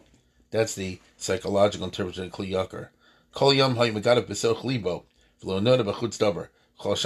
That's 0.52 0.76
the 0.76 1.00
psychological 1.18 1.86
interpretation 1.86 2.26
of 2.26 2.32
Kli 2.32 2.52
Yakar. 2.52 2.90
Kol 3.34 3.54
yom 3.54 3.76
hayimagadav 3.76 4.26
besoch 4.28 4.64
libo 4.64 5.06
v'lo 5.44 5.62
noda 5.62 5.84
b'chutz 5.84 6.18
davar 6.18 6.50
chol 6.80 6.98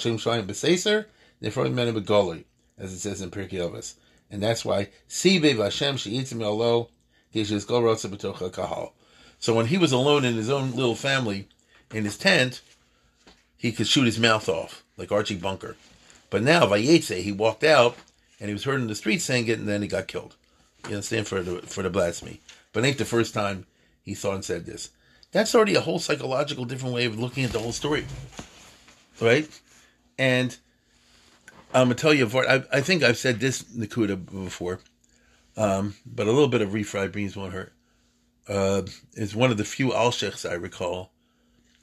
shem 0.00 0.18
shayim 0.18 0.46
b'seiser 0.46 1.06
nefroim 1.42 1.74
menu 1.74 1.92
b'goloi 1.92 2.44
as 2.78 2.92
it 2.92 2.98
says 3.00 3.20
in 3.20 3.30
Pirkei 3.30 3.60
Avos. 3.60 3.94
And 4.30 4.42
that's 4.42 4.64
why 4.64 4.88
Sibe 5.08 5.54
Vashem 5.54 5.98
She'itzim 5.98 6.42
Alo 6.42 6.90
Geshes 7.34 7.66
Go 7.66 7.80
Rotsa 7.80 8.14
B'tocha 8.14 8.52
Kahal. 8.52 8.92
So 9.38 9.54
when 9.54 9.66
he 9.66 9.78
was 9.78 9.92
alone 9.92 10.24
in 10.24 10.34
his 10.34 10.50
own 10.50 10.72
little 10.72 10.94
family 10.94 11.48
in 11.92 12.04
his 12.04 12.18
tent, 12.18 12.60
he 13.56 13.72
could 13.72 13.86
shoot 13.86 14.04
his 14.04 14.18
mouth 14.18 14.48
off 14.48 14.84
like 14.96 15.12
Archie 15.12 15.36
Bunker. 15.36 15.76
But 16.30 16.42
now 16.42 16.66
Vayetze, 16.66 17.22
he 17.22 17.32
walked 17.32 17.64
out 17.64 17.96
and 18.40 18.48
he 18.48 18.54
was 18.54 18.64
heard 18.64 18.80
in 18.80 18.86
the 18.86 18.94
street 18.94 19.20
saying 19.20 19.48
it, 19.48 19.58
and 19.58 19.68
then 19.68 19.82
he 19.82 19.88
got 19.88 20.06
killed. 20.06 20.36
You 20.84 20.94
understand 20.94 21.26
for 21.26 21.42
the 21.42 21.62
for 21.62 21.82
the 21.82 21.90
blasphemy. 21.90 22.40
But 22.72 22.84
ain't 22.84 22.98
the 22.98 23.04
first 23.04 23.34
time 23.34 23.66
he 24.02 24.14
thought 24.14 24.34
and 24.36 24.44
said 24.44 24.64
this. 24.64 24.90
That's 25.32 25.54
already 25.54 25.74
a 25.74 25.80
whole 25.80 25.98
psychological 25.98 26.64
different 26.64 26.94
way 26.94 27.04
of 27.04 27.18
looking 27.18 27.44
at 27.44 27.50
the 27.50 27.58
whole 27.58 27.72
story, 27.72 28.06
right? 29.20 29.48
And 30.18 30.56
I'm 31.74 31.86
gonna 31.86 31.94
tell 31.96 32.14
you, 32.14 32.26
I, 32.26 32.62
I 32.72 32.80
think 32.80 33.02
I've 33.02 33.18
said 33.18 33.40
this 33.40 33.62
Nakuda 33.64 34.24
before, 34.24 34.80
um, 35.56 35.96
but 36.06 36.26
a 36.26 36.32
little 36.32 36.48
bit 36.48 36.62
of 36.62 36.70
refried 36.70 37.12
beans 37.12 37.36
won't 37.36 37.52
hurt. 37.52 37.72
Uh, 38.48 38.82
is 39.12 39.36
one 39.36 39.50
of 39.50 39.58
the 39.58 39.64
few 39.64 39.90
alshechs 39.90 40.48
I 40.48 40.54
recall 40.54 41.12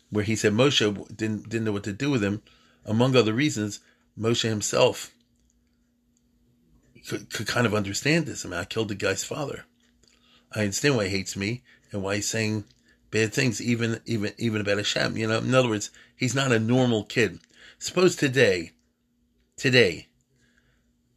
where 0.10 0.24
he 0.24 0.36
said 0.36 0.54
Moshe 0.54 1.16
didn't 1.16 1.50
didn't 1.50 1.66
know 1.66 1.72
what 1.72 1.84
to 1.84 1.94
do 1.94 2.10
with 2.10 2.24
him. 2.24 2.42
Among 2.86 3.16
other 3.16 3.34
reasons, 3.34 3.80
Moshe 4.18 4.48
himself 4.48 5.14
could, 7.08 7.32
could 7.32 7.48
kind 7.48 7.66
of 7.66 7.74
understand 7.74 8.26
this. 8.26 8.46
I 8.46 8.50
mean, 8.50 8.60
I 8.60 8.66
killed 8.66 8.90
the 8.90 8.96
guy's 8.96 9.24
father. 9.24 9.66
I 10.54 10.62
understand 10.62 10.96
why 10.96 11.06
he 11.06 11.18
hates 11.18 11.36
me 11.36 11.64
and 11.92 12.02
why 12.02 12.16
he's 12.16 12.30
saying 12.30 12.66
bad 13.12 13.34
things, 13.34 13.62
even 13.62 14.00
even 14.06 14.34
even 14.38 14.62
about 14.62 14.78
Hashem. 14.78 15.18
You 15.18 15.28
know, 15.28 15.40
in 15.40 15.54
other 15.54 15.70
words, 15.70 15.92
he's 16.16 16.36
not 16.36 16.52
a 16.52 16.60
normal 16.60 17.04
kid. 17.04 17.40
Suppose 17.78 18.16
today 18.16 18.72
today 19.58 20.08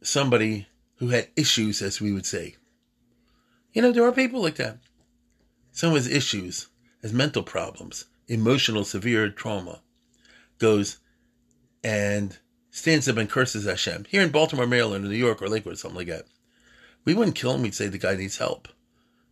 somebody 0.01 0.67
who 0.95 1.09
had 1.09 1.29
issues, 1.35 1.81
as 1.81 2.01
we 2.01 2.11
would 2.11 2.25
say. 2.25 2.55
You 3.73 3.81
know, 3.81 3.91
there 3.91 4.03
are 4.03 4.11
people 4.11 4.41
like 4.41 4.55
that. 4.55 4.79
Someone 5.79 6.01
has 6.01 6.11
issues, 6.11 6.67
has 7.01 7.13
mental 7.13 7.41
problems, 7.41 8.03
emotional, 8.27 8.83
severe 8.83 9.29
trauma, 9.29 9.79
goes 10.57 10.97
and 11.85 12.37
stands 12.69 13.07
up 13.07 13.15
and 13.15 13.29
curses 13.29 13.63
Hashem. 13.63 14.03
Here 14.09 14.21
in 14.21 14.29
Baltimore, 14.29 14.67
Maryland, 14.67 15.05
or 15.05 15.07
New 15.07 15.15
York, 15.15 15.41
or 15.41 15.47
Lakewood, 15.47 15.75
or 15.75 15.77
something 15.77 15.99
like 15.99 16.07
that. 16.07 16.25
We 17.05 17.13
wouldn't 17.13 17.37
kill 17.37 17.53
him, 17.53 17.61
we'd 17.61 17.73
say 17.73 17.87
the 17.87 17.97
guy 17.97 18.17
needs 18.17 18.39
help. 18.39 18.67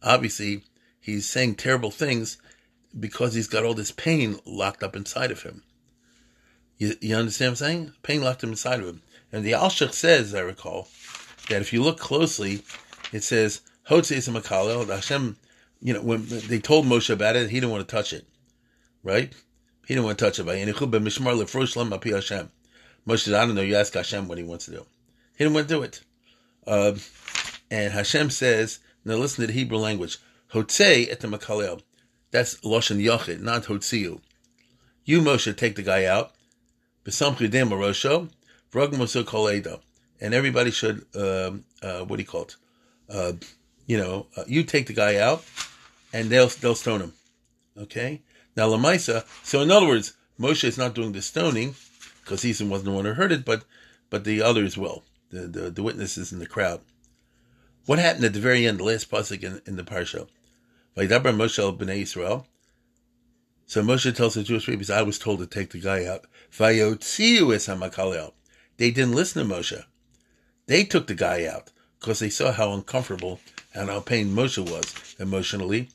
Obviously, 0.02 0.64
he's 1.02 1.28
saying 1.28 1.56
terrible 1.56 1.92
things 1.92 2.38
because 2.98 3.34
he's 3.34 3.50
got 3.50 3.66
all 3.66 3.74
this 3.74 3.92
pain 3.92 4.40
locked 4.46 4.84
up 4.84 4.96
inside 4.96 5.32
of 5.32 5.44
him. 5.44 5.64
You, 6.78 6.94
you 7.02 7.18
understand 7.18 7.50
what 7.50 7.62
I'm 7.62 7.68
saying? 7.68 7.94
Pain 8.04 8.22
locked 8.22 8.46
up 8.46 8.52
inside 8.52 8.80
of 8.80 8.88
him. 8.88 9.02
And 9.34 9.44
the 9.44 9.52
Alshach 9.52 9.92
says, 9.92 10.34
I 10.34 10.40
recall, 10.40 10.88
that 11.50 11.60
if 11.60 11.74
you 11.74 11.84
look 11.84 12.00
closely, 12.00 12.64
it 13.12 13.26
says, 13.26 13.60
Hotze 13.90 14.30
Makalel, 14.30 14.88
Hashem, 14.88 15.36
you 15.82 15.94
know, 15.94 16.02
when 16.02 16.26
they 16.28 16.60
told 16.60 16.86
Moshe 16.86 17.10
about 17.10 17.36
it, 17.36 17.50
he 17.50 17.60
didn't 17.60 17.72
want 17.72 17.88
to 17.88 17.96
touch 17.96 18.14
it. 18.14 18.26
Right? 19.04 19.34
He 19.88 19.94
didn't 19.94 20.06
want 20.06 20.18
to 20.18 20.26
touch 20.26 20.40
it. 20.40 20.46
Moshe 23.08 23.20
said, 23.20 23.34
I 23.34 23.46
don't 23.46 23.56
know, 23.56 23.62
you 23.62 23.76
ask 23.76 23.94
Hashem 23.94 24.28
what 24.28 24.38
he 24.38 24.44
wants 24.44 24.66
to 24.66 24.72
do. 24.72 24.86
He 25.38 25.44
didn't 25.44 25.54
want 25.54 25.70
to 25.70 25.74
do 25.74 25.84
it. 25.84 26.02
Uh, 26.66 26.94
and 27.72 27.94
Hashem 27.94 28.30
says, 28.30 28.80
now 29.06 29.16
listen 29.16 29.44
to 29.44 29.48
the 29.48 29.54
Hebrew 29.54 29.78
language, 29.78 30.18
Hotze 30.52 31.08
et. 31.10 31.22
That's 32.32 32.56
Loshen 32.62 33.02
Yochid, 33.02 33.40
not 33.40 33.64
Hotziu. 33.64 34.20
You, 35.06 35.22
Moshe, 35.22 35.56
take 35.56 35.76
the 35.76 35.84
guy 35.84 36.04
out, 36.06 36.34
and 40.20 40.34
everybody 40.34 40.72
should, 40.72 41.06
um, 41.16 41.64
uh, 41.82 42.00
what 42.02 42.18
do 42.18 42.22
you 42.22 42.28
call 42.28 42.42
it? 42.42 42.56
Uh, 43.10 43.32
you 43.86 43.98
know, 43.98 44.28
uh, 44.36 44.44
you 44.48 44.64
take 44.64 44.88
the 44.88 44.94
guy 44.94 45.16
out, 45.16 45.46
and 46.14 46.30
they'll 46.30 46.48
they'll 46.48 46.76
stone 46.76 47.02
him. 47.02 47.14
Okay. 47.78 48.22
Now 48.56 48.70
Lamaisa. 48.70 49.26
So 49.44 49.62
in 49.62 49.72
other 49.72 49.88
words, 49.88 50.14
Moshe 50.40 50.64
is 50.64 50.78
not 50.78 50.96
doing 50.96 51.12
the 51.12 51.22
stoning 51.22 51.76
because 52.24 52.42
he 52.42 52.50
wasn't 52.64 52.86
the 52.86 52.92
one 52.92 53.06
who 53.06 53.14
heard 53.14 53.32
it, 53.32 53.46
but 53.46 53.64
but 54.10 54.24
the 54.24 54.42
others 54.42 54.78
will, 54.78 55.04
the 55.30 55.48
the, 55.48 55.70
the 55.70 55.84
witnesses 55.84 56.32
in 56.32 56.40
the 56.40 56.48
crowd. 56.48 56.82
What 57.86 58.00
happened 58.00 58.26
at 58.26 58.34
the 58.34 58.40
very 58.40 58.68
end, 58.68 58.80
the 58.80 58.84
last 58.84 59.10
pasuk 59.10 59.44
in, 59.44 59.62
in 59.66 59.78
the 59.78 59.84
parsha? 59.84 60.28
Vaydaber 60.98 61.36
Moshe 61.36 61.78
b'nei 61.78 62.02
Israel. 62.02 62.48
So 63.66 63.82
Moshe 63.82 64.14
tells 64.16 64.34
the 64.34 64.44
Jewish 64.44 64.66
people, 64.66 64.94
I 64.94 65.02
was 65.02 65.20
told 65.20 65.40
to 65.40 65.46
take 65.46 65.72
the 65.72 65.80
guy 65.80 66.06
out. 66.06 66.26
Vayotziu 66.52 67.54
es 67.54 67.68
hamakalel. 67.68 68.34
They 68.78 68.92
didn't 68.92 69.16
listen 69.16 69.48
to 69.48 69.56
Moshe. 69.56 69.84
They 70.68 70.84
took 70.84 71.08
the 71.08 71.16
guy 71.16 71.46
out 71.46 71.72
because 72.00 72.20
they 72.20 72.30
saw 72.30 72.52
how 72.52 72.74
uncomfortable 72.74 73.40
and 73.74 73.90
how 73.90 74.00
pain 74.00 74.30
Moshe 74.30 74.60
was 74.60 75.16
emotionally 75.20 75.90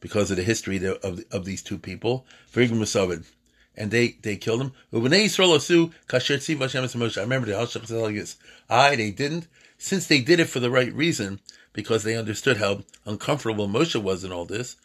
because 0.00 0.30
of 0.30 0.36
the 0.36 0.42
history 0.42 0.84
of, 0.84 1.24
of 1.30 1.44
these 1.44 1.62
two 1.62 1.78
people. 1.78 2.26
And 2.54 3.90
they, 3.90 4.16
they 4.22 4.36
killed 4.36 4.60
him. 4.60 4.72
I 4.92 4.96
remember 4.96 5.16
the 7.46 8.10
this. 8.12 8.36
I, 8.68 8.96
they 8.96 9.10
didn't. 9.10 9.46
Since 9.78 10.06
they 10.06 10.20
did 10.20 10.40
it 10.40 10.48
for 10.48 10.60
the 10.60 10.70
right 10.70 10.92
reason, 10.92 11.40
because 11.72 12.02
they 12.02 12.16
understood 12.16 12.56
how 12.56 12.82
uncomfortable 13.06 13.68
Moshe 13.68 14.02
was 14.02 14.24
in 14.24 14.32
all 14.32 14.44
this, 14.44 14.76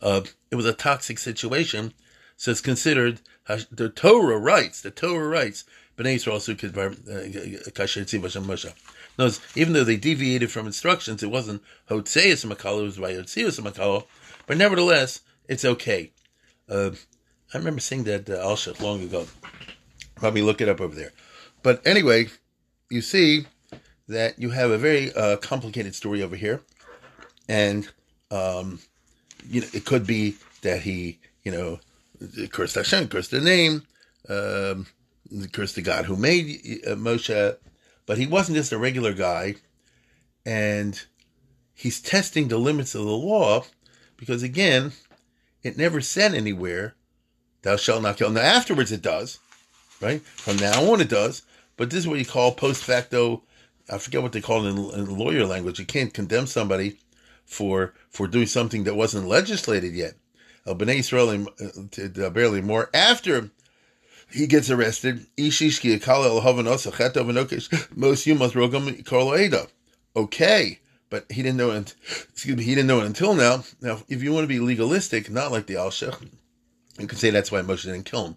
uh, 0.00 0.20
it 0.50 0.56
was 0.56 0.66
a 0.66 0.72
toxic 0.72 1.18
situation. 1.18 1.92
So 2.36 2.52
it's 2.52 2.60
considered 2.60 3.20
the 3.70 3.88
Torah 3.88 4.38
writes, 4.38 4.80
the 4.80 4.90
Torah 4.90 5.26
writes, 5.26 5.64
Bnei 5.96 6.16
Yisrael 6.16 6.40
Moshe. 8.44 8.72
Notice, 9.18 9.40
even 9.56 9.72
though 9.72 9.84
they 9.84 9.96
deviated 9.96 10.50
from 10.50 10.66
instructions, 10.66 11.22
it 11.22 11.30
wasn't 11.30 11.62
Hotzeus 11.88 12.44
Makalo, 12.44 12.80
it 12.80 12.84
was 12.84 12.98
Vayotzeus 12.98 13.60
Makalo, 13.60 14.04
but 14.46 14.56
nevertheless, 14.56 15.20
it's 15.48 15.64
okay. 15.64 16.12
Uh, 16.68 16.90
I 17.52 17.58
remember 17.58 17.80
seeing 17.80 18.04
that 18.04 18.28
uh, 18.28 18.84
long 18.84 19.02
ago. 19.02 19.26
Probably 20.16 20.42
look 20.42 20.60
it 20.60 20.68
up 20.68 20.80
over 20.80 20.94
there. 20.94 21.12
But 21.62 21.86
anyway, 21.86 22.28
you 22.90 23.02
see 23.02 23.46
that 24.08 24.38
you 24.38 24.50
have 24.50 24.70
a 24.70 24.78
very 24.78 25.12
uh, 25.12 25.36
complicated 25.36 25.94
story 25.94 26.22
over 26.22 26.36
here, 26.36 26.62
and 27.48 27.88
um, 28.30 28.80
you 29.48 29.60
know 29.60 29.66
it 29.72 29.84
could 29.84 30.06
be 30.06 30.36
that 30.62 30.82
he, 30.82 31.18
you 31.44 31.52
know, 31.52 31.80
cursed 32.50 32.76
Hashem, 32.76 33.08
cursed 33.08 33.30
the 33.30 33.40
name, 33.40 33.82
um, 34.28 34.86
cursed 35.52 35.74
the 35.74 35.82
God 35.82 36.06
who 36.06 36.16
made 36.16 36.80
uh, 36.86 36.90
Moshe, 36.90 37.56
but 38.06 38.18
he 38.18 38.26
wasn't 38.26 38.56
just 38.56 38.72
a 38.72 38.78
regular 38.78 39.12
guy, 39.12 39.56
and 40.44 41.00
he's 41.74 42.00
testing 42.00 42.48
the 42.48 42.58
limits 42.58 42.94
of 42.94 43.04
the 43.04 43.10
law 43.10 43.64
because 44.16 44.42
again, 44.42 44.92
it 45.62 45.76
never 45.76 46.00
said 46.00 46.34
anywhere, 46.34 46.94
"Thou 47.62 47.76
shalt 47.76 48.02
not 48.02 48.16
kill." 48.16 48.30
Now 48.30 48.40
afterwards, 48.40 48.92
it 48.92 49.02
does, 49.02 49.38
right? 50.00 50.22
From 50.22 50.56
now 50.56 50.92
on, 50.92 51.00
it 51.00 51.08
does. 51.08 51.42
But 51.76 51.90
this 51.90 52.00
is 52.00 52.08
what 52.08 52.18
you 52.18 52.24
call 52.24 52.52
post 52.52 52.84
facto. 52.84 53.42
I 53.88 53.98
forget 53.98 54.22
what 54.22 54.32
they 54.32 54.40
call 54.40 54.66
it 54.66 54.70
in, 54.70 54.78
in 55.00 55.18
lawyer 55.18 55.46
language. 55.46 55.78
You 55.78 55.86
can't 55.86 56.14
condemn 56.14 56.46
somebody 56.46 56.98
for 57.44 57.94
for 58.10 58.26
doing 58.26 58.46
something 58.46 58.84
that 58.84 58.96
wasn't 58.96 59.28
legislated 59.28 59.94
yet. 59.94 60.14
Uh, 60.66 60.74
Bnei 60.74 60.98
Israel 60.98 61.46
uh, 61.60 62.30
barely 62.30 62.60
more 62.60 62.90
after 62.92 63.50
he 64.30 64.46
gets 64.46 64.70
arrested. 64.70 65.26
Okay, 70.16 70.80
but 71.10 71.30
he 71.30 71.42
didn't 71.42 71.56
know 71.56 71.70
it. 71.70 71.94
Excuse 72.30 72.56
me, 72.56 72.64
he 72.64 72.74
didn't 72.74 72.88
know 72.88 73.00
it 73.00 73.06
until 73.06 73.34
now. 73.34 73.64
Now, 73.80 74.02
if 74.08 74.22
you 74.22 74.32
want 74.32 74.44
to 74.44 74.48
be 74.48 74.58
legalistic, 74.58 75.30
not 75.30 75.52
like 75.52 75.66
the 75.66 75.74
Alshech, 75.74 76.28
you 76.98 77.06
can 77.06 77.18
say 77.18 77.30
that's 77.30 77.52
why 77.52 77.60
Moshe 77.60 77.84
didn't 77.84 78.04
kill 78.04 78.26
him. 78.26 78.36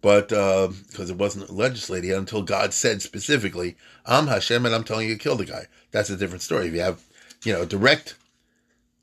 but 0.00 0.28
because 0.28 1.10
uh, 1.10 1.14
it 1.14 1.18
wasn't 1.18 1.50
legislated 1.50 2.10
until 2.12 2.42
God 2.42 2.74
said 2.74 3.00
specifically, 3.02 3.76
"I'm 4.04 4.26
Hashem 4.26 4.66
and 4.66 4.74
I'm 4.74 4.84
telling 4.84 5.08
you 5.08 5.14
to 5.14 5.22
kill 5.22 5.36
the 5.36 5.46
guy." 5.46 5.66
That's 5.92 6.10
a 6.10 6.16
different 6.16 6.42
story. 6.42 6.66
If 6.66 6.74
you 6.74 6.80
have, 6.80 7.02
you 7.44 7.52
know, 7.52 7.64
direct, 7.64 8.16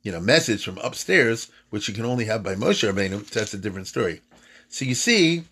you 0.04 0.12
know, 0.12 0.19
message 0.19 0.63
from 0.65 0.78
upstairs, 0.80 1.50
which 1.69 1.88
you 1.88 1.93
can 1.93 2.06
only 2.06 2.26
have 2.26 2.43
by 2.43 2.56
Moshe 2.56 2.88
Rabbeinu, 2.88 3.28
that's 3.30 3.54
a 3.54 3.58
different 3.58 3.88
story. 3.88 4.22
So 4.67 4.86
you 4.86 4.95
see 4.95 5.45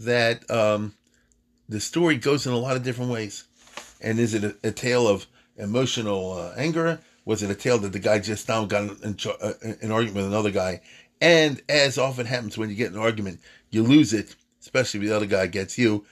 that 0.00 0.48
um, 0.50 0.94
the 1.68 1.80
story 1.80 2.16
goes 2.16 2.46
in 2.46 2.52
a 2.52 2.58
lot 2.58 2.76
of 2.76 2.82
different 2.82 3.10
ways. 3.10 3.44
And 4.00 4.18
is 4.18 4.34
it 4.34 4.44
a, 4.44 4.56
a 4.62 4.70
tale 4.70 5.06
of 5.06 5.26
emotional 5.58 6.32
uh, 6.32 6.54
anger? 6.56 7.00
Was 7.24 7.42
it 7.42 7.50
a 7.50 7.54
tale 7.54 7.78
that 7.78 7.92
the 7.92 7.98
guy 7.98 8.18
just 8.20 8.48
now 8.48 8.64
got 8.64 9.02
in, 9.02 9.16
uh, 9.42 9.52
an 9.82 9.92
argument 9.92 10.16
with 10.16 10.26
another 10.26 10.50
guy? 10.50 10.80
And 11.20 11.60
as 11.68 11.98
often 11.98 12.26
happens 12.26 12.56
when 12.56 12.70
you 12.70 12.76
get 12.76 12.92
an 12.92 12.98
argument, 12.98 13.40
you 13.70 13.82
lose 13.82 14.12
it, 14.12 14.34
especially 14.60 15.00
if 15.00 15.06
the 15.06 15.16
other 15.16 15.26
guy 15.26 15.46
gets 15.46 15.76
you. 15.76 16.06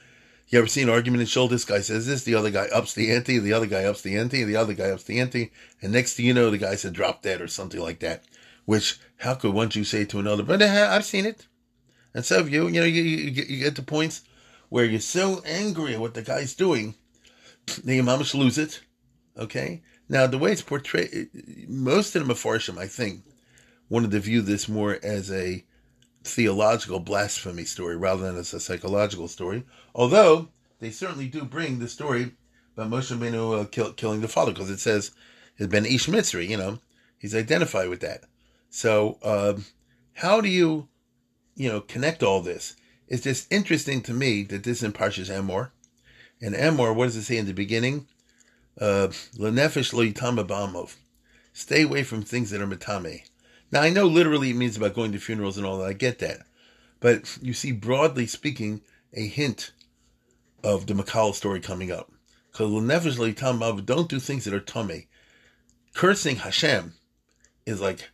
You 0.49 0.59
ever 0.59 0.67
seen 0.67 0.87
an 0.87 0.93
argument 0.93 1.21
in 1.21 1.27
show? 1.27 1.47
This 1.47 1.65
guy 1.65 1.79
says 1.79 2.07
this, 2.07 2.23
the 2.23 2.35
other 2.35 2.51
guy 2.51 2.67
ups 2.67 2.93
the 2.93 3.11
ante, 3.11 3.37
the 3.37 3.53
other 3.53 3.65
guy 3.65 3.83
ups 3.83 4.01
the 4.01 4.17
ante, 4.17 4.43
the 4.43 4.55
other 4.55 4.73
guy 4.73 4.91
ups 4.91 5.03
the 5.03 5.19
ante, 5.19 5.51
and 5.81 5.91
next 5.91 6.13
thing 6.13 6.25
you 6.25 6.33
know, 6.33 6.49
the 6.49 6.57
guy 6.57 6.75
said 6.75 6.93
drop 6.93 7.23
that 7.23 7.41
or 7.41 7.47
something 7.47 7.81
like 7.81 7.99
that. 7.99 8.23
Which, 8.65 8.99
how 9.17 9.33
could 9.35 9.53
one 9.53 9.69
Jew 9.69 9.83
say 9.83 10.05
to 10.05 10.19
another? 10.19 10.43
But 10.43 10.61
uh, 10.61 10.89
I've 10.91 11.05
seen 11.05 11.25
it. 11.25 11.47
And 12.13 12.23
so 12.23 12.39
of 12.39 12.49
you, 12.49 12.67
you 12.67 12.79
know, 12.79 12.85
you, 12.85 13.01
you, 13.01 13.43
you 13.43 13.63
get 13.63 13.75
to 13.75 13.81
points 13.81 14.23
where 14.69 14.85
you're 14.85 14.99
so 14.99 15.41
angry 15.45 15.93
at 15.93 15.99
what 15.99 16.13
the 16.13 16.21
guy's 16.21 16.53
doing, 16.53 16.95
then 17.83 17.95
you 17.95 18.03
mamish 18.03 18.33
lose 18.33 18.57
it. 18.57 18.81
Okay? 19.37 19.81
Now, 20.09 20.27
the 20.27 20.37
way 20.37 20.51
it's 20.51 20.61
portrayed, 20.61 21.29
most 21.67 22.15
of 22.15 22.25
the 22.25 22.33
Mepharshim, 22.33 22.77
I 22.77 22.87
think, 22.87 23.23
wanted 23.89 24.11
to 24.11 24.19
view 24.19 24.41
this 24.41 24.67
more 24.67 24.97
as 25.03 25.31
a 25.31 25.63
theological 26.23 26.99
blasphemy 26.99 27.65
story 27.65 27.95
rather 27.95 28.23
than 28.23 28.37
as 28.37 28.53
a 28.53 28.59
psychological 28.59 29.27
story. 29.27 29.63
Although 29.95 30.49
they 30.79 30.91
certainly 30.91 31.27
do 31.27 31.43
bring 31.43 31.79
the 31.79 31.87
story 31.87 32.31
about 32.75 32.89
Moshe 32.89 33.17
Benu 33.17 33.61
uh, 33.61 33.65
kill, 33.65 33.93
killing 33.93 34.21
the 34.21 34.27
father 34.27 34.51
because 34.51 34.69
it 34.69 34.79
says 34.79 35.11
it's 35.57 35.67
been 35.67 35.85
Ish 35.85 36.07
Mitzri, 36.07 36.47
you 36.47 36.57
know, 36.57 36.79
he's 37.17 37.35
identified 37.35 37.89
with 37.89 38.01
that. 38.01 38.25
So, 38.69 39.17
uh, 39.23 39.55
how 40.13 40.41
do 40.41 40.49
you, 40.49 40.87
you 41.55 41.69
know, 41.69 41.81
connect 41.81 42.23
all 42.23 42.41
this? 42.41 42.75
It's 43.07 43.23
just 43.23 43.51
interesting 43.51 44.01
to 44.03 44.13
me 44.13 44.43
that 44.43 44.63
this 44.63 44.77
is 44.77 44.83
in 44.83 44.91
Parshas 44.93 45.31
Emor. 45.31 45.71
And 46.41 46.53
Emor, 46.53 46.93
what 46.93 47.05
does 47.05 47.15
it 47.15 47.23
say 47.23 47.37
in 47.37 47.45
the 47.45 47.53
beginning? 47.53 48.07
Uh, 48.79 49.07
Lenefesh 49.37 49.93
lo 49.93 50.03
yitama 50.03 50.95
Stay 51.53 51.81
away 51.81 52.03
from 52.03 52.21
things 52.21 52.51
that 52.51 52.61
are 52.61 52.67
metame. 52.67 53.23
Now, 53.71 53.81
I 53.81 53.89
know 53.89 54.05
literally 54.05 54.51
it 54.51 54.55
means 54.55 54.77
about 54.77 54.93
going 54.93 55.11
to 55.11 55.19
funerals 55.19 55.57
and 55.57 55.65
all 55.65 55.79
that. 55.79 55.87
I 55.89 55.93
get 55.93 56.19
that. 56.19 56.45
But 56.99 57.37
you 57.41 57.53
see, 57.53 57.71
broadly 57.71 58.27
speaking, 58.27 58.81
a 59.13 59.27
hint 59.27 59.71
of 60.63 60.87
the 60.87 60.93
Makal 60.93 61.33
story 61.33 61.59
coming 61.59 61.91
up. 61.91 62.11
Because 62.51 62.71
don't 63.85 64.09
do 64.09 64.19
things 64.19 64.45
that 64.45 64.53
are 64.53 64.59
tame. 64.59 65.03
Cursing 65.93 66.37
Hashem 66.37 66.93
is 67.65 67.81
like 67.81 68.09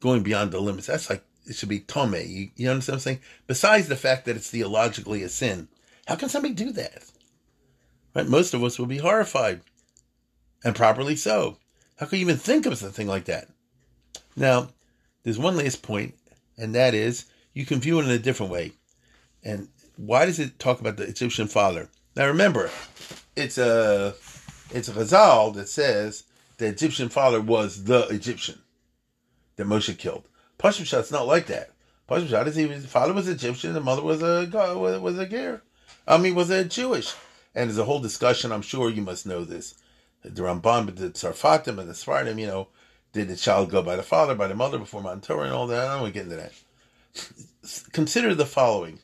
going 0.00 0.22
beyond 0.22 0.52
the 0.52 0.60
limits. 0.60 0.86
That's 0.86 1.10
like, 1.10 1.24
it 1.46 1.56
should 1.56 1.68
be 1.68 1.80
tome. 1.80 2.14
You, 2.14 2.50
you 2.56 2.70
understand 2.70 2.94
what 2.94 3.00
I'm 3.00 3.00
saying? 3.00 3.20
Besides 3.46 3.88
the 3.88 3.96
fact 3.96 4.26
that 4.26 4.36
it's 4.36 4.50
theologically 4.50 5.22
a 5.22 5.28
sin, 5.28 5.68
how 6.06 6.16
can 6.16 6.28
somebody 6.28 6.54
do 6.54 6.72
that? 6.72 7.04
Right? 8.14 8.26
Most 8.26 8.54
of 8.54 8.62
us 8.62 8.78
will 8.78 8.86
be 8.86 8.98
horrified. 8.98 9.62
And 10.64 10.74
properly 10.76 11.16
so. 11.16 11.58
How 11.96 12.06
could 12.06 12.18
you 12.18 12.24
even 12.24 12.36
think 12.36 12.66
of 12.66 12.78
something 12.78 13.06
like 13.06 13.24
that? 13.26 13.48
Now, 14.36 14.68
there's 15.22 15.38
one 15.38 15.56
last 15.56 15.82
point, 15.82 16.14
and 16.56 16.74
that 16.74 16.94
is 16.94 17.26
you 17.52 17.66
can 17.66 17.80
view 17.80 18.00
it 18.00 18.04
in 18.04 18.10
a 18.10 18.18
different 18.18 18.52
way. 18.52 18.72
And 19.44 19.68
why 19.96 20.26
does 20.26 20.38
it 20.38 20.58
talk 20.58 20.80
about 20.80 20.96
the 20.96 21.04
Egyptian 21.04 21.48
father? 21.48 21.88
Now 22.16 22.26
remember, 22.26 22.70
it's 23.36 23.58
a 23.58 24.14
it's 24.70 24.88
a 24.88 24.92
Chazal 24.92 25.54
that 25.54 25.68
says 25.68 26.24
the 26.58 26.66
Egyptian 26.66 27.08
father 27.08 27.40
was 27.40 27.84
the 27.84 28.06
Egyptian 28.08 28.60
that 29.56 29.66
Moshe 29.66 29.96
killed. 29.98 30.28
Pashim 30.58 31.12
not 31.12 31.26
like 31.26 31.46
that. 31.46 31.70
Pashim 32.08 32.46
is 32.46 32.54
his 32.56 32.86
father 32.86 33.12
was 33.12 33.28
Egyptian, 33.28 33.74
the 33.74 33.80
mother 33.80 34.02
was 34.02 34.22
a 34.22 34.48
was 34.78 35.18
a 35.18 35.26
Ger. 35.26 35.62
I 36.06 36.18
mean, 36.18 36.34
was 36.34 36.50
a 36.50 36.64
Jewish. 36.64 37.14
And 37.54 37.68
there's 37.68 37.78
a 37.78 37.84
whole 37.84 38.00
discussion. 38.00 38.50
I'm 38.50 38.62
sure 38.62 38.90
you 38.90 39.02
must 39.02 39.26
know 39.26 39.44
this. 39.44 39.74
The 40.24 40.42
Ramban, 40.42 40.94
the 40.96 41.10
Tzarfatim, 41.10 41.78
and 41.78 41.88
the 41.88 41.94
Sfardim. 41.94 42.38
You 42.38 42.46
know, 42.46 42.68
did 43.12 43.28
the 43.28 43.36
child 43.36 43.70
go 43.70 43.82
by 43.82 43.96
the 43.96 44.02
father, 44.02 44.34
by 44.34 44.46
the 44.46 44.54
mother 44.54 44.78
before 44.78 45.02
Mount 45.02 45.24
Torah 45.24 45.44
and 45.44 45.52
all 45.52 45.66
that? 45.66 45.88
I 45.88 45.92
don't 45.92 46.02
want 46.02 46.14
to 46.14 46.20
get 46.20 46.30
into 46.30 46.36
that. 46.36 46.52
Consider 47.92 48.34
the 48.34 48.46
following. 48.46 49.00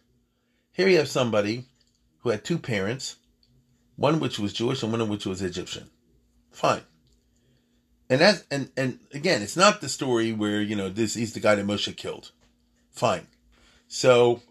Here 0.73 0.89
you 0.89 0.99
have 0.99 1.09
somebody 1.09 1.67
who 2.21 2.31
had 2.31 2.45
two 2.45 2.59
parents, 2.59 3.17
one 3.97 4.21
which 4.21 4.39
was 4.39 4.53
Jewish 4.53 4.83
and 4.83 4.93
one 4.93 5.09
which 5.09 5.27
was 5.27 5.43
Egyptian. 5.43 5.91
Fine. 6.53 6.83
And 8.11 8.21
that 8.21 8.45
and 8.51 8.71
and 8.77 9.01
again, 9.13 9.43
it's 9.43 9.57
not 9.57 9.81
the 9.81 9.89
story 9.89 10.33
where, 10.33 10.63
you 10.63 10.75
know, 10.75 10.89
this 10.89 11.15
he's 11.15 11.35
the 11.35 11.41
guy 11.41 11.55
that 11.55 11.67
Moshe 11.67 11.95
killed. 11.97 12.33
Fine. 12.91 13.27
So 13.87 14.43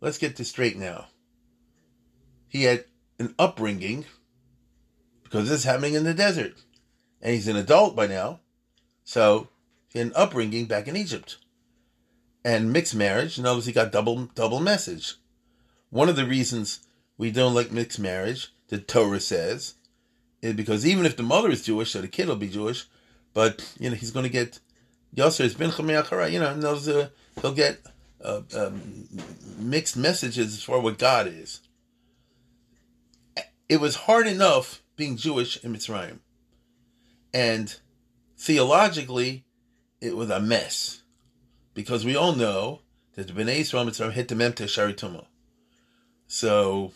let's 0.00 0.18
get 0.18 0.36
this 0.36 0.50
straight 0.50 0.76
now. 0.76 1.06
He 2.48 2.64
had 2.64 2.84
an 3.18 3.34
upbringing 3.38 4.04
because 5.28 5.48
this 5.48 5.60
is 5.60 5.64
happening 5.64 5.94
in 5.94 6.04
the 6.04 6.14
desert. 6.14 6.54
And 7.20 7.34
he's 7.34 7.48
an 7.48 7.56
adult 7.56 7.94
by 7.94 8.06
now. 8.06 8.40
So, 9.04 9.48
in 9.94 10.12
upbringing 10.14 10.66
back 10.66 10.88
in 10.88 10.96
Egypt. 10.96 11.36
And 12.44 12.72
mixed 12.72 12.94
marriage, 12.94 13.38
notice 13.38 13.66
he 13.66 13.72
got 13.72 13.92
double 13.92 14.26
double 14.34 14.60
message. 14.60 15.14
One 15.90 16.08
of 16.08 16.16
the 16.16 16.24
reasons 16.24 16.80
we 17.16 17.30
don't 17.30 17.54
like 17.54 17.72
mixed 17.72 17.98
marriage, 17.98 18.52
the 18.68 18.78
Torah 18.78 19.20
says, 19.20 19.74
is 20.40 20.54
because 20.54 20.86
even 20.86 21.04
if 21.04 21.16
the 21.16 21.22
mother 21.22 21.50
is 21.50 21.64
Jewish, 21.64 21.90
so 21.90 22.00
the 22.00 22.08
kid 22.08 22.28
will 22.28 22.36
be 22.36 22.48
Jewish, 22.48 22.86
but 23.34 23.74
you 23.78 23.90
know 23.90 23.96
he's 23.96 24.12
going 24.12 24.24
to 24.24 24.30
get 24.30 24.60
Yasser 25.14 25.44
is 25.44 25.54
bin 25.54 25.70
you 26.32 26.40
know, 26.40 26.54
knows 26.54 26.88
uh, 26.88 27.08
he'll 27.40 27.54
get 27.54 27.80
uh, 28.22 28.42
um, 28.54 29.08
mixed 29.58 29.96
messages 29.96 30.62
for 30.62 30.80
what 30.80 30.98
God 30.98 31.26
is. 31.26 31.60
It 33.68 33.80
was 33.80 33.96
hard 33.96 34.26
enough 34.26 34.82
being 34.98 35.16
Jewish 35.16 35.64
in 35.64 35.72
Mitzrayim, 35.72 36.18
and 37.32 37.74
theologically, 38.36 39.46
it 40.02 40.16
was 40.16 40.28
a 40.28 40.40
mess. 40.40 41.02
Because 41.72 42.04
we 42.04 42.16
all 42.16 42.34
know 42.34 42.80
that 43.14 43.28
the 43.28 43.32
Bnei 43.32 43.60
Yisrael 43.60 44.12
hit 44.12 44.28
the 44.28 44.34
Memte 44.34 44.64
Sharituma. 44.64 45.26
So 46.26 46.92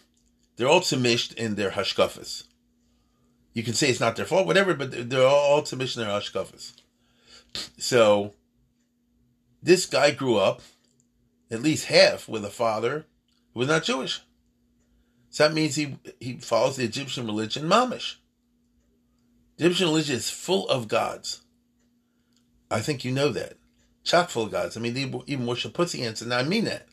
they're 0.57 0.69
all 0.69 0.81
submished 0.81 1.35
in 1.35 1.55
their 1.55 1.71
hashkafas. 1.71 2.45
You 3.55 3.63
can 3.63 3.75
say 3.75 3.89
it's 3.89 4.01
not 4.01 4.17
their 4.17 4.27
fault, 4.27 4.47
whatever, 4.47 4.75
but 4.75 5.09
they're 5.09 5.27
all 5.27 5.65
submission 5.65 6.03
in 6.03 6.09
their 6.09 6.19
hashkafas. 6.19 6.73
So 7.79 8.35
this 9.63 9.87
guy 9.87 10.11
grew 10.11 10.37
up 10.37 10.63
at 11.51 11.63
least 11.63 11.87
half 11.87 12.29
with 12.29 12.45
a 12.45 12.51
father 12.51 13.07
who 13.53 13.61
was 13.61 13.69
not 13.69 13.85
Jewish. 13.85 14.21
So 15.33 15.49
that 15.49 15.55
means 15.55 15.77
he 15.77 15.97
he 16.21 16.37
follows 16.37 16.77
the 16.77 16.85
Egyptian 16.85 17.27
religion, 17.27 17.65
Mamish. 17.65 18.17
The 19.57 19.65
Egyptian 19.65 19.89
religion 19.89 20.17
is 20.17 20.31
full 20.31 20.69
of 20.69 20.89
gods. 20.89 21.41
I 22.71 22.81
think 22.81 23.03
you 23.05 23.13
know 23.13 23.31
that. 23.31 23.55
Chock 24.05 24.29
full 24.29 24.45
of 24.45 24.53
gods. 24.53 24.77
I 24.77 24.81
mean, 24.81 24.93
they 24.93 25.11
even 25.27 25.47
worship 25.47 25.73
pussy 25.73 26.03
ants, 26.03 26.21
and 26.21 26.35
I 26.35 26.43
mean 26.43 26.67
that. 26.67 26.87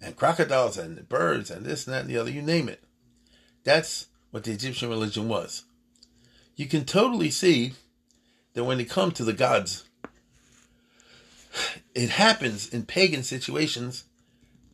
And 0.00 0.16
crocodiles 0.16 0.78
and 0.78 1.06
birds 1.08 1.50
and 1.50 1.66
this 1.66 1.86
and 1.86 1.94
that 1.94 2.02
and 2.02 2.10
the 2.10 2.16
other, 2.16 2.30
you 2.30 2.40
name 2.40 2.70
it. 2.70 2.82
That's 3.64 4.06
what 4.30 4.44
the 4.44 4.52
Egyptian 4.52 4.88
religion 4.88 5.28
was. 5.28 5.64
You 6.56 6.66
can 6.66 6.86
totally 6.86 7.30
see 7.30 7.74
that 8.54 8.64
when 8.64 8.80
it 8.80 8.88
comes 8.88 9.14
to 9.14 9.24
the 9.24 9.34
gods, 9.34 9.84
it 11.94 12.10
happens 12.10 12.68
in 12.68 12.86
pagan 12.86 13.22
situations 13.22 14.04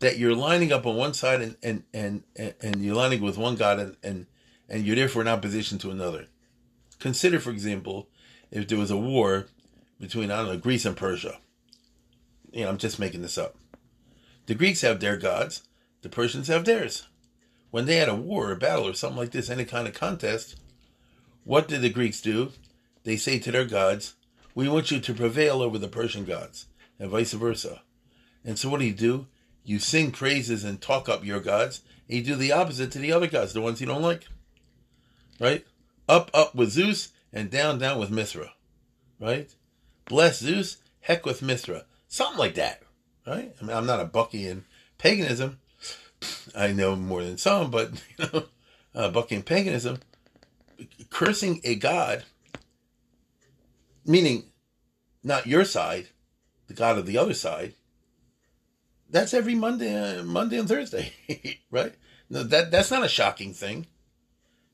that 0.01 0.19
you're 0.19 0.35
lining 0.35 0.73
up 0.73 0.87
on 0.87 0.97
one 0.97 1.15
side 1.15 1.41
and 1.41 1.57
and 1.63 1.85
and, 1.95 2.55
and 2.61 2.85
you're 2.85 2.95
lining 2.95 3.21
with 3.21 3.39
one 3.39 3.57
god 3.57 3.79
and, 3.79 3.97
and 4.03 4.27
and 4.69 4.85
you're 4.85 4.97
therefore 4.97 5.23
in 5.23 5.29
opposition 5.29 5.79
to 5.79 5.91
another. 5.91 6.27
Consider, 6.99 7.39
for 7.39 7.51
example, 7.51 8.09
if 8.51 8.69
there 8.69 8.79
was 8.79 8.91
a 8.91 8.97
war 8.97 9.49
between, 10.01 10.31
I 10.31 10.39
don't 10.39 10.47
know, 10.47 10.57
Greece 10.57 10.85
and 10.85 10.97
Persia. 10.97 11.39
You 12.53 12.65
know, 12.65 12.71
I'm 12.71 12.79
just 12.79 12.99
making 12.99 13.23
this 13.23 13.39
up. 13.39 13.57
The 14.47 14.55
Greeks 14.55 14.83
have 14.83 15.01
their 15.01 15.17
gods, 15.17 15.63
the 16.03 16.09
Persians 16.09 16.49
have 16.49 16.65
theirs. 16.65 17.09
When 17.71 17.87
they 17.87 17.97
had 17.97 18.09
a 18.09 18.15
war, 18.15 18.53
a 18.53 18.57
battle, 18.57 18.89
or 18.89 18.95
something 18.95 19.19
like 19.19 19.33
this, 19.33 19.51
any 19.51 19.65
kind 19.65 19.89
of 19.89 19.95
contest, 19.95 20.57
what 21.45 21.67
did 21.67 21.83
the 21.83 21.91
Greeks 21.91 22.21
do? 22.21 22.53
They 23.03 23.17
say 23.17 23.39
to 23.39 23.51
their 23.51 23.65
gods, 23.65 24.15
We 24.55 24.69
want 24.69 24.91
you 24.91 25.01
to 25.01 25.15
prevail 25.15 25.61
over 25.61 25.79
the 25.79 25.89
Persian 25.89 26.25
gods, 26.25 26.67
and 26.99 27.11
vice 27.11 27.33
versa. 27.33 27.83
And 28.45 28.59
so 28.59 28.69
what 28.69 28.81
do 28.81 28.87
you 28.87 28.95
do? 28.95 29.27
You 29.65 29.79
sing 29.79 30.11
praises 30.11 30.63
and 30.65 30.81
talk 30.81 31.09
up 31.09 31.25
your 31.25 31.41
gods, 31.41 31.81
and 32.09 32.19
you 32.19 32.25
do 32.25 32.37
the 32.37 32.53
opposite 32.53 32.93
to 32.93 32.99
the 32.99 33.13
other 33.13 33.27
gods, 33.27 33.53
the 33.53 33.61
ones 33.61 33.81
you 33.81 33.87
don't 33.87 34.03
like. 34.03 34.27
Right? 35.41 35.67
Up, 36.09 36.31
up 36.35 36.55
with 36.55 36.71
Zeus, 36.71 37.13
and 37.33 37.51
down, 37.51 37.79
down 37.79 37.99
with 37.99 38.11
Mithra. 38.11 38.53
Right? 39.19 39.55
Bless 40.05 40.39
Zeus, 40.39 40.77
heck 41.01 41.25
with 41.25 41.43
Mithra. 41.43 41.85
Something 42.09 42.39
like 42.39 42.55
that. 42.55 42.83
Right? 43.27 43.55
I 43.61 43.65
mean, 43.65 43.77
I'm 43.77 43.87
not 43.87 44.01
a 44.01 44.05
bucky 44.05 44.47
in 44.47 44.65
paganism, 44.99 45.59
I 46.55 46.73
know 46.73 46.97
more 46.97 47.23
than 47.23 47.39
some, 47.39 47.71
but 47.71 47.91
you 48.19 48.27
know, 48.33 48.45
uh, 48.95 49.11
bucking 49.11 49.43
paganism, 49.43 49.99
cursing 51.11 51.61
a 51.65 51.75
god, 51.75 52.25
meaning 54.05 54.45
not 55.23 55.47
your 55.47 55.65
side, 55.65 56.09
the 56.67 56.75
god 56.75 56.99
of 56.99 57.07
the 57.07 57.19
other 57.19 57.35
side. 57.35 57.75
That's 59.11 59.35
every 59.35 59.55
Monday, 59.55 59.95
uh, 59.95 60.23
Monday 60.25 60.59
and 60.59 60.69
Thursday, 60.69 61.13
right? 61.71 61.95
No, 62.31 62.43
that 62.43 62.71
that's 62.71 62.91
not 62.91 63.05
a 63.05 63.09
shocking 63.09 63.53
thing. 63.53 63.87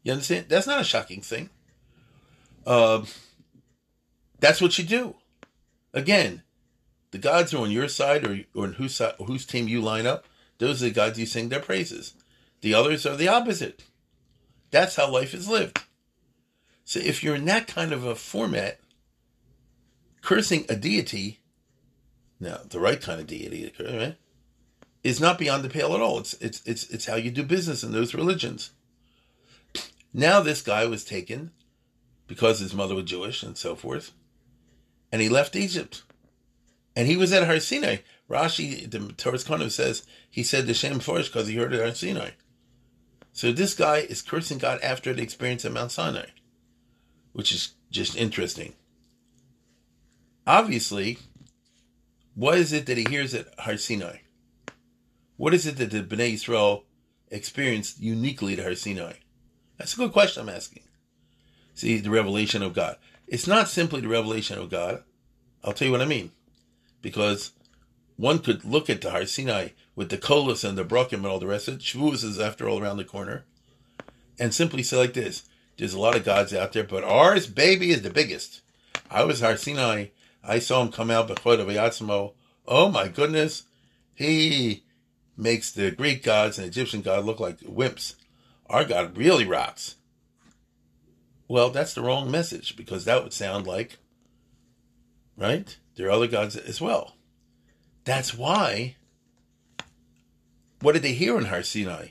You 0.02 0.12
understand? 0.12 0.46
That's 0.48 0.66
not 0.66 0.80
a 0.80 0.84
shocking 0.84 1.20
thing. 1.20 1.50
Uh, 2.66 3.04
that's 4.38 4.60
what 4.60 4.78
you 4.78 4.84
do. 4.84 5.16
Again, 5.92 6.42
the 7.10 7.18
gods 7.18 7.52
are 7.52 7.58
on 7.58 7.70
your 7.70 7.88
side 7.88 8.26
or, 8.26 8.40
or 8.54 8.64
on 8.64 8.72
whose, 8.74 8.94
side, 8.94 9.14
whose 9.18 9.44
team 9.44 9.68
you 9.68 9.80
line 9.80 10.06
up. 10.06 10.24
Those 10.58 10.82
are 10.82 10.86
the 10.86 10.92
gods 10.92 11.18
you 11.18 11.26
sing 11.26 11.48
their 11.48 11.60
praises. 11.60 12.14
The 12.60 12.74
others 12.74 13.06
are 13.06 13.16
the 13.16 13.28
opposite. 13.28 13.84
That's 14.70 14.96
how 14.96 15.10
life 15.10 15.34
is 15.34 15.48
lived. 15.48 15.80
So 16.84 17.00
if 17.00 17.22
you're 17.22 17.34
in 17.34 17.44
that 17.46 17.66
kind 17.66 17.92
of 17.92 18.04
a 18.04 18.14
format, 18.14 18.78
cursing 20.22 20.66
a 20.68 20.76
deity, 20.76 21.39
now 22.40 22.60
the 22.68 22.80
right 22.80 23.00
kind 23.00 23.20
of 23.20 23.26
deity, 23.26 23.72
right, 23.78 24.16
is 25.04 25.20
not 25.20 25.38
beyond 25.38 25.62
the 25.62 25.68
pale 25.68 25.94
at 25.94 26.00
all. 26.00 26.18
It's 26.18 26.34
it's 26.34 26.62
it's 26.64 26.88
it's 26.88 27.06
how 27.06 27.16
you 27.16 27.30
do 27.30 27.42
business 27.42 27.84
in 27.84 27.92
those 27.92 28.14
religions. 28.14 28.70
Now 30.12 30.40
this 30.40 30.62
guy 30.62 30.86
was 30.86 31.04
taken 31.04 31.52
because 32.26 32.58
his 32.58 32.74
mother 32.74 32.94
was 32.94 33.04
Jewish 33.04 33.42
and 33.42 33.56
so 33.56 33.74
forth, 33.76 34.12
and 35.12 35.20
he 35.20 35.28
left 35.28 35.54
Egypt, 35.54 36.02
and 36.96 37.06
he 37.06 37.16
was 37.16 37.32
at 37.32 37.46
Har 37.46 37.60
Sinai. 37.60 37.98
Rashi, 38.28 38.88
the 38.88 38.98
Toras 38.98 39.44
Kohanim 39.44 39.70
says 39.70 40.06
he 40.30 40.42
said 40.42 40.66
the 40.66 40.74
Shem 40.74 41.00
first 41.00 41.32
because 41.32 41.48
he 41.48 41.56
heard 41.56 41.74
it 41.74 41.80
at 41.80 41.86
Har 41.86 41.94
Sinai. 41.94 42.30
So 43.32 43.52
this 43.52 43.74
guy 43.74 43.98
is 43.98 44.22
cursing 44.22 44.58
God 44.58 44.80
after 44.82 45.12
the 45.12 45.22
experience 45.22 45.64
at 45.64 45.72
Mount 45.72 45.92
Sinai, 45.92 46.26
which 47.32 47.52
is 47.52 47.74
just 47.90 48.16
interesting. 48.16 48.74
Obviously, 50.46 51.18
what 52.40 52.56
is 52.56 52.72
it 52.72 52.86
that 52.86 52.96
he 52.96 53.04
hears 53.04 53.34
at 53.34 53.48
Har 53.58 53.76
Sinai? 53.76 54.16
What 55.36 55.52
is 55.52 55.66
it 55.66 55.76
that 55.76 55.90
the 55.90 56.02
Bnei 56.02 56.32
Israel 56.32 56.84
experienced 57.30 58.00
uniquely 58.00 58.54
at 58.54 58.64
Har 58.64 58.74
Sinai? 58.74 59.12
That's 59.76 59.92
a 59.92 59.98
good 59.98 60.12
question 60.12 60.44
I'm 60.44 60.48
asking. 60.48 60.84
See, 61.74 61.98
the 61.98 62.08
revelation 62.08 62.62
of 62.62 62.72
God. 62.72 62.96
It's 63.26 63.46
not 63.46 63.68
simply 63.68 64.00
the 64.00 64.08
revelation 64.08 64.58
of 64.58 64.70
God. 64.70 65.02
I'll 65.62 65.74
tell 65.74 65.84
you 65.84 65.92
what 65.92 66.00
I 66.00 66.06
mean. 66.06 66.30
Because 67.02 67.52
one 68.16 68.38
could 68.38 68.64
look 68.64 68.88
at 68.88 69.02
the 69.02 69.10
Har 69.10 69.26
Sinai 69.26 69.68
with 69.94 70.08
the 70.08 70.16
Kolos 70.16 70.66
and 70.66 70.78
the 70.78 70.84
Brokim 70.84 71.18
and 71.18 71.26
all 71.26 71.40
the 71.40 71.46
rest 71.46 71.68
of 71.68 71.74
it. 71.74 71.80
Shavuos 71.80 72.24
is 72.24 72.40
after 72.40 72.66
all 72.66 72.80
around 72.80 72.96
the 72.96 73.04
corner. 73.04 73.44
And 74.38 74.54
simply 74.54 74.82
say 74.82 74.96
like 74.96 75.12
this. 75.12 75.46
There's 75.76 75.92
a 75.92 76.00
lot 76.00 76.16
of 76.16 76.24
gods 76.24 76.54
out 76.54 76.72
there, 76.72 76.84
but 76.84 77.04
ours, 77.04 77.46
baby, 77.46 77.90
is 77.90 78.00
the 78.00 78.08
biggest. 78.08 78.62
I 79.10 79.24
was 79.24 79.42
Har 79.42 79.58
Sinai. 79.58 80.06
I 80.42 80.58
saw 80.58 80.82
him 80.82 80.92
come 80.92 81.10
out 81.10 81.28
before 81.28 81.56
the 81.56 81.64
Vayatzmo. 81.64 82.34
Oh 82.66 82.88
my 82.90 83.08
goodness. 83.08 83.64
He 84.14 84.84
makes 85.36 85.72
the 85.72 85.90
Greek 85.90 86.22
gods 86.22 86.58
and 86.58 86.66
Egyptian 86.66 87.02
god 87.02 87.24
look 87.24 87.40
like 87.40 87.60
wimps. 87.60 88.14
Our 88.66 88.84
God 88.84 89.16
really 89.16 89.44
rocks. 89.44 89.96
Well, 91.48 91.70
that's 91.70 91.94
the 91.94 92.02
wrong 92.02 92.30
message 92.30 92.76
because 92.76 93.04
that 93.04 93.24
would 93.24 93.32
sound 93.32 93.66
like, 93.66 93.98
right? 95.36 95.76
There 95.96 96.06
are 96.06 96.12
other 96.12 96.28
gods 96.28 96.54
as 96.56 96.80
well. 96.80 97.16
That's 98.04 98.34
why. 98.34 98.96
What 100.80 100.92
did 100.92 101.02
they 101.02 101.12
hear 101.12 101.36
in 101.36 101.46
Har 101.46 101.62
Sinai? 101.62 102.08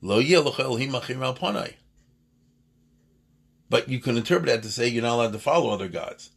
Lo. 0.00 0.22
But 3.68 3.88
you 3.88 4.00
can 4.00 4.16
interpret 4.16 4.46
that 4.46 4.62
to 4.62 4.72
say 4.72 4.88
you're 4.88 5.02
not 5.02 5.14
allowed 5.14 5.32
to 5.32 5.38
follow 5.38 5.70
other 5.70 5.88
gods. 5.88 6.30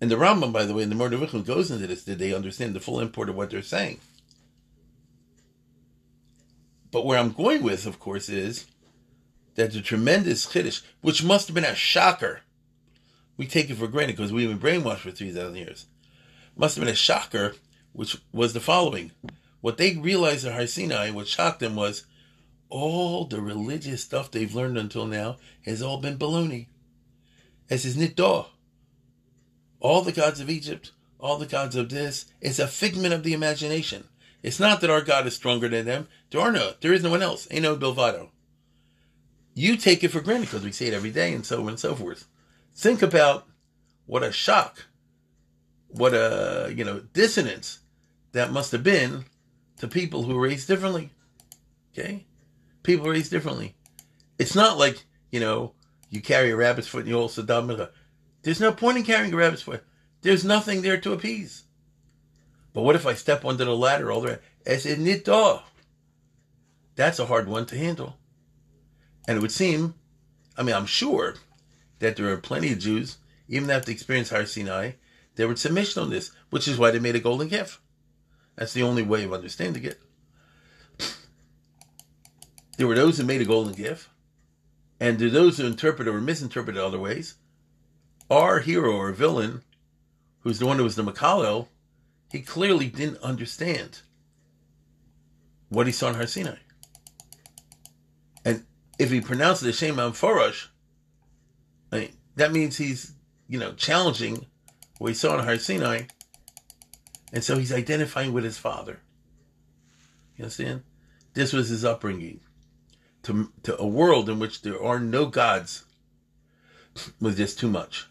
And 0.00 0.10
the 0.10 0.16
Rambam, 0.16 0.52
by 0.52 0.64
the 0.64 0.74
way, 0.74 0.82
in 0.82 0.88
the 0.88 0.94
Moreh 0.94 1.44
goes 1.44 1.70
into 1.70 1.86
this. 1.86 2.04
Did 2.04 2.18
they 2.18 2.32
understand 2.32 2.74
the 2.74 2.80
full 2.80 3.00
import 3.00 3.28
of 3.28 3.36
what 3.36 3.50
they're 3.50 3.62
saying? 3.62 4.00
But 6.90 7.04
where 7.04 7.18
I'm 7.18 7.32
going 7.32 7.62
with, 7.62 7.86
of 7.86 8.00
course, 8.00 8.28
is 8.28 8.66
that 9.54 9.72
the 9.72 9.80
tremendous 9.80 10.46
chiddush, 10.46 10.82
which 11.02 11.22
must 11.22 11.48
have 11.48 11.54
been 11.54 11.64
a 11.64 11.74
shocker, 11.74 12.40
we 13.36 13.46
take 13.46 13.70
it 13.70 13.76
for 13.76 13.86
granted 13.86 14.16
because 14.16 14.32
we've 14.32 14.48
been 14.48 14.58
brainwashed 14.58 14.98
for 14.98 15.10
3,000 15.10 15.54
years, 15.54 15.86
must 16.56 16.76
have 16.76 16.84
been 16.84 16.92
a 16.92 16.96
shocker, 16.96 17.54
which 17.92 18.16
was 18.32 18.54
the 18.54 18.60
following. 18.60 19.12
What 19.60 19.76
they 19.76 19.96
realized 19.96 20.46
at 20.46 20.54
Har 20.54 20.66
Sinai, 20.66 21.10
what 21.10 21.28
shocked 21.28 21.60
them 21.60 21.76
was 21.76 22.06
all 22.70 23.26
the 23.26 23.40
religious 23.40 24.02
stuff 24.02 24.30
they've 24.30 24.54
learned 24.54 24.78
until 24.78 25.06
now 25.06 25.36
has 25.64 25.82
all 25.82 26.00
been 26.00 26.18
baloney. 26.18 26.68
As 27.68 27.84
is 27.84 27.96
nitdah. 27.96 28.46
All 29.80 30.02
the 30.02 30.12
gods 30.12 30.40
of 30.40 30.50
Egypt, 30.50 30.92
all 31.18 31.38
the 31.38 31.46
gods 31.46 31.74
of 31.74 31.88
this, 31.88 32.26
it's 32.40 32.58
a 32.58 32.66
figment 32.66 33.14
of 33.14 33.22
the 33.22 33.32
imagination. 33.32 34.04
It's 34.42 34.60
not 34.60 34.80
that 34.80 34.90
our 34.90 35.02
God 35.02 35.26
is 35.26 35.34
stronger 35.34 35.68
than 35.68 35.86
them. 35.86 36.08
There 36.30 36.40
are 36.40 36.52
no, 36.52 36.72
there 36.80 36.92
is 36.92 37.02
no 37.02 37.10
one 37.10 37.22
else. 37.22 37.48
Ein 37.50 37.64
od 37.64 37.80
Milvado. 37.80 38.28
You 39.54 39.76
take 39.76 40.04
it 40.04 40.08
for 40.08 40.20
granted 40.20 40.46
because 40.46 40.64
we 40.64 40.72
say 40.72 40.86
it 40.86 40.94
every 40.94 41.10
day 41.10 41.34
and 41.34 41.44
so 41.44 41.60
on 41.62 41.68
and 41.68 41.80
so 41.80 41.94
forth. 41.94 42.26
Think 42.74 43.02
about 43.02 43.46
what 44.06 44.22
a 44.22 44.32
shock, 44.32 44.86
what 45.88 46.14
a, 46.14 46.72
you 46.74 46.84
know, 46.84 47.00
dissonance 47.12 47.80
that 48.32 48.52
must 48.52 48.72
have 48.72 48.82
been 48.82 49.24
to 49.78 49.88
people 49.88 50.22
who 50.22 50.34
were 50.34 50.42
raised 50.48 50.68
differently. 50.68 51.10
Okay? 51.92 52.26
People 52.82 53.08
raised 53.08 53.30
differently. 53.30 53.74
It's 54.38 54.54
not 54.54 54.78
like, 54.78 55.04
you 55.30 55.40
know, 55.40 55.74
you 56.08 56.22
carry 56.22 56.50
a 56.50 56.56
rabbit's 56.56 56.88
foot 56.88 57.00
and 57.00 57.08
you 57.08 57.18
also 57.18 57.42
dumb 57.42 57.68
There's 58.42 58.60
no 58.60 58.72
point 58.72 58.98
in 58.98 59.04
carrying 59.04 59.32
a 59.32 59.36
rabbit's 59.36 59.62
foot. 59.62 59.84
There's 60.22 60.44
nothing 60.44 60.82
there 60.82 61.00
to 61.00 61.12
appease. 61.12 61.64
But 62.72 62.82
what 62.82 62.96
if 62.96 63.06
I 63.06 63.14
step 63.14 63.44
onto 63.44 63.64
the 63.64 63.76
ladder 63.76 64.10
all 64.10 64.20
the 64.20 64.28
way? 64.28 64.38
As 64.66 64.86
in 64.86 65.04
nitah. 65.04 65.62
That's 66.96 67.18
a 67.18 67.26
hard 67.26 67.48
one 67.48 67.66
to 67.66 67.78
handle. 67.78 68.16
And 69.26 69.38
it 69.38 69.40
would 69.40 69.52
seem, 69.52 69.94
I 70.56 70.62
mean, 70.62 70.74
I'm 70.74 70.86
sure 70.86 71.36
that 71.98 72.16
there 72.16 72.30
are 72.30 72.36
plenty 72.36 72.72
of 72.72 72.78
Jews, 72.78 73.18
even 73.48 73.70
after 73.70 73.90
experience 73.90 74.30
Har 74.30 74.46
Sinai, 74.46 74.92
they 75.36 75.44
were 75.44 75.56
submission 75.56 76.02
on 76.02 76.10
this, 76.10 76.32
which 76.50 76.68
is 76.68 76.78
why 76.78 76.90
they 76.90 76.98
made 76.98 77.16
a 77.16 77.20
golden 77.20 77.48
calf. 77.48 77.80
That's 78.56 78.72
the 78.72 78.82
only 78.82 79.02
way 79.02 79.24
of 79.24 79.32
understanding 79.32 79.84
it. 79.84 80.00
There 82.76 82.86
were 82.86 82.94
those 82.94 83.18
who 83.18 83.24
made 83.24 83.40
a 83.40 83.46
golden 83.46 83.74
calf, 83.74 84.10
and 84.98 85.18
there 85.18 85.28
are 85.28 85.30
those 85.30 85.58
who 85.58 85.66
interpreted 85.66 86.14
or 86.14 86.20
misinterpreted 86.20 86.80
other 86.80 86.98
ways. 86.98 87.34
Our 88.30 88.60
hero 88.60 88.96
or 88.96 89.12
villain, 89.12 89.62
who's 90.40 90.58
the 90.58 90.66
one 90.66 90.78
who 90.78 90.84
was 90.84 90.96
the 90.96 91.02
Makalel, 91.02 91.66
he 92.30 92.40
clearly 92.40 92.88
didn't 92.88 93.22
understand 93.22 94.02
what 95.68 95.86
he 95.86 95.92
saw 95.92 96.10
in 96.10 96.14
Har 96.14 96.26
Sinai. 96.26 96.56
And 98.44 98.64
if 98.98 99.10
he 99.10 99.20
pronounced 99.20 99.62
the 99.62 99.72
Shem 99.72 99.96
Forosh, 99.96 100.68
I 101.90 101.98
mean, 101.98 102.12
that 102.36 102.52
means 102.52 102.76
he's, 102.76 103.14
you 103.48 103.58
know, 103.58 103.72
challenging 103.72 104.46
what 104.98 105.08
he 105.08 105.14
saw 105.14 105.36
in 105.38 105.44
Har 105.44 105.58
Sinai. 105.58 106.02
And 107.32 107.42
so 107.42 107.58
he's 107.58 107.72
identifying 107.72 108.32
with 108.32 108.44
his 108.44 108.58
father. 108.58 109.00
You 110.36 110.44
understand? 110.44 110.82
This 111.34 111.52
was 111.52 111.68
his 111.68 111.84
upbringing. 111.84 112.40
To, 113.24 113.52
to 113.64 113.78
a 113.78 113.86
world 113.86 114.30
in 114.30 114.38
which 114.38 114.62
there 114.62 114.82
are 114.82 114.98
no 114.98 115.26
gods 115.26 115.84
was 117.20 117.36
just 117.36 117.58
too 117.58 117.68
much. 117.68 118.06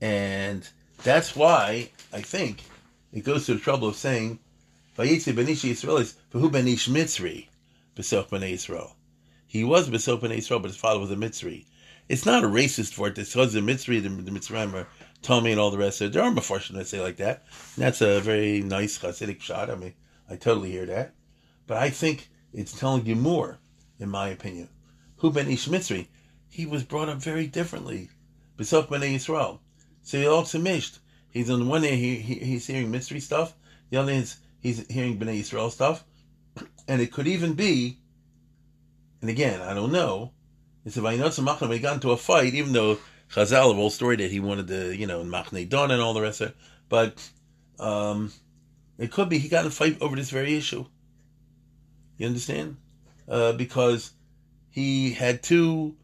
And 0.00 0.68
that's 1.02 1.36
why 1.36 1.90
I 2.12 2.22
think 2.22 2.62
it 3.12 3.24
goes 3.24 3.46
to 3.46 3.54
the 3.54 3.60
trouble 3.60 3.88
of 3.88 3.96
saying, 3.96 4.38
Vayitzi 4.96 5.32
Benishi 5.32 5.70
Yisraelis, 5.70 6.14
Vahu 6.32 6.50
Benish 6.50 6.88
Mitzri, 6.88 7.48
Besoch 7.96 8.28
Bnei 8.28 8.54
Yisrael. 8.54 8.92
He 9.46 9.64
was 9.64 9.88
Besoch 9.88 10.20
Bnei 10.20 10.38
Yisrael, 10.38 10.62
but 10.62 10.70
his 10.70 10.76
father 10.76 11.00
was 11.00 11.10
a 11.10 11.16
Mitzri. 11.16 11.64
It's 12.08 12.26
not 12.26 12.44
a 12.44 12.48
racist 12.48 12.94
for 12.94 13.08
it. 13.08 13.14
This 13.14 13.34
was 13.36 13.52
the 13.52 13.60
Mitzri, 13.60 14.02
the, 14.02 14.08
the 14.08 14.30
Mitzrayim 14.30 14.74
are 14.74 14.88
Tommy 15.22 15.52
and 15.52 15.60
all 15.60 15.70
the 15.70 15.78
rest 15.78 16.00
of. 16.00 16.12
There 16.12 16.22
are 16.22 16.32
Mefarshim 16.32 16.74
that 16.74 16.88
say 16.88 17.00
like 17.00 17.18
that. 17.18 17.44
And 17.76 17.84
that's 17.84 18.00
a 18.00 18.20
very 18.20 18.62
nice 18.62 18.98
Hasidic 18.98 19.40
shot. 19.40 19.70
I 19.70 19.76
mean, 19.76 19.94
I 20.28 20.36
totally 20.36 20.70
hear 20.70 20.86
that. 20.86 21.14
But 21.66 21.76
I 21.76 21.90
think 21.90 22.28
it's 22.52 22.78
telling 22.78 23.06
you 23.06 23.16
more, 23.16 23.58
in 23.98 24.08
my 24.08 24.28
opinion. 24.28 24.68
Hu 25.18 25.30
Ben 25.30 25.48
Ish 25.48 25.68
Mitzri, 25.68 26.08
he 26.48 26.66
was 26.66 26.82
brought 26.82 27.08
up 27.08 27.18
very 27.18 27.46
differently. 27.46 28.10
Besoch 28.58 28.88
Bnei 28.88 29.14
Yisrael. 29.14 29.60
So 30.10 30.18
he 30.18 30.26
also 30.26 30.58
missed. 30.58 30.98
He's 31.30 31.50
on 31.50 31.68
one 31.68 31.84
hand 31.84 31.94
he, 31.94 32.16
he, 32.16 32.34
he's 32.34 32.66
hearing 32.66 32.90
Mitzri 32.90 33.22
stuff, 33.22 33.54
the 33.90 33.98
other 33.98 34.12
hand 34.12 34.34
he's 34.60 34.84
hearing 34.90 35.20
Bnei 35.20 35.38
Israel 35.38 35.70
stuff, 35.70 36.02
and 36.88 37.00
it 37.00 37.12
could 37.12 37.28
even 37.28 37.54
be, 37.54 37.98
and 39.20 39.30
again 39.30 39.60
I 39.60 39.72
don't 39.72 39.92
know, 39.92 40.32
it's 40.84 40.96
if 40.96 41.04
Vaynotza 41.04 41.72
he 41.72 41.78
got 41.78 41.94
into 41.94 42.10
a 42.10 42.16
fight, 42.16 42.54
even 42.54 42.72
though 42.72 42.98
Chazal, 43.32 43.70
the 43.70 43.74
whole 43.74 43.90
story 43.90 44.16
that 44.16 44.32
he 44.32 44.40
wanted 44.40 44.66
to, 44.66 44.96
you 44.96 45.06
know, 45.06 45.22
Machne 45.22 45.68
Dan 45.68 45.92
and 45.92 46.02
all 46.02 46.12
the 46.14 46.22
rest 46.22 46.40
of 46.40 46.48
it, 46.48 46.56
but 46.88 47.30
um, 47.78 48.32
It 48.98 49.12
could 49.12 49.28
be 49.30 49.38
he 49.38 49.48
got 49.48 49.60
in 49.60 49.68
a 49.68 49.70
fight 49.70 49.96
over 50.02 50.14
this 50.16 50.30
very 50.30 50.56
issue. 50.56 50.84
You 52.18 52.26
understand? 52.26 52.76
Uh, 53.26 53.52
because 53.52 54.12
he 54.70 55.12
had 55.12 55.42
two 55.42 55.96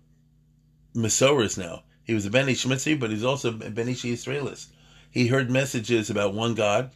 Masoras 0.94 1.59
now. 1.59 1.82
He 2.07 2.14
was 2.14 2.24
a 2.24 2.30
Ben 2.30 2.48
Ish 2.48 2.64
Mitzri, 2.66 2.98
but 2.98 3.11
he's 3.11 3.24
also 3.24 3.50
a 3.50 3.70
Ben 3.70 3.88
Ish 3.88 4.04
Israelis. 4.04 4.66
He 5.11 5.26
heard 5.26 5.50
messages 5.50 6.09
about 6.09 6.34
one 6.34 6.54
God, 6.54 6.90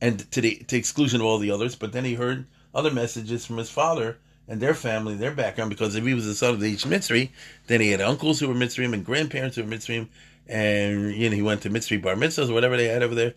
and 0.00 0.30
to 0.32 0.40
the 0.40 0.56
to 0.68 0.76
exclusion 0.76 1.20
of 1.20 1.26
all 1.26 1.38
the 1.38 1.50
others. 1.50 1.76
But 1.76 1.92
then 1.92 2.04
he 2.04 2.14
heard 2.14 2.46
other 2.74 2.90
messages 2.90 3.44
from 3.44 3.58
his 3.58 3.70
father 3.70 4.18
and 4.48 4.60
their 4.60 4.74
family, 4.74 5.14
their 5.14 5.32
background. 5.32 5.70
Because 5.70 5.94
if 5.94 6.04
he 6.04 6.14
was 6.14 6.26
the 6.26 6.34
son 6.34 6.54
of 6.54 6.60
the 6.60 6.74
Mitzri, 6.76 7.30
then 7.66 7.80
he 7.80 7.90
had 7.90 8.00
uncles 8.00 8.40
who 8.40 8.48
were 8.48 8.54
Mitzrim 8.54 8.94
and 8.94 9.04
grandparents 9.04 9.56
who 9.56 9.64
were 9.64 9.70
Mitzrim, 9.70 10.08
and 10.46 11.14
you 11.14 11.28
know 11.28 11.36
he 11.36 11.42
went 11.42 11.62
to 11.62 11.70
Mitzri 11.70 12.00
bar 12.00 12.14
mitzvahs 12.14 12.48
or 12.48 12.54
whatever 12.54 12.76
they 12.76 12.88
had 12.88 13.02
over 13.02 13.14
there, 13.14 13.34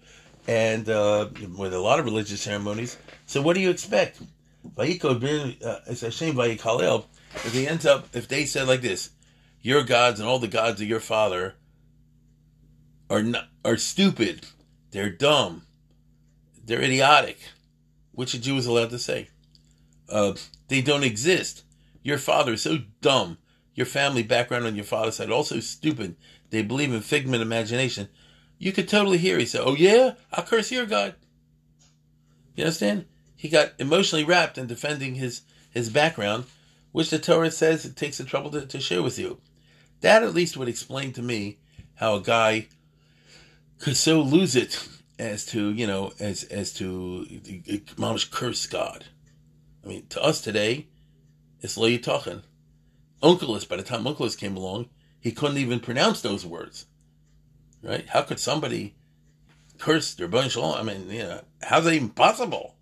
and 0.48 0.88
uh, 0.90 1.28
with 1.58 1.74
a 1.74 1.80
lot 1.80 2.00
of 2.00 2.06
religious 2.06 2.42
ceremonies. 2.42 2.98
So 3.26 3.42
what 3.42 3.56
do 3.56 3.62
you 3.62 3.72
expect? 3.72 4.22
Vayiko 4.76 5.16
uh, 5.66 5.80
es 5.88 6.04
HaShem 6.04 6.34
Vayikalel. 6.34 7.06
If 7.36 7.54
he 7.54 7.68
ends 7.68 7.86
up, 7.86 8.16
if 8.16 8.28
they 8.28 8.46
said 8.46 8.68
like 8.68 8.82
this, 8.82 9.10
your 9.62 9.84
gods 9.84 10.20
and 10.20 10.28
all 10.28 10.40
the 10.40 10.48
gods 10.48 10.82
of 10.82 10.88
your 10.88 11.00
father 11.00 11.56
are 13.10 13.24
not, 13.24 13.50
are 13.66 13.78
stupid, 13.78 14.46
they're 14.92 15.10
dumb, 15.10 15.64
they're 16.64 16.82
idiotic. 16.82 17.40
Which 18.12 18.34
a 18.34 18.40
Jew 18.40 18.58
is 18.58 18.66
allowed 18.66 18.90
to 18.90 19.00
say? 19.00 19.30
Uh, 20.10 20.34
they 20.68 20.82
don't 20.82 21.04
exist. 21.04 21.64
Your 22.04 22.18
father 22.18 22.54
is 22.54 22.62
so 22.62 22.80
dumb. 23.02 23.38
Your 23.76 23.86
family 23.86 24.24
background 24.24 24.66
on 24.66 24.76
your 24.76 24.84
father's 24.84 25.16
side 25.16 25.32
also 25.32 25.60
stupid. 25.60 26.16
They 26.50 26.62
believe 26.62 26.94
in 26.94 27.02
figment 27.02 27.42
imagination. 27.42 28.10
You 28.58 28.74
could 28.74 28.90
totally 28.90 29.20
hear. 29.20 29.38
He 29.40 29.46
said, 29.46 29.62
"Oh 29.64 29.76
yeah, 29.76 30.16
I'll 30.34 30.44
curse 30.44 30.72
your 30.72 30.86
God." 30.86 31.16
You 32.56 32.66
understand? 32.66 33.06
He 33.36 33.48
got 33.48 33.72
emotionally 33.80 34.26
wrapped 34.26 34.58
in 34.58 34.68
defending 34.68 35.16
his 35.16 35.44
his 35.72 35.90
background, 35.90 36.46
which 36.92 37.10
the 37.10 37.20
Torah 37.20 37.52
says 37.52 37.86
it 37.86 37.96
takes 37.96 38.18
the 38.18 38.26
trouble 38.26 38.52
to, 38.52 38.66
to 38.66 38.80
share 38.82 39.02
with 39.02 39.18
you. 39.18 39.40
That 40.02 40.24
at 40.24 40.34
least 40.34 40.58
would 40.58 40.70
explain 40.70 41.14
to 41.14 41.22
me 41.22 41.58
how 41.96 42.16
a 42.16 42.22
guy 42.22 42.68
could 43.80 43.98
so 43.98 44.22
lose 44.22 44.56
it 44.56 44.88
as 45.18 45.46
to, 45.48 45.72
you 45.72 45.86
know, 45.86 46.14
as 46.20 46.44
as 46.46 46.74
to 46.76 47.26
mamish 47.98 48.32
curse 48.32 48.66
God. 48.68 49.06
I 49.84 49.88
mean, 49.88 50.08
to 50.08 50.22
us 50.22 50.42
today, 50.42 50.88
it's 51.62 51.78
lo 51.78 51.88
yitachin. 51.88 52.44
Onkelos, 53.22 53.68
by 53.68 53.76
the 53.76 53.84
time 53.84 54.04
Onkelos 54.04 54.38
came 54.38 54.56
along, 54.56 54.90
he 55.20 55.32
couldn't 55.32 55.58
even 55.58 55.80
pronounce 55.80 56.22
those 56.22 56.46
words. 56.46 56.86
Right? 57.82 58.08
How 58.08 58.22
could 58.22 58.40
somebody 58.40 58.96
curse 59.78 60.14
their 60.14 60.28
bunch? 60.28 60.58
I 60.58 60.84
mean, 60.84 61.10
you 61.10 61.24
know, 61.24 61.42
how's 61.62 61.86
that 61.86 61.94
even 61.94 62.10
possible? 62.10 62.76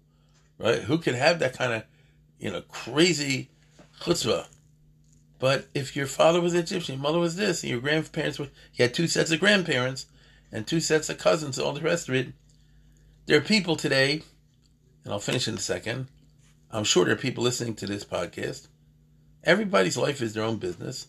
Right? 0.60 0.82
Who 0.82 0.98
could 0.98 1.16
have 1.16 1.40
that 1.40 1.58
kind 1.58 1.74
of, 1.74 1.84
you 2.40 2.52
know, 2.52 2.62
crazy 2.62 3.50
chutzpah? 4.02 4.48
But 5.40 5.68
if 5.74 5.96
your 5.96 6.08
father 6.08 6.42
was 6.42 6.54
Egyptian, 6.54 6.96
your 6.96 7.04
mother 7.04 7.20
was 7.20 7.36
this, 7.36 7.64
and 7.64 7.70
your 7.70 7.80
grandparents 7.80 8.40
were, 8.40 8.50
you 8.74 8.84
had 8.84 8.94
two 8.94 9.08
sets 9.08 9.32
of 9.32 9.40
grandparents 9.40 10.08
and 10.52 10.66
two 10.66 10.80
sets 10.80 11.10
of 11.10 11.18
cousins, 11.18 11.60
all 11.60 11.74
the 11.74 11.82
rest 11.82 12.10
of 12.10 12.16
it. 12.16 12.30
There 13.28 13.38
are 13.38 13.42
people 13.42 13.76
today, 13.76 14.24
and 15.04 15.14
I'll 15.14 15.20
finish 15.20 15.48
in 15.48 15.56
a 15.56 15.60
second. 15.60 16.08
I'm 16.72 16.84
sure 16.84 17.06
there 17.06 17.14
are 17.14 17.18
people 17.18 17.44
listening 17.44 17.76
to 17.76 17.86
this 17.86 18.04
podcast. 18.04 18.68
Everybody's 19.44 19.98
life 19.98 20.22
is 20.22 20.34
their 20.34 20.44
own 20.44 20.58
business, 20.58 21.08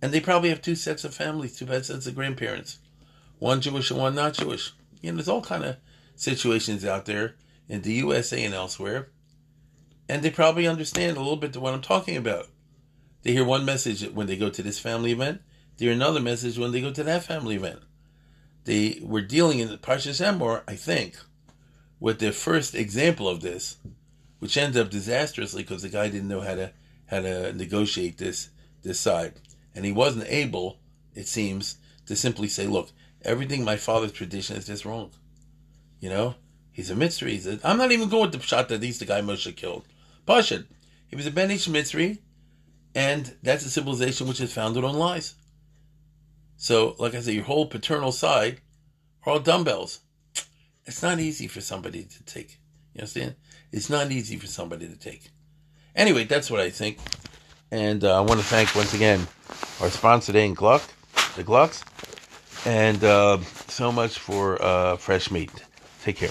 and 0.00 0.12
they 0.12 0.20
probably 0.20 0.50
have 0.50 0.62
two 0.62 0.76
sets 0.76 1.04
of 1.04 1.14
families, 1.14 1.58
two 1.58 1.66
sets 1.66 2.06
of 2.06 2.14
grandparents, 2.14 2.78
one 3.38 3.60
Jewish 3.60 3.90
and 3.90 3.98
one 3.98 4.14
not 4.14 4.34
Jewish. 4.34 4.72
You 5.02 5.10
know, 5.10 5.16
there's 5.16 5.28
all 5.28 5.42
kind 5.42 5.64
of 5.64 5.76
situations 6.14 6.84
out 6.84 7.06
there 7.06 7.34
in 7.68 7.82
the 7.82 7.94
USA 7.94 8.42
and 8.44 8.54
elsewhere, 8.54 9.08
and 10.08 10.22
they 10.22 10.30
probably 10.30 10.66
understand 10.66 11.16
a 11.16 11.20
little 11.20 11.36
bit 11.36 11.52
to 11.54 11.60
what 11.60 11.74
I'm 11.74 11.82
talking 11.82 12.16
about. 12.16 12.46
They 13.26 13.32
hear 13.32 13.44
one 13.44 13.64
message 13.64 14.08
when 14.12 14.28
they 14.28 14.36
go 14.36 14.50
to 14.50 14.62
this 14.62 14.78
family 14.78 15.10
event. 15.10 15.42
They 15.76 15.86
hear 15.86 15.94
another 15.94 16.20
message 16.20 16.58
when 16.58 16.70
they 16.70 16.80
go 16.80 16.92
to 16.92 17.02
that 17.02 17.24
family 17.24 17.56
event. 17.56 17.80
They 18.62 19.00
were 19.02 19.20
dealing 19.20 19.58
in 19.58 19.66
the 19.66 19.78
Parshas 19.78 20.24
Emor, 20.24 20.62
I 20.68 20.76
think, 20.76 21.16
with 21.98 22.20
their 22.20 22.30
first 22.30 22.76
example 22.76 23.28
of 23.28 23.40
this, 23.40 23.78
which 24.38 24.56
ended 24.56 24.80
up 24.80 24.92
disastrously 24.92 25.64
because 25.64 25.82
the 25.82 25.88
guy 25.88 26.08
didn't 26.08 26.28
know 26.28 26.42
how 26.42 26.54
to 26.54 26.72
how 27.06 27.18
to 27.18 27.52
negotiate 27.52 28.18
this 28.18 28.50
this 28.84 29.00
side, 29.00 29.40
and 29.74 29.84
he 29.84 29.90
wasn't 29.90 30.28
able, 30.28 30.78
it 31.16 31.26
seems, 31.26 31.78
to 32.06 32.14
simply 32.14 32.46
say, 32.46 32.68
"Look, 32.68 32.92
everything 33.22 33.64
my 33.64 33.76
father's 33.76 34.12
tradition 34.12 34.56
is 34.56 34.66
just 34.68 34.84
wrong." 34.84 35.10
You 35.98 36.10
know, 36.10 36.36
he's 36.70 36.92
a 36.92 36.94
mitzri. 36.94 37.30
He's 37.30 37.48
a, 37.48 37.58
I'm 37.64 37.78
not 37.78 37.90
even 37.90 38.08
going 38.08 38.30
with 38.30 38.40
the 38.40 38.46
shot 38.46 38.68
that 38.68 38.84
he's 38.84 39.00
the 39.00 39.04
guy 39.04 39.20
Moshe 39.20 39.56
killed. 39.56 39.84
Pashut, 40.28 40.66
he 41.08 41.16
was 41.16 41.26
a 41.26 41.32
Ben 41.32 41.50
Ish. 41.50 41.66
And 42.96 43.36
that's 43.42 43.66
a 43.66 43.68
civilization 43.68 44.26
which 44.26 44.40
is 44.40 44.54
founded 44.54 44.82
on 44.82 44.94
lies. 44.94 45.34
So, 46.56 46.96
like 46.98 47.14
I 47.14 47.20
said, 47.20 47.34
your 47.34 47.44
whole 47.44 47.66
paternal 47.66 48.10
side 48.10 48.62
are 49.24 49.34
all 49.34 49.38
dumbbells. 49.38 50.00
It's 50.86 51.02
not 51.02 51.20
easy 51.20 51.46
for 51.46 51.60
somebody 51.60 52.04
to 52.04 52.24
take. 52.24 52.58
You 52.94 53.00
understand? 53.00 53.34
It's 53.70 53.90
not 53.90 54.10
easy 54.10 54.38
for 54.38 54.46
somebody 54.46 54.88
to 54.88 54.96
take. 54.96 55.28
Anyway, 55.94 56.24
that's 56.24 56.50
what 56.50 56.60
I 56.60 56.70
think. 56.70 56.96
And 57.70 58.02
uh, 58.02 58.16
I 58.16 58.20
want 58.20 58.40
to 58.40 58.46
thank 58.46 58.74
once 58.74 58.94
again 58.94 59.26
our 59.82 59.90
sponsor 59.90 60.32
today, 60.32 60.50
Gluck, 60.54 60.82
the 61.36 61.42
Glucks, 61.42 61.84
and 62.64 63.04
uh, 63.04 63.38
so 63.68 63.92
much 63.92 64.18
for 64.18 64.62
uh, 64.62 64.96
fresh 64.96 65.30
meat. 65.30 65.52
Take 66.02 66.16
care. 66.16 66.30